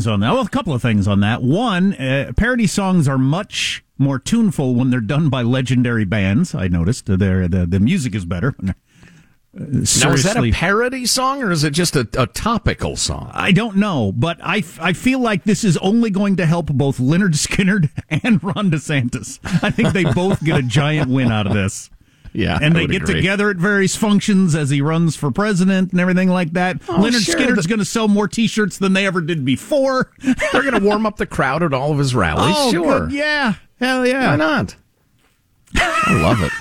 Things 0.00 0.06
on 0.06 0.20
that. 0.20 0.32
Well, 0.32 0.46
a 0.46 0.48
couple 0.48 0.72
of 0.72 0.80
things 0.80 1.06
on 1.06 1.20
that. 1.20 1.42
One, 1.42 1.92
uh, 1.92 2.32
parody 2.34 2.66
songs 2.66 3.06
are 3.06 3.18
much 3.18 3.84
more 3.98 4.18
tuneful 4.18 4.74
when 4.74 4.88
they're 4.88 5.00
done 5.02 5.28
by 5.28 5.42
legendary 5.42 6.06
bands. 6.06 6.54
I 6.54 6.68
noticed 6.68 7.10
uh, 7.10 7.16
they're, 7.16 7.46
the 7.48 7.66
the 7.66 7.80
music 7.80 8.14
is 8.14 8.24
better. 8.24 8.54
Uh, 9.52 9.64
Now, 9.64 10.12
is 10.12 10.22
that 10.22 10.36
a 10.36 10.52
parody 10.52 11.06
song 11.06 11.42
or 11.42 11.50
is 11.50 11.64
it 11.64 11.72
just 11.72 11.96
a, 11.96 12.06
a 12.16 12.28
topical 12.28 12.94
song? 12.94 13.32
I 13.34 13.50
don't 13.50 13.78
know, 13.78 14.12
but 14.12 14.38
I, 14.40 14.58
f- 14.58 14.78
I 14.80 14.92
feel 14.92 15.18
like 15.18 15.42
this 15.42 15.64
is 15.64 15.76
only 15.78 16.08
going 16.10 16.36
to 16.36 16.46
help 16.46 16.66
both 16.66 16.98
Lynyrd 16.98 17.34
Skynyrd 17.34 17.90
and 18.22 18.40
Ron 18.44 18.70
DeSantis. 18.70 19.40
I 19.60 19.70
think 19.72 19.92
they 19.92 20.04
both 20.04 20.44
get 20.44 20.56
a 20.56 20.62
giant 20.62 21.10
win 21.10 21.32
out 21.32 21.48
of 21.48 21.52
this. 21.52 21.90
Yeah, 22.32 22.58
and 22.62 22.74
I 22.74 22.80
they 22.80 22.80
would 22.84 22.90
get 22.92 23.02
agree. 23.02 23.14
together 23.14 23.50
at 23.50 23.56
various 23.56 23.96
functions 23.96 24.54
as 24.54 24.70
he 24.70 24.80
runs 24.80 25.16
for 25.16 25.30
president 25.30 25.90
and 25.92 26.00
everything 26.00 26.28
like 26.28 26.52
that. 26.52 26.80
Oh, 26.88 26.94
Lynyrd 26.94 27.24
sure, 27.24 27.34
Skynyrd's 27.36 27.62
the- 27.64 27.68
going 27.68 27.78
to 27.80 27.84
sell 27.84 28.06
more 28.08 28.28
T-shirts 28.28 28.78
than 28.78 28.92
they 28.92 29.06
ever 29.06 29.20
did 29.20 29.44
before. 29.44 30.12
They're 30.52 30.62
going 30.62 30.80
to 30.80 30.86
warm 30.86 31.06
up 31.06 31.16
the 31.16 31.26
crowd 31.26 31.62
at 31.62 31.74
all 31.74 31.90
of 31.92 31.98
his 31.98 32.14
rallies. 32.14 32.54
oh, 32.56 32.70
sure. 32.72 33.00
good. 33.06 33.12
yeah, 33.12 33.54
hell 33.80 34.06
yeah. 34.06 34.28
Why 34.28 34.36
not? 34.36 34.76
I 35.76 36.20
love 36.22 36.40
it. 36.42 36.52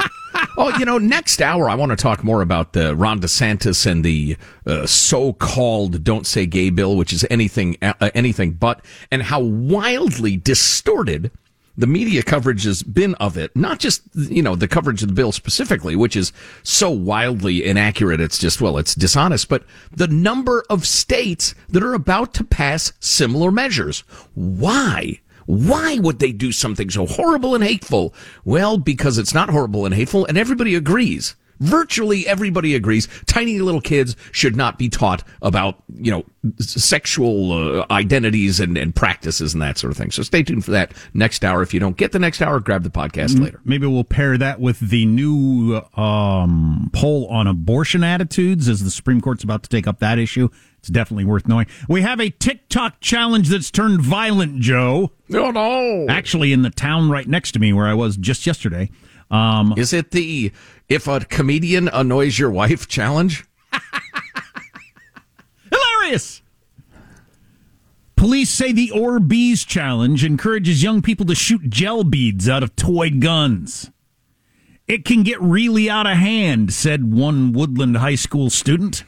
Oh, 0.58 0.76
you 0.78 0.86
know, 0.86 0.98
next 0.98 1.42
hour 1.42 1.70
I 1.70 1.76
want 1.76 1.92
to 1.92 1.96
talk 1.96 2.24
more 2.24 2.42
about 2.42 2.74
the 2.74 2.96
Ron 2.96 3.20
DeSantis 3.20 3.86
and 3.90 4.04
the 4.04 4.38
uh, 4.66 4.86
so-called 4.86 6.04
"Don't 6.04 6.28
Say 6.28 6.46
Gay" 6.46 6.70
bill, 6.70 6.96
which 6.96 7.14
is 7.14 7.26
anything 7.30 7.78
uh, 7.82 8.10
anything 8.14 8.52
but, 8.52 8.84
and 9.12 9.24
how 9.24 9.40
wildly 9.40 10.38
distorted 10.38 11.32
the 11.80 11.88
media 11.88 12.22
coverage 12.22 12.66
has 12.66 12.84
been 12.84 13.16
of 13.16 13.38
it. 13.38 13.56
Not 13.56 13.80
just 13.80 14.02
you 14.14 14.44
know 14.44 14.56
the 14.56 14.68
coverage 14.68 15.02
of 15.02 15.08
the 15.08 15.14
bill 15.14 15.32
specifically, 15.32 15.96
which 15.96 16.16
is 16.16 16.34
so 16.62 16.92
wildly 16.92 17.64
inaccurate. 17.66 18.20
It's 18.20 18.38
just 18.38 18.60
well, 18.60 18.78
it's 18.78 18.94
dishonest. 18.94 19.48
But 19.48 19.64
the 19.90 20.08
number 20.08 20.66
of 20.70 20.86
states 20.86 21.56
that 21.70 21.82
are 21.82 21.94
about 21.94 22.34
to 22.36 22.44
pass 22.44 22.92
similar 23.00 23.50
measures. 23.50 24.02
Why? 24.36 25.22
Why 25.46 25.98
would 26.00 26.20
they 26.20 26.34
do 26.34 26.52
something 26.52 26.90
so 26.90 27.08
horrible 27.08 27.56
and 27.56 27.64
hateful? 27.64 28.14
Well, 28.44 28.78
because 28.78 29.18
it's 29.18 29.34
not 29.34 29.50
horrible 29.50 29.86
and 29.86 29.96
hateful, 29.96 30.26
and 30.26 30.38
everybody 30.38 30.76
agrees. 30.76 31.36
Virtually 31.60 32.28
everybody 32.28 32.76
agrees. 32.76 33.08
Tiny 33.26 33.60
little 33.60 33.82
kids 33.82 34.16
should 34.32 34.56
not 34.56 34.78
be 34.78 34.90
taught 34.90 35.24
about, 35.42 35.84
you 35.94 36.12
know, 36.12 36.26
sexual 36.60 37.52
uh, 37.82 37.86
identities 37.92 38.60
and, 38.60 38.78
and 38.78 38.96
practices 38.96 39.54
and 39.54 39.62
that 39.62 39.78
sort 39.78 39.92
of 39.92 39.98
thing. 39.98 40.12
So 40.12 40.24
stay 40.24 40.44
tuned 40.44 40.64
for 40.64 40.72
that 40.72 40.94
next 41.14 41.44
hour. 41.44 41.62
If 41.62 41.74
you 41.74 41.80
don't 41.80 41.98
get 41.98 42.12
the 42.14 42.20
next 42.20 42.42
hour, 42.42 42.60
grab 42.60 42.84
the 42.84 42.90
podcast 42.90 43.40
later. 43.42 43.60
Maybe 43.66 43.88
we'll 43.88 44.04
pair 44.06 44.38
that 44.38 44.60
with 44.60 44.80
the 44.80 45.06
new 45.06 45.82
um, 45.96 46.90
poll 46.94 47.28
on 47.28 47.48
abortion 47.48 48.04
attitudes 48.04 48.70
as 48.70 48.84
the 48.84 48.92
Supreme 48.92 49.20
Court's 49.20 49.44
about 49.44 49.64
to 49.64 49.70
take 49.70 49.86
up 49.86 50.00
that 50.00 50.18
issue. 50.18 50.50
It's 50.78 50.88
definitely 50.88 51.26
worth 51.26 51.46
knowing. 51.46 51.68
We 51.90 52.04
have 52.04 52.22
a 52.22 52.30
TikTok 52.30 53.02
challenge 53.02 53.50
that's 53.50 53.70
turned 53.70 54.00
violent, 54.02 54.62
Joe. 54.62 55.12
Oh, 55.34 55.52
no. 55.52 56.06
Actually, 56.08 56.54
in 56.54 56.62
the 56.62 56.70
town 56.70 57.10
right 57.10 57.28
next 57.28 57.52
to 57.52 57.60
me 57.60 57.74
where 57.74 57.86
I 57.86 57.94
was 57.94 58.16
just 58.16 58.48
yesterday. 58.48 58.90
Um, 59.32 59.76
Is 59.78 59.94
it 59.94 60.12
the 60.12 60.52
if 60.88 61.08
a 61.08 61.20
comedian 61.22 61.88
annoys 61.88 62.40
your 62.40 62.50
wife 62.50 62.88
challenge? 62.88 63.46
hilarious! 65.72 66.42
Police 68.16 68.50
say 68.50 68.72
the 68.72 68.92
Orbeez 68.94 69.66
challenge 69.66 70.26
encourages 70.26 70.84
young 70.84 71.02
people 71.02 71.26
to 71.28 71.36
shoot 71.36 71.70
gel 71.70 72.04
beads 72.04 72.50
out 72.50 72.64
of 72.64 72.76
toy 72.76 73.10
guns. 73.12 73.92
It 74.88 75.06
can 75.06 75.22
get 75.24 75.40
really 75.40 75.90
out 75.90 76.08
of 76.08 76.18
hand, 76.18 76.74
said 76.74 77.14
one 77.14 77.54
Woodland 77.54 77.98
High 77.98 78.16
School 78.16 78.50
student. 78.50 79.04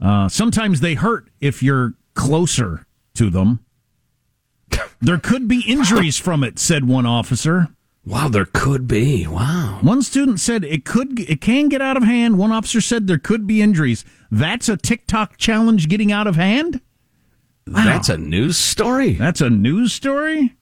Uh, 0.00 0.28
sometimes 0.28 0.80
they 0.80 0.94
hurt 0.94 1.28
if 1.40 1.62
you're 1.62 1.94
closer 2.14 2.86
to 3.14 3.30
them. 3.30 3.64
There 5.00 5.18
could 5.18 5.48
be 5.48 5.64
injuries 5.66 6.18
from 6.18 6.44
it, 6.44 6.58
said 6.58 6.86
one 6.86 7.06
officer. 7.06 7.68
Wow, 8.06 8.28
there 8.28 8.44
could 8.44 8.86
be. 8.86 9.26
Wow. 9.26 9.80
One 9.82 10.00
student 10.00 10.38
said 10.38 10.64
it 10.64 10.84
could 10.84 11.18
it 11.18 11.40
can 11.40 11.68
get 11.68 11.82
out 11.82 11.96
of 11.96 12.04
hand. 12.04 12.38
One 12.38 12.52
officer 12.52 12.80
said 12.80 13.08
there 13.08 13.18
could 13.18 13.48
be 13.48 13.60
injuries. 13.60 14.04
That's 14.30 14.68
a 14.68 14.76
TikTok 14.76 15.36
challenge 15.36 15.88
getting 15.88 16.12
out 16.12 16.28
of 16.28 16.36
hand? 16.36 16.80
That's 17.66 18.08
a 18.08 18.16
news 18.16 18.56
story. 18.56 19.14
That's 19.14 19.40
a 19.40 19.50
news 19.50 19.92
story? 19.92 20.54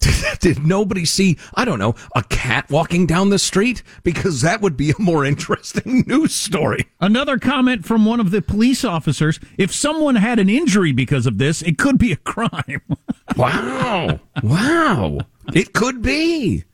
Did 0.40 0.64
nobody 0.64 1.04
see, 1.04 1.38
I 1.54 1.64
don't 1.64 1.78
know, 1.78 1.94
a 2.14 2.22
cat 2.22 2.70
walking 2.70 3.06
down 3.06 3.30
the 3.30 3.38
street? 3.38 3.82
Because 4.04 4.42
that 4.42 4.60
would 4.60 4.76
be 4.76 4.90
a 4.90 5.00
more 5.00 5.24
interesting 5.24 6.04
news 6.06 6.34
story. 6.34 6.86
Another 7.00 7.38
comment 7.38 7.84
from 7.86 8.04
one 8.04 8.20
of 8.20 8.30
the 8.30 8.42
police 8.42 8.84
officers 8.84 9.40
if 9.56 9.74
someone 9.74 10.16
had 10.16 10.38
an 10.38 10.50
injury 10.50 10.92
because 10.92 11.26
of 11.26 11.38
this, 11.38 11.62
it 11.62 11.78
could 11.78 11.98
be 11.98 12.12
a 12.12 12.16
crime. 12.16 12.82
Wow. 13.36 14.20
wow. 14.42 15.18
It 15.54 15.72
could 15.72 16.02
be. 16.02 16.64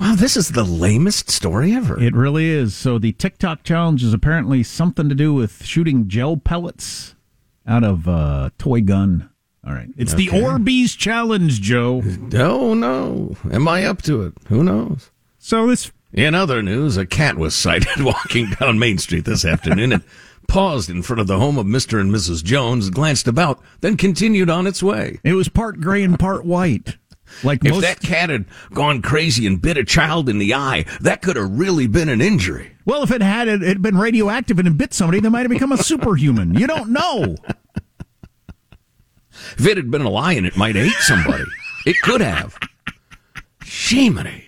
Wow, 0.00 0.16
this 0.16 0.36
is 0.36 0.48
the 0.50 0.64
lamest 0.64 1.30
story 1.30 1.72
ever. 1.72 2.02
it 2.02 2.14
really 2.14 2.46
is. 2.50 2.74
So 2.74 2.98
the 2.98 3.12
TikTok 3.12 3.62
challenge 3.62 4.02
is 4.02 4.12
apparently 4.12 4.62
something 4.64 5.08
to 5.08 5.14
do 5.14 5.32
with 5.32 5.64
shooting 5.64 6.08
gel 6.08 6.36
pellets 6.36 7.14
out 7.66 7.84
of 7.84 8.08
a 8.08 8.50
toy 8.58 8.80
gun. 8.80 9.30
All 9.66 9.72
right. 9.72 9.88
It's 9.96 10.14
the 10.14 10.28
Okay. 10.28 10.42
Orbeez 10.42 10.98
challenge, 10.98 11.60
Joe. 11.60 12.02
Oh, 12.34 12.74
no. 12.74 13.36
Am 13.50 13.68
I 13.68 13.84
up 13.84 14.02
to 14.02 14.22
it? 14.22 14.34
Who 14.48 14.62
knows? 14.64 15.10
So 15.38 15.66
this 15.68 15.92
In 16.12 16.34
other 16.34 16.60
news, 16.60 16.96
a 16.96 17.06
cat 17.06 17.36
was 17.36 17.54
sighted 17.54 18.02
walking 18.04 18.50
down 18.60 18.78
Main 18.80 18.98
Street 18.98 19.24
this 19.24 19.44
afternoon 19.44 19.92
and 19.92 20.04
paused 20.48 20.90
in 20.90 21.02
front 21.02 21.20
of 21.20 21.26
the 21.28 21.38
home 21.38 21.56
of 21.56 21.64
Mr. 21.66 21.98
and 22.00 22.10
Mrs. 22.10 22.44
Jones, 22.44 22.90
glanced 22.90 23.26
about, 23.26 23.60
then 23.80 23.96
continued 23.96 24.50
on 24.50 24.66
its 24.66 24.82
way. 24.82 25.18
it 25.24 25.32
was 25.32 25.48
part 25.48 25.80
gray 25.80 26.02
and 26.02 26.18
part 26.18 26.44
white. 26.44 26.98
Like 27.42 27.64
If 27.64 27.72
most 27.72 27.80
that 27.82 28.00
cat 28.00 28.30
had 28.30 28.44
gone 28.72 29.02
crazy 29.02 29.46
and 29.46 29.60
bit 29.60 29.76
a 29.76 29.84
child 29.84 30.28
in 30.28 30.38
the 30.38 30.54
eye, 30.54 30.84
that 31.00 31.20
could 31.22 31.36
have 31.36 31.58
really 31.58 31.86
been 31.86 32.08
an 32.08 32.20
injury. 32.20 32.72
Well, 32.86 33.02
if 33.02 33.10
it 33.10 33.22
had 33.22 33.48
it 33.48 33.62
had 33.62 33.82
been 33.82 33.96
radioactive 33.96 34.58
and 34.58 34.68
it 34.68 34.76
bit 34.78 34.92
somebody, 34.94 35.20
they 35.20 35.28
might 35.28 35.40
have 35.40 35.50
become 35.50 35.72
a 35.72 35.78
superhuman. 35.78 36.54
You 36.54 36.66
don't 36.66 36.90
know. 36.90 37.36
If 39.58 39.66
it 39.66 39.76
had 39.76 39.90
been 39.90 40.02
a 40.02 40.10
lion, 40.10 40.44
it 40.44 40.56
might 40.56 40.76
have 40.76 40.86
ate 40.86 40.92
somebody. 41.00 41.44
it 41.86 41.96
could 42.02 42.20
have. 42.20 42.56
Shemini. 43.64 44.42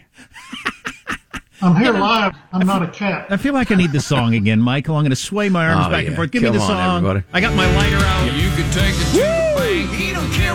I'm 1.62 1.74
here 1.76 1.92
live. 1.92 2.34
I'm 2.52 2.66
not 2.66 2.82
a 2.82 2.88
cat. 2.88 3.26
I 3.30 3.36
feel 3.38 3.54
like 3.54 3.70
I 3.72 3.74
need 3.76 3.90
the 3.92 4.00
song 4.00 4.34
again, 4.34 4.60
Michael. 4.60 4.94
I'm 4.96 5.02
going 5.02 5.10
to 5.10 5.16
sway 5.16 5.48
my 5.48 5.66
arms 5.66 5.86
Oh, 5.86 5.90
back 5.90 6.02
yeah. 6.02 6.08
and 6.08 6.16
forth. 6.16 6.30
Give 6.30 6.42
Come 6.42 6.52
me 6.52 6.58
the 6.58 6.66
song. 6.66 6.96
everybody. 6.98 7.24
I 7.32 7.40
got 7.40 7.54
my 7.54 7.66
lighter 7.76 7.96
out. 7.96 8.26
You 8.34 8.50
could 8.50 8.72
take 8.72 8.94
it 8.94 9.45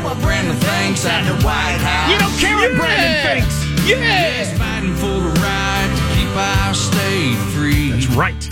care 0.02 0.10
what 0.10 0.22
Brandon 0.22 0.56
thinks 0.56 1.06
at 1.06 1.24
the 1.26 1.34
White 1.46 1.80
House. 1.82 2.12
You 2.12 2.18
don't 2.20 2.38
care 2.40 2.56
what 2.56 2.76
Brandon 2.78 3.42
thinks. 3.42 3.56
Yeah. 3.88 4.44
He's 4.44 4.58
fighting 4.58 4.96
for 4.96 5.08
the 5.08 5.34
right 5.42 5.90
to 5.90 6.04
keep 6.16 6.36
our 6.36 6.74
state 6.74 7.38
free. 7.54 7.92
That's 7.92 8.08
right. 8.08 8.44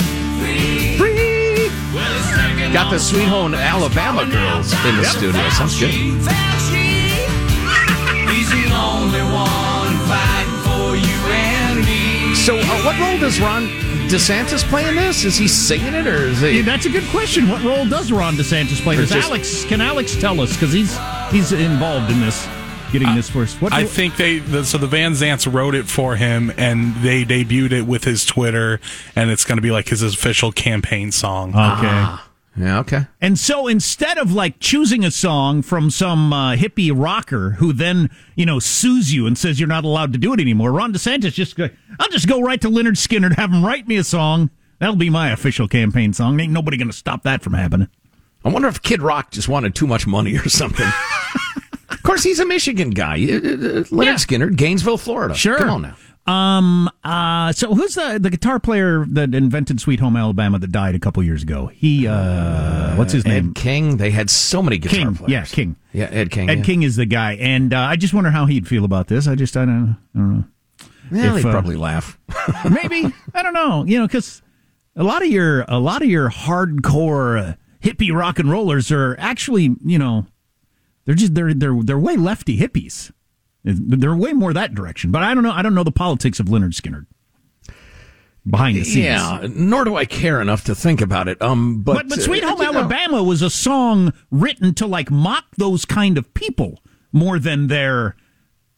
Free. 0.98 1.70
Well, 1.94 2.74
Got 2.74 2.92
the 2.92 3.00
Sweet 3.00 3.28
Home 3.28 3.54
Alabama 3.54 4.26
girls 4.26 4.74
in 4.86 4.98
the 4.98 5.04
studio. 5.04 5.50
Sounds 5.50 5.80
good. 5.80 5.90
He's 5.90 6.26
the 8.50 8.70
only 8.70 9.24
one 9.34 9.98
fighting 10.06 10.60
for 10.66 10.96
you 10.96 11.18
and 11.34 11.80
me. 11.86 12.36
So, 12.36 12.58
uh, 12.58 12.84
what 12.84 13.00
role 13.00 13.18
does 13.18 13.40
Ron 13.40 13.89
DeSantis 14.10 14.64
playing 14.70 14.96
this? 14.96 15.24
Is 15.24 15.38
he 15.38 15.48
singing 15.48 15.94
it 15.94 16.08
or 16.08 16.16
is 16.24 16.42
Yeah, 16.42 16.50
he? 16.50 16.62
that's 16.62 16.86
a 16.86 16.90
good 16.90 17.04
question. 17.12 17.48
What 17.48 17.64
role 17.64 17.86
does 17.86 18.12
Ron 18.12 18.36
DeSantis 18.36 18.82
play? 18.82 18.96
Or 18.96 19.02
Does 19.02 19.12
just- 19.12 19.28
Alex 19.30 19.66
can 19.66 19.82
Alex 19.82 20.16
tell 20.16 20.42
us 20.42 20.54
because 20.54 20.74
he's 20.74 20.98
he's 21.32 21.52
involved 21.52 22.10
in 22.12 22.20
this, 22.20 22.48
getting 22.92 23.14
this 23.16 23.30
first. 23.30 23.62
What 23.62 23.72
I 23.72 23.84
think 23.84 24.18
they 24.18 24.40
the, 24.40 24.66
so 24.66 24.78
the 24.80 24.88
Van 24.88 25.12
Zants 25.14 25.52
wrote 25.52 25.76
it 25.76 25.88
for 25.88 26.16
him 26.16 26.52
and 26.58 26.96
they 26.98 27.24
debuted 27.24 27.72
it 27.72 27.86
with 27.86 28.04
his 28.04 28.26
Twitter 28.26 28.80
and 29.16 29.30
it's 29.30 29.46
going 29.46 29.58
to 29.58 29.62
be 29.62 29.72
like 29.72 29.90
his 29.90 30.02
official 30.02 30.52
campaign 30.52 31.12
song. 31.12 31.50
okay. 31.50 31.58
Ah. 31.60 32.26
Yeah, 32.60 32.80
okay. 32.80 33.08
And 33.22 33.40
so 33.40 33.68
instead 33.68 34.18
of 34.18 34.34
like 34.34 34.60
choosing 34.60 35.06
a 35.06 35.12
song 35.12 35.62
from 35.62 35.90
some 35.90 36.34
uh, 36.34 36.56
hippie 36.56 36.92
rocker 36.94 37.52
who 37.52 37.72
then, 37.72 38.10
you 38.36 38.46
know, 38.46 38.60
sues 38.60 39.14
you 39.14 39.26
and 39.26 39.38
says 39.38 39.60
you're 39.60 39.70
not 39.70 39.86
allowed 39.86 40.12
to 40.12 40.20
do 40.20 40.34
it 40.34 40.42
anymore, 40.42 40.74
Ron 40.74 40.92
DeSantis 40.92 41.32
just 41.34 41.56
go, 41.56 41.70
I'll 42.00 42.10
just 42.10 42.28
go 42.28 42.42
right 42.42 42.60
to 42.60 42.68
Lynyrd 42.70 42.98
Skynyrd 42.98 43.28
and 43.28 43.36
have 43.38 43.52
him 43.54 43.66
write 43.66 43.88
me 43.88 43.96
a 43.96 44.04
song. 44.04 44.50
That'll 44.80 44.98
be 44.98 45.10
my 45.10 45.30
official 45.32 45.68
campaign 45.70 46.12
song. 46.12 46.38
Ain't 46.40 46.52
nobody 46.52 46.76
going 46.76 46.90
to 46.92 46.96
stop 46.96 47.24
that 47.24 47.42
from 47.42 47.54
happening. 47.54 47.88
I 48.44 48.50
wonder 48.50 48.68
if 48.68 48.82
Kid 48.82 49.02
Rock 49.02 49.32
just 49.32 49.48
wanted 49.48 49.74
too 49.74 49.88
much 49.88 50.06
money 50.06 50.36
or 50.38 50.50
something. 50.50 50.88
of 51.90 52.04
course, 52.04 52.24
he's 52.24 52.40
a 52.40 52.46
Michigan 52.46 52.90
guy. 52.92 53.16
Uh, 53.16 53.38
uh, 53.38 53.84
Lynyrd 53.88 54.06
Yeah. 54.06 54.14
Skynyrd, 54.16 54.56
Gainesville, 54.58 54.98
Florida. 54.98 55.34
Sure. 55.36 55.58
Come 55.58 55.70
on 55.70 55.82
now. 55.84 55.96
Um. 56.26 56.90
Uh. 57.04 57.52
So 57.54 57.74
who's 57.74 57.96
the 57.96 58.20
the 58.22 58.30
guitar 58.30 58.60
player 58.60 59.06
that 59.10 59.34
invented 59.34 59.82
Sweet 59.82 60.00
Home 60.00 60.16
Alabama 60.16 60.60
that 60.60 60.72
died 60.72 60.96
a 60.96 61.00
couple 61.00 61.24
years 61.24 61.44
ago? 61.44 61.68
He. 61.68 62.08
Uh. 62.08 62.96
What's 62.96 63.14
his 63.14 63.26
name? 63.26 63.50
Ed 63.50 63.56
King. 63.56 63.98
They 63.98 64.12
had 64.12 64.30
so 64.30 64.62
many 64.62 64.78
guitar 64.78 65.00
King. 65.00 65.16
players. 65.16 65.32
Yeah, 65.32 65.46
King. 65.46 65.76
Yeah, 65.92 66.06
Ed 66.06 66.30
King. 66.32 66.50
Ed 66.50 66.60
yeah. 66.60 66.64
King 66.64 66.84
is 66.84 66.96
the 66.96 67.06
guy, 67.06 67.34
and 67.34 67.74
uh, 67.74 67.80
I 67.80 67.96
just 67.96 68.14
wonder 68.14 68.30
how 68.30 68.46
he'd 68.46 68.68
feel 68.68 68.86
about 68.86 69.08
this. 69.08 69.28
I 69.28 69.36
just 69.36 69.58
I 69.58 69.66
don't 69.66 69.98
I 70.14 70.18
don't 70.18 70.38
know. 70.38 70.44
Well, 71.12 71.38
if, 71.38 71.44
he'd 71.44 71.50
uh, 71.50 71.52
probably 71.52 71.76
laugh. 71.76 72.20
Maybe 72.70 73.12
I 73.34 73.42
don't 73.42 73.54
know. 73.54 73.84
You 73.86 74.00
know, 74.00 74.08
because 74.08 74.42
a 74.96 75.04
lot 75.04 75.22
of 75.22 75.30
your 75.30 75.66
a 75.68 75.80
lot 75.80 76.02
of 76.02 76.10
your 76.10 76.30
hardcore 76.30 77.50
uh, 77.50 77.54
hippie 77.82 78.14
rock 78.14 78.40
and 78.40 78.52
rollers 78.52 78.92
are 78.92 79.16
actually, 79.20 79.76
you 79.84 79.98
know, 79.98 80.26
they're 81.06 81.16
just 81.16 81.34
they're 81.34 81.54
they're 81.54 81.82
they're 81.82 82.00
way 82.00 82.18
lefty 82.18 82.58
hippies. 82.58 83.12
They're 83.64 84.16
way 84.16 84.34
more 84.34 84.54
that 84.54 84.74
direction. 84.74 85.12
But 85.12 85.24
I 85.24 85.34
don't 85.34 85.44
know. 85.44 85.52
I 85.52 85.62
don't 85.62 85.76
know 85.76 85.84
the 85.84 85.92
politics 85.92 86.40
of 86.40 86.48
Lynyrd 86.48 86.74
Skynyrd 86.74 87.06
behind 88.50 88.78
the 88.78 88.84
scenes. 88.84 89.06
Yeah, 89.06 89.48
nor 89.50 89.84
do 89.84 89.96
I 89.96 90.06
care 90.06 90.42
enough 90.42 90.64
to 90.66 90.76
think 90.76 91.02
about 91.02 91.28
it. 91.28 91.42
Um, 91.42 91.82
but 91.82 91.94
but, 91.96 92.10
but 92.10 92.22
Sweet 92.22 92.44
uh, 92.44 92.50
Home 92.50 92.60
know, 92.60 92.80
Alabama 92.80 93.24
was 93.24 93.42
a 93.42 93.50
song 93.50 94.14
written 94.32 94.74
to 94.76 94.88
like 94.88 95.12
mock 95.12 95.46
those 95.58 95.86
kind 95.86 96.18
of 96.18 96.34
people 96.34 96.82
more 97.12 97.40
than 97.40 97.68
their, 97.68 98.16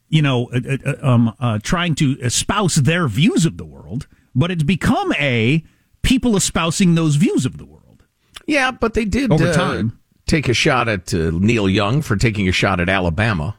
you 0.08 0.22
know, 0.22 0.50
uh, 0.52 0.60
uh, 0.68 0.90
uh, 0.90 1.06
um, 1.06 1.34
uh, 1.38 1.58
trying 1.62 1.94
to 1.96 2.18
espouse 2.20 2.76
their 2.76 3.06
views 3.08 3.46
of 3.46 3.56
the 3.58 3.64
world. 3.64 4.08
But 4.34 4.50
it's 4.50 4.62
become 4.62 5.12
a 5.14 5.62
people 6.02 6.36
espousing 6.36 6.94
those 6.94 7.16
views 7.16 7.46
of 7.46 7.58
the 7.58 7.66
world. 7.66 8.04
Yeah, 8.46 8.72
but 8.72 8.94
they 8.94 9.04
did 9.04 9.30
Over 9.30 9.48
uh, 9.48 9.52
time. 9.52 9.98
take 10.26 10.48
a 10.48 10.54
shot 10.54 10.88
at 10.88 11.14
uh, 11.14 11.30
Neil 11.32 11.68
Young 11.68 12.02
for 12.02 12.16
taking 12.16 12.48
a 12.48 12.52
shot 12.52 12.80
at 12.80 12.88
Alabama. 12.88 13.56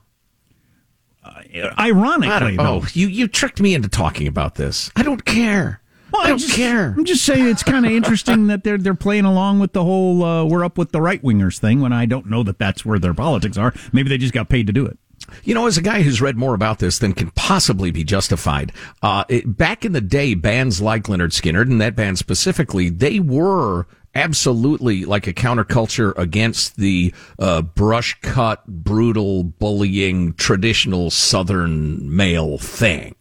Ironically, 1.55 2.29
I 2.29 2.39
don't, 2.39 2.55
though. 2.57 2.81
oh, 2.83 2.87
you 2.93 3.07
you 3.07 3.27
tricked 3.27 3.61
me 3.61 3.75
into 3.75 3.89
talking 3.89 4.27
about 4.27 4.55
this. 4.55 4.91
I 4.95 5.03
don't 5.03 5.23
care. 5.23 5.81
Well, 6.11 6.23
I 6.23 6.27
don't 6.27 6.37
just, 6.37 6.55
care. 6.55 6.93
I'm 6.95 7.05
just 7.05 7.25
saying 7.25 7.47
it's 7.47 7.63
kind 7.63 7.85
of 7.85 7.91
interesting 7.91 8.47
that 8.47 8.63
they're 8.63 8.77
they're 8.77 8.93
playing 8.93 9.25
along 9.25 9.59
with 9.59 9.73
the 9.73 9.83
whole 9.83 10.23
uh, 10.23 10.43
"we're 10.45 10.63
up 10.63 10.77
with 10.77 10.91
the 10.91 11.01
right 11.01 11.21
wingers" 11.21 11.59
thing. 11.59 11.81
When 11.81 11.93
I 11.93 12.05
don't 12.05 12.29
know 12.29 12.43
that 12.43 12.59
that's 12.59 12.85
where 12.85 12.99
their 12.99 13.13
politics 13.13 13.57
are. 13.57 13.73
Maybe 13.91 14.09
they 14.09 14.17
just 14.17 14.33
got 14.33 14.49
paid 14.49 14.67
to 14.67 14.73
do 14.73 14.85
it. 14.85 14.97
You 15.43 15.53
know, 15.53 15.67
as 15.67 15.77
a 15.77 15.81
guy 15.81 16.01
who's 16.01 16.21
read 16.21 16.37
more 16.37 16.53
about 16.53 16.79
this 16.79 16.99
than 16.99 17.13
can 17.13 17.31
possibly 17.31 17.91
be 17.91 18.03
justified, 18.03 18.71
uh, 19.01 19.23
it, 19.29 19.57
back 19.57 19.85
in 19.85 19.93
the 19.93 20.01
day, 20.01 20.33
bands 20.33 20.81
like 20.81 21.03
Lynyrd 21.03 21.31
Skynyrd 21.31 21.71
and 21.71 21.81
that 21.81 21.95
band 21.95 22.17
specifically, 22.17 22.89
they 22.89 23.19
were 23.19 23.87
absolutely 24.15 25.05
like 25.05 25.27
a 25.27 25.33
counterculture 25.33 26.17
against 26.17 26.77
the 26.77 27.13
uh, 27.39 27.61
brush 27.61 28.19
cut, 28.21 28.65
brutal, 28.67 29.43
bullying, 29.43 30.33
traditional 30.33 31.09
Southern 31.09 32.15
male 32.15 32.57
thing. 32.57 33.15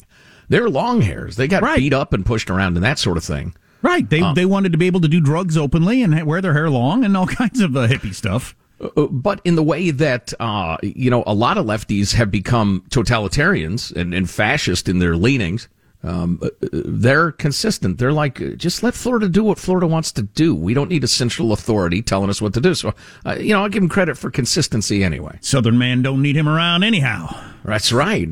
They're 0.49 0.69
long 0.69 1.01
hairs. 1.01 1.37
They 1.37 1.49
got 1.49 1.63
beat 1.77 1.95
up 1.95 2.13
and 2.13 2.27
pushed 2.27 2.51
around 2.51 2.77
and 2.77 2.85
that 2.85 2.99
sort 2.99 3.17
of 3.17 3.25
thing. 3.25 3.55
Right. 3.81 4.09
They 4.09 4.21
Um, 4.21 4.35
they 4.35 4.47
wanted 4.47 4.73
to 4.73 4.79
be 4.79 4.87
able 4.87 5.01
to 5.01 5.09
do 5.09 5.21
drugs 5.21 5.57
openly 5.57 6.03
and 6.03 6.25
wear 6.25 6.41
their 6.41 6.53
hair 6.53 6.71
long 6.71 7.05
and 7.05 7.17
all 7.17 7.27
kinds 7.41 7.61
of 7.61 7.77
uh, 7.77 7.89
hippie 7.89 8.15
stuff. 8.15 8.55
Uh, 8.81 9.07
but 9.07 9.41
in 9.45 9.55
the 9.55 9.63
way 9.63 9.91
that 9.91 10.33
uh, 10.41 10.77
you 10.83 11.11
know 11.11 11.23
a 11.27 11.35
lot 11.35 11.57
of 11.59 11.67
lefties 11.67 12.15
have 12.15 12.31
become 12.31 12.85
totalitarians 12.91 13.95
and, 13.95 14.13
and 14.13 14.29
fascist 14.29 14.89
in 14.89 14.99
their 14.99 15.17
leanings 15.17 15.69
um, 16.05 16.41
uh, 16.43 16.49
they're 16.73 17.31
consistent 17.33 17.99
they're 17.99 18.13
like 18.13 18.57
just 18.57 18.83
let 18.83 18.95
florida 18.95 19.29
do 19.29 19.45
what 19.45 19.59
florida 19.59 19.87
wants 19.87 20.11
to 20.13 20.23
do 20.23 20.55
we 20.55 20.75
don't 20.75 20.89
need 20.89 21.05
a 21.05 21.09
central 21.09 21.53
authority 21.53 22.03
telling 22.03 22.29
us 22.29 22.43
what 22.43 22.53
to 22.55 22.61
do 22.61 22.75
so 22.75 22.93
uh, 23.25 23.37
you 23.39 23.51
know 23.55 23.63
i'll 23.63 23.69
give 23.69 23.83
him 23.83 23.89
credit 23.89 24.19
for 24.19 24.31
consistency 24.31 25.05
anyway 25.05 25.39
Southern 25.41 25.79
man 25.79 26.03
don't 26.03 26.21
need 26.23 26.37
him 26.37 26.49
around 26.49 26.83
anyhow. 26.83 27.29
that's 27.65 27.93
right 27.93 28.29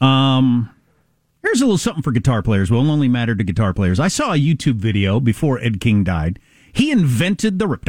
Um, 0.00 0.70
here's 1.42 1.60
a 1.60 1.64
little 1.64 1.78
something 1.78 2.02
for 2.02 2.12
guitar 2.12 2.42
players. 2.42 2.70
Will 2.70 2.90
only 2.90 3.08
matter 3.08 3.34
to 3.34 3.44
guitar 3.44 3.72
players. 3.72 3.98
I 3.98 4.08
saw 4.08 4.32
a 4.32 4.36
YouTube 4.36 4.76
video 4.76 5.20
before 5.20 5.58
Ed 5.58 5.80
King 5.80 6.04
died. 6.04 6.38
He 6.72 6.90
invented 6.90 7.58
the 7.58 7.66
rip. 7.66 7.84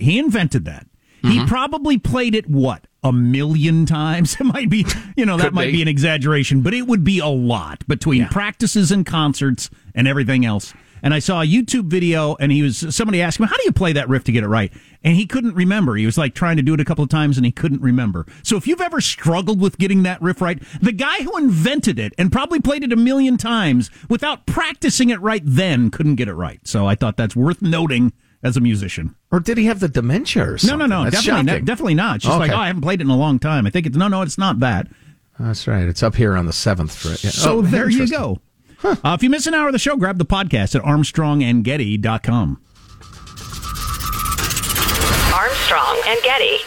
He 0.00 0.18
invented 0.18 0.64
that. 0.64 0.86
Mm-hmm. 1.22 1.28
He 1.30 1.46
probably 1.46 1.98
played 1.98 2.34
it 2.34 2.48
what 2.48 2.86
a 3.02 3.12
million 3.12 3.86
times. 3.86 4.36
It 4.40 4.44
might 4.44 4.70
be, 4.70 4.84
you 5.16 5.24
know, 5.24 5.36
that 5.36 5.46
Could 5.46 5.54
might 5.54 5.66
be. 5.66 5.72
be 5.72 5.82
an 5.82 5.88
exaggeration, 5.88 6.62
but 6.62 6.74
it 6.74 6.82
would 6.86 7.04
be 7.04 7.18
a 7.20 7.26
lot 7.28 7.86
between 7.86 8.26
practices 8.28 8.90
and 8.90 9.06
concerts 9.06 9.70
and 9.94 10.08
everything 10.08 10.44
else. 10.44 10.74
And 11.04 11.12
I 11.12 11.18
saw 11.18 11.42
a 11.42 11.44
YouTube 11.44 11.86
video, 11.86 12.36
and 12.38 12.52
he 12.52 12.62
was 12.62 12.94
somebody 12.94 13.20
asked 13.20 13.40
him, 13.40 13.46
"How 13.46 13.56
do 13.56 13.62
you 13.64 13.72
play 13.72 13.92
that 13.92 14.08
riff 14.08 14.22
to 14.24 14.32
get 14.32 14.44
it 14.44 14.48
right?" 14.48 14.72
And 15.02 15.16
he 15.16 15.26
couldn't 15.26 15.54
remember. 15.54 15.96
He 15.96 16.06
was 16.06 16.16
like 16.16 16.32
trying 16.32 16.56
to 16.58 16.62
do 16.62 16.74
it 16.74 16.80
a 16.80 16.84
couple 16.84 17.02
of 17.02 17.10
times, 17.10 17.36
and 17.36 17.44
he 17.44 17.50
couldn't 17.50 17.82
remember. 17.82 18.24
So 18.44 18.56
if 18.56 18.68
you've 18.68 18.80
ever 18.80 19.00
struggled 19.00 19.60
with 19.60 19.78
getting 19.78 20.04
that 20.04 20.22
riff 20.22 20.40
right, 20.40 20.62
the 20.80 20.92
guy 20.92 21.16
who 21.24 21.36
invented 21.36 21.98
it 21.98 22.12
and 22.18 22.30
probably 22.30 22.60
played 22.60 22.84
it 22.84 22.92
a 22.92 22.96
million 22.96 23.36
times 23.36 23.90
without 24.08 24.46
practicing 24.46 25.10
it 25.10 25.20
right 25.20 25.42
then 25.44 25.90
couldn't 25.90 26.14
get 26.14 26.28
it 26.28 26.34
right. 26.34 26.60
So 26.68 26.86
I 26.86 26.94
thought 26.94 27.16
that's 27.16 27.34
worth 27.34 27.62
noting 27.62 28.12
as 28.42 28.56
a 28.56 28.60
musician. 28.60 29.14
or 29.30 29.38
did 29.40 29.56
he 29.58 29.66
have 29.66 29.80
the 29.80 29.88
dementia 29.88 30.44
or 30.44 30.50
No, 30.52 30.56
something 30.56 30.78
no, 30.88 31.04
no, 31.04 31.04
That's 31.10 31.24
definitely, 31.24 31.52
not, 31.52 31.64
definitely 31.64 31.94
not. 31.94 32.22
She's 32.22 32.28
just 32.28 32.38
like, 32.40 32.50
oh, 32.50 32.56
I 32.56 32.66
haven't 32.66 32.82
played 32.82 33.00
it 33.00 33.04
in 33.04 33.10
a 33.10 33.16
long 33.16 33.38
time. 33.38 33.66
I 33.66 33.70
think 33.70 33.86
it's 33.86 33.96
no, 33.96 34.08
no, 34.08 34.22
it's 34.22 34.38
not 34.38 34.58
that. 34.60 34.88
that's 35.38 35.66
right 35.68 35.86
it's 35.88 36.02
up 36.02 36.14
here 36.16 36.36
on 36.36 36.46
the 36.46 36.52
seventh 36.52 36.94
fret. 36.94 37.22
Yeah. 37.22 37.30
So 37.30 37.58
Oh, 37.58 37.62
there 37.62 37.88
you 37.88 38.02
interesting. 38.02 38.18
go. 38.18 38.40
Uh, 38.84 39.14
if 39.14 39.22
you 39.22 39.30
miss 39.30 39.46
an 39.46 39.54
hour 39.54 39.68
of 39.68 39.72
the 39.72 39.78
show, 39.78 39.96
grab 39.96 40.18
the 40.18 40.24
podcast 40.26 40.74
at 40.74 40.82
armstrongandgetty.com. 40.82 42.60
Armstrong 45.34 46.00
and 46.06 46.20
Getty. 46.22 46.58